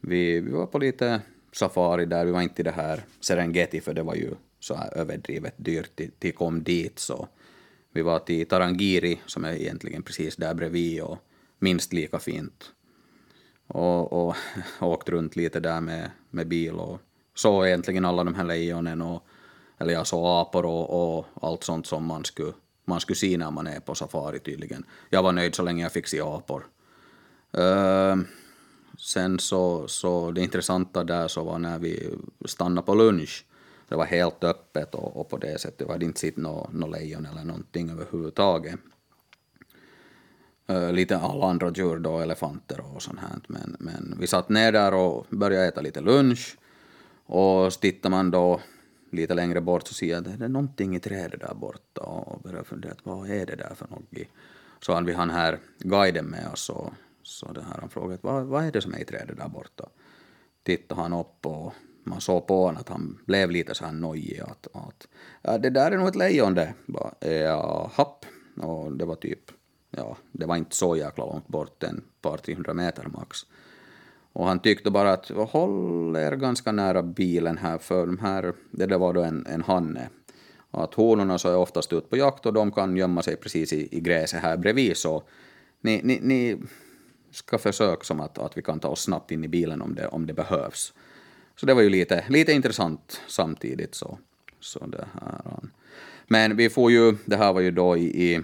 vi, 0.00 0.40
vi 0.40 0.50
var 0.52 0.66
på 0.66 0.78
lite 0.78 1.20
safari 1.52 2.06
där, 2.06 2.24
vi 2.24 2.32
var 2.32 2.42
inte 2.42 2.62
i 2.62 2.64
det 2.64 2.70
här 2.70 3.04
Serengeti 3.20 3.80
för 3.80 3.94
det 3.94 4.02
var 4.02 4.14
ju 4.14 4.34
så 4.60 4.74
här 4.74 4.98
överdrivet 4.98 5.54
dyrt 5.56 6.00
till 6.18 6.34
kom 6.34 6.62
dit 6.62 6.98
så 6.98 7.28
vi 7.92 8.02
var 8.02 8.18
till 8.18 8.48
Tarangiri 8.48 9.20
som 9.26 9.44
är 9.44 9.52
egentligen 9.52 10.02
precis 10.02 10.36
där 10.36 10.54
bredvid 10.54 11.02
och 11.02 11.18
minst 11.58 11.92
lika 11.92 12.18
fint 12.18 12.72
och, 13.66 14.12
och 14.12 14.36
åkt 14.80 15.08
runt 15.08 15.36
lite 15.36 15.60
där 15.60 15.80
med, 15.80 16.10
med 16.30 16.48
bil 16.48 16.74
och 16.74 17.00
såg 17.34 17.66
egentligen 17.66 18.04
alla 18.04 18.24
de 18.24 18.34
här 18.34 18.44
lejonen 18.44 19.02
och 19.02 19.26
eller 19.78 19.92
jag 19.92 20.06
såg 20.06 20.26
apor 20.26 20.66
och, 20.66 21.16
och 21.18 21.26
allt 21.42 21.64
sånt 21.64 21.86
som 21.86 22.06
man 22.06 22.24
skulle, 22.24 22.52
man 22.84 23.00
skulle 23.00 23.16
se 23.16 23.36
när 23.36 23.50
man 23.50 23.66
är 23.66 23.80
på 23.80 23.94
safari 23.94 24.38
tydligen. 24.38 24.84
Jag 25.10 25.22
var 25.22 25.32
nöjd 25.32 25.54
så 25.54 25.62
länge 25.62 25.82
jag 25.82 25.92
fick 25.92 26.06
se 26.06 26.20
apor. 26.20 26.66
Uh, 27.58 28.16
sen 28.98 29.38
så, 29.38 29.88
så 29.88 30.30
det 30.30 30.40
intressanta 30.40 31.04
där 31.04 31.28
så 31.28 31.44
var 31.44 31.58
när 31.58 31.78
vi 31.78 32.18
stannade 32.44 32.86
på 32.86 32.94
lunch. 32.94 33.46
Det 33.88 33.96
var 33.96 34.04
helt 34.04 34.44
öppet 34.44 34.94
och, 34.94 35.16
och 35.16 35.28
på 35.28 35.36
det 35.36 35.60
sättet 35.60 35.88
var 35.88 35.98
det 35.98 36.04
inte 36.04 36.20
sett 36.20 36.36
något 36.36 36.72
no 36.72 36.86
lejon 36.86 37.26
eller 37.26 37.44
någonting 37.44 37.90
överhuvudtaget. 37.90 38.74
Eh, 40.66 40.92
lite 40.92 41.18
alla 41.18 41.46
andra 41.46 41.70
djur 41.70 41.98
då, 41.98 42.18
elefanter 42.18 42.80
och 42.94 43.02
sånt 43.02 43.18
här. 43.20 43.40
Men, 43.46 43.76
men 43.80 44.16
vi 44.20 44.26
satt 44.26 44.48
ner 44.48 44.72
där 44.72 44.94
och 44.94 45.26
började 45.30 45.66
äta 45.66 45.80
lite 45.80 46.00
lunch. 46.00 46.56
Och 47.26 47.72
tittar 47.72 48.10
man 48.10 48.30
då 48.30 48.60
lite 49.12 49.34
längre 49.34 49.60
bort 49.60 49.88
så 49.88 49.94
ser 49.94 50.06
jag 50.06 50.18
att 50.18 50.38
det 50.38 50.44
är 50.44 50.48
någonting 50.48 50.96
i 50.96 51.00
trädet 51.00 51.40
där 51.40 51.54
borta 51.54 52.00
och 52.00 52.40
börjar 52.40 52.62
fundera 52.62 52.94
vad 53.02 53.30
är 53.30 53.46
det 53.46 53.56
där 53.56 53.74
för 53.74 53.88
något. 53.88 54.28
Så 54.80 54.94
hade 54.94 55.06
vi 55.06 55.12
han 55.12 55.30
här 55.30 55.58
guiden 55.78 56.26
med 56.26 56.48
oss 56.52 56.70
och 56.70 56.92
så 57.22 57.52
det 57.52 57.62
här, 57.62 57.80
han 57.80 57.88
frågade 57.88 58.18
vad, 58.22 58.46
vad 58.46 58.64
är 58.64 58.72
det 58.72 58.80
som 58.80 58.94
är 58.94 58.98
i 58.98 59.04
trädet 59.04 59.36
där 59.36 59.48
borta. 59.48 59.88
Tittade 60.62 61.00
han 61.00 61.12
upp 61.12 61.46
och 61.46 61.74
man 62.04 62.20
såg 62.20 62.46
på 62.46 62.64
honom 62.64 62.80
att 62.80 62.88
han 62.88 63.18
blev 63.26 63.50
lite 63.50 63.74
så 63.74 63.84
här 63.84 63.92
nojig 63.92 64.40
att, 64.40 64.66
att 64.72 65.62
det 65.62 65.70
där 65.70 65.90
är 65.90 65.96
nog 65.96 66.08
ett 66.08 66.16
lejon 66.16 66.54
det. 66.54 66.74
Jaha, 67.20 68.06
och 68.56 68.92
det 68.92 69.04
var 69.04 69.14
typ 69.14 69.50
ja, 69.96 70.16
det 70.32 70.46
var 70.46 70.56
inte 70.56 70.76
så 70.76 70.96
jäkla 70.96 71.24
långt 71.24 71.48
bort, 71.48 71.82
en 71.82 72.02
par 72.20 72.36
300 72.36 72.74
meter 72.74 73.06
max. 73.08 73.38
Och 74.32 74.46
han 74.46 74.58
tyckte 74.58 74.90
bara 74.90 75.12
att 75.12 75.28
håll 75.28 76.16
er 76.16 76.32
ganska 76.32 76.72
nära 76.72 77.02
bilen 77.02 77.58
här, 77.58 77.78
för 77.78 78.06
de 78.06 78.18
här, 78.18 78.52
det 78.70 78.86
där 78.86 78.98
var 78.98 79.12
då 79.12 79.22
en, 79.22 79.46
en 79.46 79.62
hanne. 79.62 80.08
Att 80.70 80.94
honorna 80.94 81.38
så 81.38 81.48
är 81.48 81.56
oftast 81.56 81.92
ute 81.92 82.08
på 82.08 82.16
jakt 82.16 82.46
och 82.46 82.52
de 82.52 82.72
kan 82.72 82.96
gömma 82.96 83.22
sig 83.22 83.36
precis 83.36 83.72
i, 83.72 83.88
i 83.96 84.00
gräset 84.00 84.42
här 84.42 84.56
bredvid, 84.56 84.96
så 84.96 85.22
ni, 85.80 86.00
ni, 86.04 86.18
ni 86.22 86.56
ska 87.30 87.58
försöka 87.58 88.04
som 88.04 88.20
att, 88.20 88.38
att 88.38 88.56
vi 88.56 88.62
kan 88.62 88.80
ta 88.80 88.88
oss 88.88 89.02
snabbt 89.02 89.30
in 89.30 89.44
i 89.44 89.48
bilen 89.48 89.82
om 89.82 89.94
det, 89.94 90.06
om 90.06 90.26
det 90.26 90.32
behövs. 90.32 90.92
Så 91.56 91.66
det 91.66 91.74
var 91.74 91.82
ju 91.82 91.90
lite, 91.90 92.24
lite 92.28 92.52
intressant 92.52 93.20
samtidigt. 93.26 93.94
Så, 93.94 94.18
så 94.60 94.86
det 94.86 95.06
här. 95.12 95.58
Men 96.26 96.56
vi 96.56 96.70
får 96.70 96.90
ju, 96.92 97.16
det 97.24 97.36
här 97.36 97.52
var 97.52 97.60
ju 97.60 97.70
då 97.70 97.96
i, 97.96 98.32
i 98.32 98.40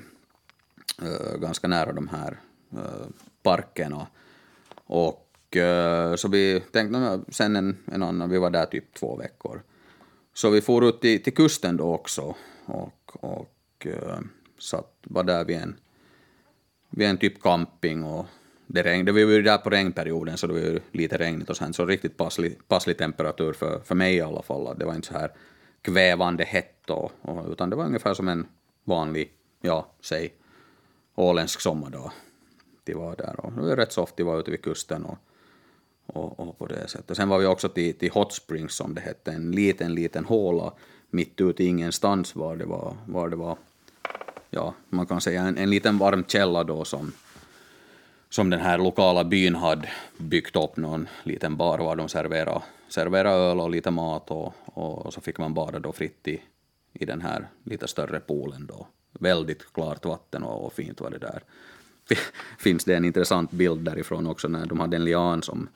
Eh, 1.03 1.39
ganska 1.39 1.69
nära 1.69 1.93
de 1.93 2.09
här 2.09 2.41
eh, 2.73 3.07
parkerna. 3.43 4.07
Och 4.85 5.57
eh, 5.57 6.15
så 6.15 6.29
vi 6.29 6.61
tänkte, 6.73 7.21
sen 7.29 7.57
en, 7.57 7.77
en 7.93 8.03
annan, 8.03 8.31
vi 8.31 8.39
var 8.39 8.51
där 8.51 8.67
typ 8.67 8.95
två 8.95 9.17
veckor. 9.17 9.63
Så 10.35 10.51
vi 10.51 10.61
for 10.61 10.85
ut 10.89 11.01
till, 11.01 11.23
till 11.23 11.35
kusten 11.35 11.77
då 11.77 11.95
också 11.95 12.35
och, 12.65 13.25
och 13.25 13.87
satt, 14.59 14.93
var 15.03 15.25
där 15.25 15.45
vid 15.45 15.57
en, 15.57 15.77
vid 16.91 17.09
en 17.09 17.19
typ 17.19 17.43
camping 17.43 18.05
och 18.05 18.27
det 18.67 18.83
regnade, 18.83 19.13
vi 19.13 19.25
var 19.25 19.33
ju 19.33 19.43
där 19.43 19.59
på 19.59 19.71
regnperioden 19.71 20.37
så 20.37 20.47
det 20.47 20.53
var 20.53 20.61
ju 20.61 20.81
lite 20.93 21.19
regnigt 21.19 21.51
och 21.51 21.57
sen 21.57 21.73
så 21.73 21.87
riktigt 21.87 22.17
passlig, 22.17 22.69
passlig 22.69 22.99
temperatur 22.99 23.53
för, 23.53 23.81
för 23.81 23.95
mig 23.95 24.15
i 24.17 24.21
alla 24.21 24.43
fall. 24.43 24.79
Det 24.79 24.85
var 24.85 24.95
inte 24.95 25.09
så 25.09 25.15
här 25.15 25.31
kvävande 25.83 26.45
hett 26.45 26.91
och, 26.91 27.13
och, 27.23 27.53
utan 27.53 27.71
det 27.71 27.77
var 27.77 27.85
ungefär 27.85 28.15
som 28.15 28.29
en 28.29 28.47
vanlig, 28.85 29.33
ja, 29.61 29.95
säg 30.01 30.35
åländsk 31.19 31.61
sommardag. 31.61 32.13
De 32.85 32.95
var 32.95 33.17
där 33.17 33.41
och 33.41 33.53
det 33.53 33.61
var 33.61 33.77
rätt 33.77 33.93
soft 33.93 34.17
de 34.17 34.23
var 34.23 34.41
ute 34.41 34.51
vid 34.51 34.63
kusten 34.63 35.05
och, 35.05 35.19
och, 36.07 36.41
och, 36.41 36.59
på 36.59 36.67
det 36.67 36.89
sättet. 36.89 37.17
Sen 37.17 37.29
var 37.29 37.39
vi 37.39 37.47
också 37.47 37.69
till, 37.69 37.95
till 37.95 38.11
Hot 38.11 38.33
Springs 38.33 38.75
som 38.75 38.95
det 38.95 39.01
hette, 39.01 39.33
en 39.33 39.53
liten, 39.53 39.95
liten 39.95 40.25
håla 40.25 40.73
mitt 41.11 41.41
ute 41.41 41.65
i 41.65 41.67
ingenstans 41.67 42.37
var 42.37 42.57
det 42.57 42.65
var, 42.65 42.97
var 43.07 43.29
det 43.29 43.37
var, 43.37 43.59
ja, 44.51 44.75
man 44.89 45.07
kan 45.07 45.21
säga 45.21 45.43
en, 45.43 45.59
en 45.59 45.71
liten 45.71 45.99
varm 45.99 46.25
källa 46.25 46.65
då 46.65 46.85
som, 46.85 47.13
som 48.29 48.51
den 48.51 48.61
här 48.61 48.79
lokala 48.79 49.25
byn 49.25 49.55
hade 49.55 49.89
byggt 50.19 50.57
upp 50.57 50.77
någon 50.77 51.09
liten 51.23 51.57
bar 51.57 51.79
var 51.79 51.97
de 51.97 52.09
serverade, 52.09 52.63
serverade 52.89 53.37
öl 53.37 53.61
och 53.61 53.71
lite 53.71 53.91
mat 53.91 54.31
och, 54.31 54.55
och 54.65 55.13
så 55.15 55.21
fick 55.21 55.39
man 55.39 55.55
bada 55.55 55.79
då 55.79 55.93
fritt 55.93 56.29
i, 56.29 56.43
i 56.93 57.05
den 57.05 57.21
här 57.21 57.49
lite 57.65 57.89
större 57.89 58.21
poolen 58.21 58.67
då 58.67 58.87
väldigt 59.13 59.73
klart 59.73 60.05
vatten 60.05 60.43
och, 60.43 60.67
och 60.67 60.73
fint 60.73 61.01
var 61.01 61.11
det 61.11 61.19
där. 61.19 61.43
Finns 62.59 62.85
det 62.85 62.95
en 62.95 63.05
intressant 63.05 63.51
bild 63.51 63.81
därifrån 63.81 64.27
också 64.27 64.49
när 64.49 64.67
de 64.67 64.81
hade 64.81 64.97
en 64.97 65.05
lian 65.05 65.43
som, 65.43 65.69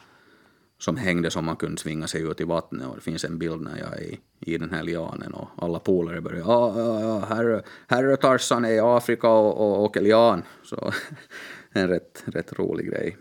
som 0.79 0.97
hängde 0.97 1.31
som 1.31 1.45
man 1.45 1.57
kunde 1.57 1.81
svinga 1.81 2.07
sig 2.07 2.23
ut 2.23 2.41
i 2.41 2.45
vattnet 2.45 2.89
och 2.89 2.95
det 2.95 3.03
finns 3.03 3.25
en 3.25 3.39
bild 3.39 3.61
när 3.61 3.79
jag 3.79 3.93
är 3.93 4.03
i, 4.03 4.21
i 4.41 4.59
den 4.59 4.71
här 4.71 4.83
lianen 4.83 5.35
och 5.35 5.49
alla 5.57 5.79
polare 5.79 6.21
börjar 6.21 6.39
ja, 6.39 6.75
ja, 6.77 7.01
ja, 7.01 7.19
herre, 7.19 7.63
herre 7.87 8.17
Tarzan 8.17 8.65
är 8.65 8.73
i 8.73 8.81
Afrika 8.81 9.29
och, 9.29 9.61
och 9.61 9.83
åker 9.83 10.01
lian. 10.01 10.43
Så 10.65 10.93
en 11.73 11.89
rätt, 11.89 12.23
rätt 12.27 12.53
rolig 12.53 12.87
grej. 12.87 13.17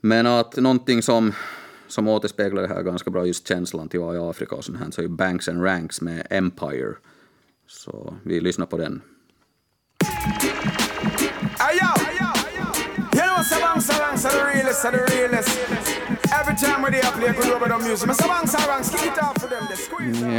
Men 0.00 0.26
att 0.26 0.56
någonting 0.56 1.02
som, 1.02 1.32
som 1.86 2.08
återspeglar 2.08 2.62
det 2.62 2.68
här 2.68 2.82
ganska 2.82 3.10
bra, 3.10 3.26
just 3.26 3.48
känslan 3.48 3.88
till 3.88 4.00
att 4.00 4.06
vara 4.06 4.16
i 4.16 4.30
Afrika 4.30 4.56
och 4.56 4.64
sånt 4.64 4.78
här, 4.78 4.90
så 4.90 5.00
är 5.00 5.02
ju 5.02 5.08
Banks 5.08 5.48
and 5.48 5.64
Ranks 5.64 6.00
med 6.00 6.26
Empire. 6.30 6.94
Så 7.66 8.14
vi 8.24 8.40
lyssnar 8.40 8.66
på 8.66 8.76
den. 8.76 9.02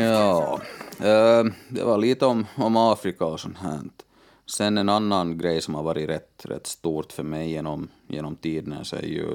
Ja, 0.01 0.59
uh, 0.99 1.51
det 1.69 1.83
var 1.83 1.97
lite 1.97 2.25
om, 2.25 2.45
om 2.55 2.77
Afrika 2.77 3.25
och 3.25 3.39
sånt 3.39 3.57
här. 3.57 3.79
Sen 4.45 4.77
en 4.77 4.89
annan 4.89 5.37
grej 5.37 5.61
som 5.61 5.75
har 5.75 5.83
varit 5.83 6.09
rätt, 6.09 6.45
rätt 6.45 6.67
stort 6.67 7.11
för 7.11 7.23
mig 7.23 7.51
genom, 7.51 7.89
genom 8.07 8.35
tiden 8.35 8.85
så 8.85 8.95
är 8.95 9.01
ju 9.01 9.27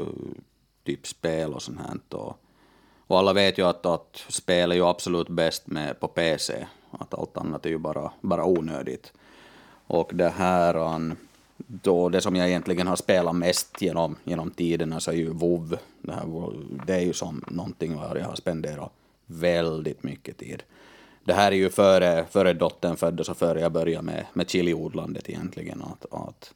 typ 0.85 1.07
spel 1.07 1.53
och 1.53 1.63
sånt 1.63 1.79
här. 1.81 2.17
Och, 2.19 2.37
och 3.07 3.19
alla 3.19 3.33
vet 3.33 3.59
ju 3.59 3.67
att, 3.67 3.87
att 3.87 4.25
spel 4.29 4.73
är 4.73 4.77
ju 4.77 4.85
absolut 4.87 5.29
bäst 5.29 5.67
med 5.67 6.01
på 6.01 6.09
PC. 6.09 6.67
Att 7.01 7.15
allt 7.15 7.37
annat 7.37 7.67
är 7.67 7.71
ju 7.71 7.79
bara, 7.79 8.13
bara 8.21 8.45
onödigt. 8.45 9.13
Och 9.87 10.11
det 10.15 10.29
här, 10.29 10.77
um, 10.77 11.17
då 11.57 12.09
det 12.09 12.21
som 12.21 12.37
jag 12.37 12.49
egentligen 12.49 12.87
har 12.87 12.97
spelat 12.97 13.37
mest 13.37 13.83
genom, 13.83 14.17
genom 14.25 14.51
tiderna 14.51 15.01
så 15.01 15.11
är 15.11 15.15
ju 15.15 15.29
WoW. 15.29 15.79
Det, 16.03 16.13
här, 16.13 16.53
det 16.87 16.95
är 16.95 17.01
ju 17.01 17.13
som 17.13 17.45
någonting 17.49 17.97
var 17.97 18.17
jag 18.17 18.25
har 18.25 18.35
spenderat 18.35 18.93
väldigt 19.27 20.03
mycket 20.03 20.39
tid. 20.39 20.63
Det 21.25 21.33
här 21.33 21.53
är 21.53 21.57
ju 21.57 21.71
före, 21.71 22.25
före 22.31 22.53
dottern 22.53 22.97
föddes 22.97 23.29
och 23.29 23.37
före 23.37 23.61
jag 23.61 23.73
började 23.73 24.03
med, 24.03 24.27
med 24.33 24.51
chiliodlandet 24.51 25.29
egentligen. 25.29 25.83
Att, 25.83 26.07
att, 26.13 26.55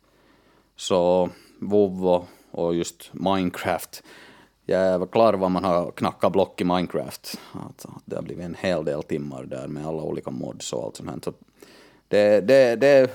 så 0.77 1.31
WoW 1.59 2.07
och, 2.07 2.29
och 2.51 2.75
just 2.75 3.11
Minecraft. 3.13 4.03
Jag 4.69 4.83
är 4.83 5.07
klar 5.07 5.35
vad 5.35 5.51
man 5.51 5.65
har 5.65 5.91
knackat 5.91 6.33
block 6.33 6.61
i 6.61 6.65
Minecraft. 6.65 7.41
Alltså, 7.53 8.01
det 8.05 8.17
har 8.17 8.23
blivit 8.23 8.45
en 8.45 8.55
hel 8.55 8.85
del 8.85 9.03
timmar 9.03 9.45
där 9.45 9.69
med 9.69 9.87
alla 9.87 10.03
olika 10.03 10.31
mods 10.31 10.73
och 10.73 10.85
allt 10.85 10.97
sånt 10.97 11.11
här. 11.11 11.19
Så 11.25 11.33
det, 12.09 12.41
det, 12.41 12.77
det 12.77 12.89
är 12.89 13.11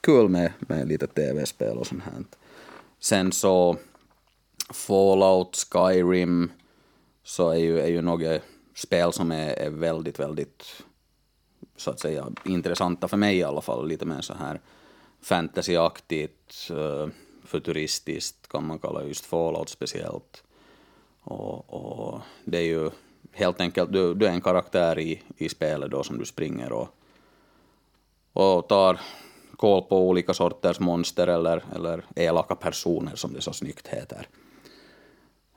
kul 0.00 0.28
med, 0.28 0.52
med 0.60 0.88
lite 0.88 1.06
tv-spel 1.06 1.78
och 1.78 1.86
sånt 1.86 2.02
här. 2.02 2.24
Sen 3.00 3.32
så 3.32 3.76
Fallout, 4.70 5.66
Skyrim, 5.70 6.52
så 7.24 7.50
är 7.50 7.58
ju, 7.58 7.80
är 7.80 7.88
ju 7.88 8.02
något 8.02 8.22
eh, 8.22 8.40
spel 8.74 9.12
som 9.12 9.30
är, 9.30 9.50
är 9.50 9.70
väldigt, 9.70 10.20
väldigt 10.20 10.82
så 11.76 11.90
att 11.90 12.00
säga 12.00 12.26
intressanta 12.44 13.08
för 13.08 13.16
mig 13.16 13.36
i 13.36 13.42
alla 13.42 13.60
fall. 13.60 13.88
Lite 13.88 14.06
mer 14.06 14.20
så 14.20 14.34
här 14.34 14.60
fantasyaktigt, 15.20 16.70
eh, 16.70 17.08
futuristiskt 17.44 18.48
kan 18.48 18.66
man 18.66 18.78
kalla 18.78 19.04
just 19.04 19.24
Fallout 19.24 19.68
speciellt. 19.68 20.43
Och, 21.24 21.74
och, 21.74 22.20
det 22.44 22.58
är 22.58 22.62
ju 22.62 22.90
helt 23.32 23.60
enkelt, 23.60 23.92
du, 23.92 24.14
du 24.14 24.26
är 24.26 24.30
en 24.30 24.40
karaktär 24.40 24.98
i, 24.98 25.22
i 25.36 25.48
spelet 25.48 25.90
då 25.90 26.02
som 26.02 26.18
du 26.18 26.24
springer 26.24 26.72
och, 26.72 26.88
och 28.32 28.68
tar 28.68 29.00
koll 29.56 29.82
på 29.82 30.08
olika 30.08 30.34
sorters 30.34 30.80
monster 30.80 31.26
eller, 31.26 31.64
eller 31.74 32.04
elaka 32.16 32.54
personer 32.54 33.16
som 33.16 33.32
det 33.32 33.40
så 33.40 33.52
snyggt 33.52 33.88
heter. 33.88 34.28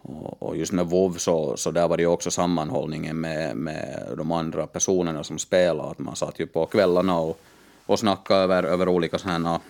Och, 0.02 0.44
och 0.44 0.58
just 0.58 0.72
med 0.72 0.86
WoW 0.86 1.18
så, 1.18 1.58
så 1.58 1.72
där 1.72 1.88
var 1.88 1.98
det 1.98 2.04
ju 2.04 2.10
också 2.10 2.32
sammanhållningen 2.32 3.20
med, 3.20 3.58
med 3.58 4.14
de 4.18 4.32
andra 4.32 4.68
personerna 4.68 5.24
som 5.24 5.40
spelade, 5.40 5.90
att 5.90 6.00
man 6.00 6.16
satt 6.16 6.40
ju 6.40 6.48
på 6.48 6.66
kvällarna 6.66 7.20
och, 7.20 7.40
och 7.86 8.00
snackade 8.00 8.40
över, 8.40 8.64
över 8.64 8.90
olika 8.90 9.18
sådana 9.18 9.62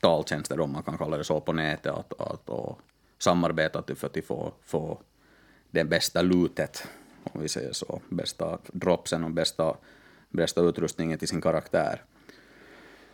taltjänster, 0.00 0.60
om 0.60 0.72
man 0.72 0.82
kan 0.82 0.98
kalla 0.98 1.16
det 1.16 1.24
så, 1.24 1.40
på 1.40 1.52
nätet, 1.52 1.92
att, 1.92 2.20
att, 2.20 2.48
och 2.48 2.78
samarbeta 3.18 3.82
för 3.96 4.06
att 4.06 4.24
få, 4.24 4.52
få 4.62 4.98
det 5.70 5.84
bästa 5.84 6.22
lutet, 6.22 6.86
om 7.22 7.42
vi 7.42 7.48
säger 7.48 7.72
så, 7.72 8.00
bästa 8.08 8.58
dropsen 8.72 9.24
och 9.24 9.30
bästa, 9.30 9.76
bästa 10.30 10.60
utrustningen 10.60 11.18
till 11.18 11.28
sin 11.28 11.40
karaktär. 11.40 12.02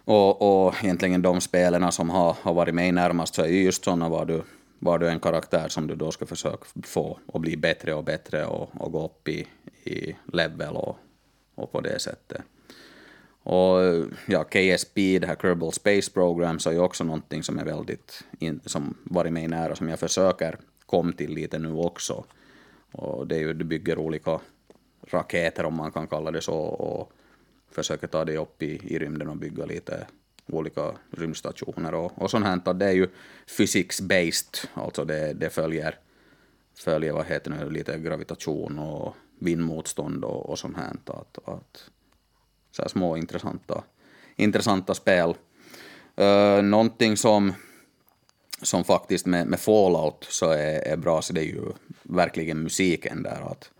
Och, 0.04 0.66
och 0.66 0.74
egentligen 0.84 1.22
de 1.22 1.40
spelarna 1.40 1.90
som 1.90 2.10
har, 2.10 2.36
har 2.42 2.54
varit 2.54 2.74
mig 2.74 2.92
närmast 2.92 3.34
så 3.34 3.42
är 3.42 3.48
ju 3.48 3.62
just 3.62 3.84
sådana 3.84 4.08
var 4.08 4.24
du, 4.24 4.42
var 4.78 4.98
du 4.98 5.08
en 5.08 5.20
karaktär 5.20 5.68
som 5.68 5.86
du 5.86 5.94
då 5.94 6.10
ska 6.10 6.26
försöka 6.26 6.64
få 6.84 7.18
och 7.26 7.40
bli 7.40 7.56
bättre 7.56 7.94
och 7.94 8.04
bättre 8.04 8.46
och, 8.46 8.70
och 8.80 8.92
gå 8.92 9.04
upp 9.04 9.28
i, 9.28 9.46
i 9.84 10.16
level 10.32 10.76
och, 10.76 10.98
och 11.54 11.72
på 11.72 11.80
det 11.80 11.98
sättet. 11.98 12.42
Och 13.44 14.06
ja, 14.26 14.44
KSP, 14.44 15.18
det 15.18 15.26
här 15.26 15.36
Kerbal 15.36 15.72
Space 15.72 16.10
Program, 16.10 16.58
så 16.58 16.70
är 16.70 16.74
ju 16.74 16.80
också 16.80 17.04
någonting 17.04 17.42
som 17.42 17.58
är 17.58 17.64
väldigt, 17.64 18.24
in, 18.38 18.60
som 18.64 18.94
varit 19.04 19.32
mig 19.32 19.48
nära, 19.48 19.76
som 19.76 19.88
jag 19.88 19.98
försöker 19.98 20.58
komma 20.86 21.12
till 21.12 21.34
lite 21.34 21.58
nu 21.58 21.72
också. 21.72 22.24
Och 22.92 23.26
det 23.26 23.36
är 23.36 23.40
ju, 23.40 23.52
du 23.52 23.64
bygger 23.64 23.98
olika 23.98 24.40
raketer 25.10 25.64
om 25.64 25.74
man 25.74 25.92
kan 25.92 26.06
kalla 26.06 26.30
det 26.30 26.40
så, 26.40 26.56
och 26.56 27.12
försöker 27.70 28.06
ta 28.06 28.24
det 28.24 28.36
upp 28.36 28.62
i, 28.62 28.94
i 28.94 28.98
rymden 28.98 29.28
och 29.28 29.36
bygga 29.36 29.64
lite 29.64 30.06
olika 30.46 30.92
rymdstationer 31.10 31.94
och, 31.94 32.22
och 32.22 32.30
sånt 32.30 32.46
här. 32.46 32.74
Det 32.74 32.86
är 32.86 32.92
ju 32.92 33.08
physics-based, 33.58 34.66
alltså 34.74 35.04
det, 35.04 35.32
det 35.32 35.50
följer, 35.50 35.98
följer 36.74 37.12
vad 37.12 37.26
heter 37.26 37.50
det, 37.50 37.70
lite 37.70 37.98
gravitation 37.98 38.78
och 38.78 39.16
vindmotstånd 39.38 40.24
och, 40.24 40.50
och 40.50 40.58
sånt 40.58 40.76
här. 40.76 40.92
Att, 41.06 41.38
att, 41.48 41.90
så 42.72 42.82
här 42.82 42.88
små 42.88 43.16
intressanta, 43.16 43.84
intressanta 44.36 44.94
spel. 44.94 45.34
Uh, 46.20 46.62
någonting 46.62 47.16
som, 47.16 47.52
som 48.62 48.84
faktiskt 48.84 49.26
med, 49.26 49.46
med 49.46 49.60
Fallout 49.60 50.26
så 50.30 50.50
är, 50.50 50.80
är 50.80 50.96
bra, 50.96 51.22
så 51.22 51.32
det 51.32 51.40
är 51.40 51.44
ju 51.44 51.72
verkligen 52.02 52.62
musiken 52.62 53.22
där. 53.22 53.50
Att 53.50 53.70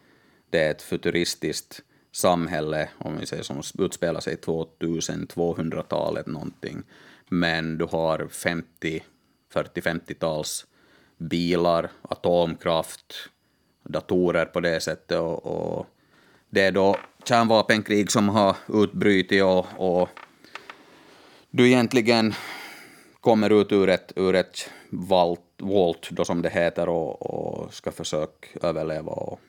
det 0.51 0.59
är 0.59 0.71
ett 0.71 0.83
futuristiskt 0.83 1.83
samhälle, 2.13 2.89
om 2.99 3.19
vi 3.19 3.27
säger 3.27 3.43
som 3.43 3.63
utspelar 3.79 4.21
sig 4.21 4.37
2200-talet 4.37 6.27
någonting, 6.27 6.83
men 7.29 7.79
du 7.79 7.85
har 7.85 8.29
50, 8.29 9.03
40-50-tals 9.55 10.67
bilar, 11.17 11.91
atomkraft, 12.03 13.15
datorer 13.83 14.45
på 14.45 14.61
det 14.61 14.81
sättet 14.81 15.19
och, 15.19 15.47
och 15.47 15.87
det 16.51 16.61
är 16.61 16.73
då 16.73 16.97
kärnvapenkrig 17.25 18.11
som 18.11 18.29
har 18.29 18.57
utbrutit 18.69 19.43
och, 19.43 19.67
och 19.77 20.09
du 21.51 21.67
egentligen 21.67 22.35
kommer 23.21 23.61
ut 23.61 23.73
ur 23.73 23.89
ett, 23.89 24.13
ur 24.17 24.35
ett 24.35 24.71
vault, 24.91 25.41
vault 25.59 26.09
då 26.11 26.25
som 26.25 26.43
det 26.43 26.51
heter 26.51 26.89
och, 26.89 27.23
och 27.23 27.75
ska 27.75 27.93
försöka 27.93 28.67
överleva 28.69 29.13
och 29.13 29.41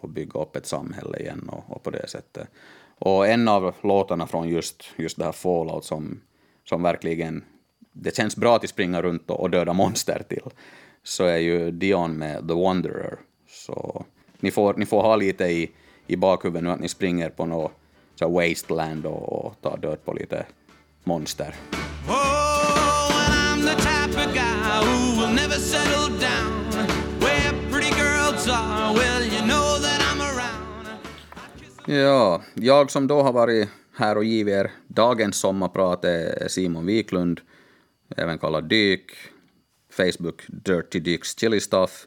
och 0.00 0.08
bygga 0.08 0.40
upp 0.40 0.56
ett 0.56 0.66
samhälle 0.66 1.18
igen 1.18 1.48
och, 1.48 1.76
och, 1.76 1.82
på 1.82 1.90
det 1.90 2.08
sättet. 2.08 2.48
Och 2.98 3.26
en 3.26 3.48
av 3.48 3.74
låtarna 3.82 4.26
från 4.26 4.48
just, 4.48 4.84
just 4.96 5.18
det 5.18 5.24
här 5.24 5.32
Fallout 5.32 5.84
som, 5.84 6.20
som 6.68 6.82
verkligen, 6.82 7.44
det 7.92 8.16
känns 8.16 8.36
bra 8.36 8.56
att 8.56 8.68
springa 8.68 9.02
runt 9.02 9.30
och, 9.30 9.40
och 9.40 9.50
döda 9.50 9.72
monster 9.72 10.22
till, 10.28 10.44
så 11.02 11.24
är 11.24 11.36
ju 11.36 11.70
Dion 11.70 12.18
med 12.18 12.48
The 12.48 12.54
Wanderer. 12.54 13.18
Så 13.48 14.04
ni 14.40 14.50
får, 14.50 14.74
ni 14.74 14.86
får 14.86 15.02
ha 15.02 15.16
lite 15.16 15.44
i, 15.44 15.70
i 16.10 16.16
bakhuvudet 16.16 16.62
nu 16.64 16.70
att 16.70 16.80
ni 16.80 16.88
springer 16.88 17.30
på 17.30 17.46
något 17.46 17.72
så 18.14 18.28
wasteland 18.28 19.06
och, 19.06 19.46
och 19.46 19.60
tar 19.60 19.76
död 19.76 20.04
på 20.04 20.12
lite 20.12 20.46
monster. 21.04 21.54
Oh, 22.08 22.40
Ja, 31.86 32.42
jag 32.54 32.90
som 32.90 33.06
då 33.06 33.22
har 33.22 33.32
varit 33.32 33.68
här 33.96 34.16
och 34.16 34.24
givit 34.24 34.54
er 34.54 34.70
dagens 34.88 35.36
sommarprat 35.36 36.04
är 36.04 36.48
Simon 36.48 36.86
Wiklund, 36.86 37.40
även 38.16 38.38
kallad 38.38 38.68
Dyk, 38.68 39.12
Facebook 39.96 40.42
Dirty 40.48 41.00
Dyk's 41.00 41.40
Chili 41.40 41.60
Stuff. 41.60 42.06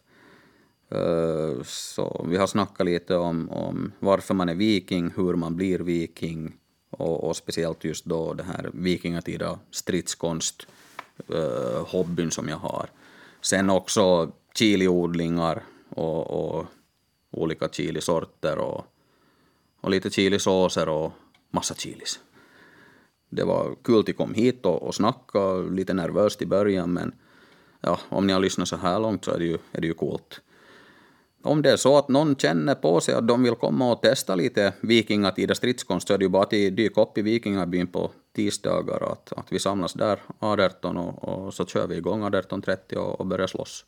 Eh, 0.94 1.64
så 1.64 2.26
vi 2.30 2.38
har 2.38 2.48
snackat 2.48 2.86
lite 2.86 3.16
om, 3.16 3.50
om 3.50 3.92
varför 4.00 4.34
man 4.34 4.50
är 4.50 4.56
viking, 4.56 5.14
hur 5.16 5.34
man 5.36 5.56
blir 5.56 5.80
viking 5.80 6.54
och, 6.90 7.24
och 7.24 7.36
speciellt 7.36 7.84
just 7.84 8.06
då 8.06 8.34
det 8.34 8.44
här 8.44 8.70
vikingatida 8.74 9.60
stridskonst, 9.72 10.68
eh, 11.34 11.88
hobbyn 11.88 12.32
som 12.32 12.50
jag 12.50 12.58
har. 12.58 12.90
Sen 13.42 13.70
också 13.70 14.32
chiliodlingar 14.56 15.64
och, 15.90 16.56
och 16.56 16.66
olika 17.32 17.70
chilisorter 17.70 18.58
och 18.58 18.86
och 19.84 19.90
lite 19.90 20.10
chilisåser 20.10 20.90
och 20.90 21.12
massa 21.52 21.76
chilis. 21.76 22.20
Det 23.30 23.44
var 23.44 23.76
kul 23.84 24.00
att 24.00 24.18
kom 24.18 24.34
hit 24.34 24.66
och, 24.66 24.84
och 24.84 24.96
snacka, 24.96 25.56
lite 25.56 25.94
nervöst 25.94 26.42
i 26.42 26.46
början 26.46 26.94
men 26.94 27.14
ja, 27.82 28.00
om 28.10 28.28
ni 28.28 28.34
har 28.34 28.40
lyssnat 28.40 28.68
så 28.68 28.76
här 28.76 29.00
långt 29.00 29.26
så 29.26 29.32
är 29.32 29.40
det 29.40 29.46
ju, 29.46 29.58
är 29.72 29.82
det 29.82 29.88
ju 29.88 29.94
coolt. 29.94 30.42
Om 31.46 31.62
det 31.62 31.72
är 31.72 31.78
så 31.78 31.98
att 31.98 32.10
någon 32.10 32.36
känner 32.36 32.76
på 32.76 33.02
sig 33.02 33.16
att 33.16 33.28
de 33.28 33.44
vill 33.44 33.56
komma 33.56 33.92
och 33.92 34.02
testa 34.02 34.36
lite 34.36 34.74
vikingatida 34.82 35.56
stridskonst 35.56 36.08
så 36.08 36.14
är 36.14 36.18
det 36.18 36.26
ju 36.26 36.30
bara 36.30 36.44
att 36.44 36.50
dyka 36.50 37.02
upp 37.02 37.18
i 37.18 37.22
vikingabyn 37.22 37.88
på 37.88 38.12
tisdagar 38.36 39.12
att, 39.12 39.34
att 39.34 39.52
vi 39.52 39.60
samlas 39.60 39.94
där 39.94 40.20
18 40.40 40.98
och, 40.98 41.24
och 41.24 41.54
så 41.54 41.66
kör 41.66 41.88
vi 41.88 41.96
igång 41.96 42.24
18.30 42.24 42.96
och, 42.96 43.20
och 43.20 43.26
börjar 43.26 43.48
slåss. 43.48 43.86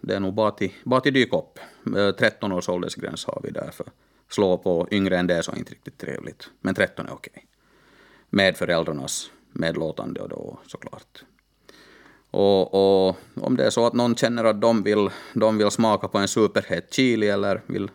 det 0.00 0.14
är 0.14 0.20
nog 0.20 0.34
bara 0.34 0.50
till, 0.50 0.72
bara 0.84 1.00
till 1.00 1.14
dyka 1.14 1.36
upp. 1.36 1.58
Eh, 1.96 2.10
13 2.10 2.52
års 2.52 2.68
åldersgräns 2.68 3.24
har 3.24 3.40
vi 3.44 3.50
där 3.50 3.70
för 3.70 3.86
Slå 4.30 4.58
på 4.58 4.88
yngre 4.90 5.18
än 5.18 5.26
det 5.26 5.42
så 5.42 5.52
är 5.52 5.58
inte 5.58 5.72
riktigt 5.72 5.98
trevligt. 5.98 6.50
Men 6.60 6.74
13 6.74 7.06
är 7.06 7.12
okej. 7.12 7.46
Med 8.30 8.56
föräldrarnas 8.56 9.30
medlåtande 9.52 10.20
och 10.20 10.28
då 10.28 10.58
såklart. 10.66 11.24
Och, 12.38 12.74
och, 12.74 13.16
om 13.34 13.56
det 13.56 13.66
är 13.66 13.70
så 13.70 13.86
att 13.86 13.92
någon 13.92 14.16
känner 14.16 14.44
att 14.44 14.60
de 14.60 14.82
vill, 14.82 15.10
de 15.34 15.58
vill 15.58 15.70
smaka 15.70 16.08
på 16.08 16.18
en 16.18 16.28
superhet 16.28 16.94
chili 16.94 17.28
eller 17.28 17.62
vill, 17.66 17.90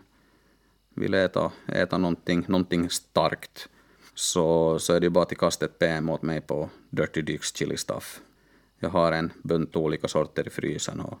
vill 0.94 1.14
äta, 1.14 1.52
äta 1.68 1.98
någonting, 1.98 2.44
någonting 2.48 2.90
starkt 2.90 3.68
så, 4.14 4.78
så 4.78 4.92
är 4.92 5.00
det 5.00 5.10
bara 5.10 5.24
till 5.24 5.36
kasta 5.36 5.64
ett 5.64 5.78
PM 5.78 6.10
åt 6.10 6.22
mig 6.22 6.40
på 6.40 6.70
Dirty 6.90 7.22
Dicks 7.22 7.56
Chili 7.56 7.76
Stuff. 7.76 8.20
Jag 8.78 8.90
har 8.90 9.12
en 9.12 9.32
bunt 9.42 9.76
olika 9.76 10.08
sorter 10.08 10.46
i 10.46 10.50
frysen 10.50 11.00
och, 11.00 11.18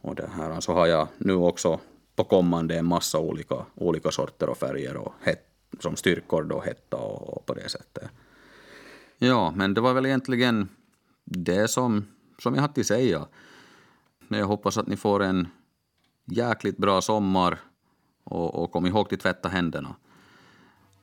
och 0.00 0.14
det 0.14 0.30
här. 0.36 0.60
Så 0.60 0.72
har 0.72 0.86
jag 0.86 1.08
nu 1.18 1.34
också 1.34 1.80
på 2.16 2.24
kommande 2.24 2.78
en 2.78 2.86
massa 2.86 3.18
olika, 3.18 3.66
olika 3.74 4.10
sorter 4.10 4.48
och 4.48 4.58
färger 4.58 4.96
och 4.96 5.14
het, 5.22 5.48
som 5.80 5.96
styrkor 5.96 6.42
då, 6.42 6.60
hetta 6.60 6.96
och, 6.96 7.36
och 7.36 7.46
på 7.46 7.54
det 7.54 7.68
sättet. 7.68 8.10
Ja, 9.18 9.50
men 9.56 9.74
det 9.74 9.80
var 9.80 9.94
väl 9.94 10.06
egentligen 10.06 10.68
det 11.24 11.68
som, 11.68 12.06
som 12.38 12.54
jag 12.54 12.60
hade 12.62 12.74
till 12.74 12.84
säga. 12.84 13.26
Men 14.28 14.40
jag 14.40 14.46
hoppas 14.46 14.78
att 14.78 14.86
ni 14.86 14.96
får 14.96 15.22
en 15.22 15.48
jäkligt 16.24 16.76
bra 16.76 17.00
sommar 17.00 17.58
och, 18.24 18.62
och 18.62 18.72
kom 18.72 18.86
ihåg 18.86 19.14
att 19.14 19.20
tvätta 19.20 19.48
händerna. 19.48 19.96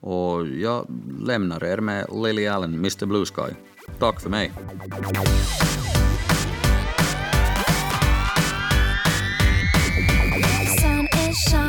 Och 0.00 0.46
jag 0.46 0.86
lämnar 1.20 1.64
er 1.64 1.78
med 1.78 2.06
Lily 2.12 2.46
Allen, 2.46 2.74
Mr 2.74 3.06
Blue 3.06 3.26
Sky. 3.26 3.54
Tack 3.98 4.20
för 4.20 4.30
mig. 4.30 4.52
Sun 11.50 11.63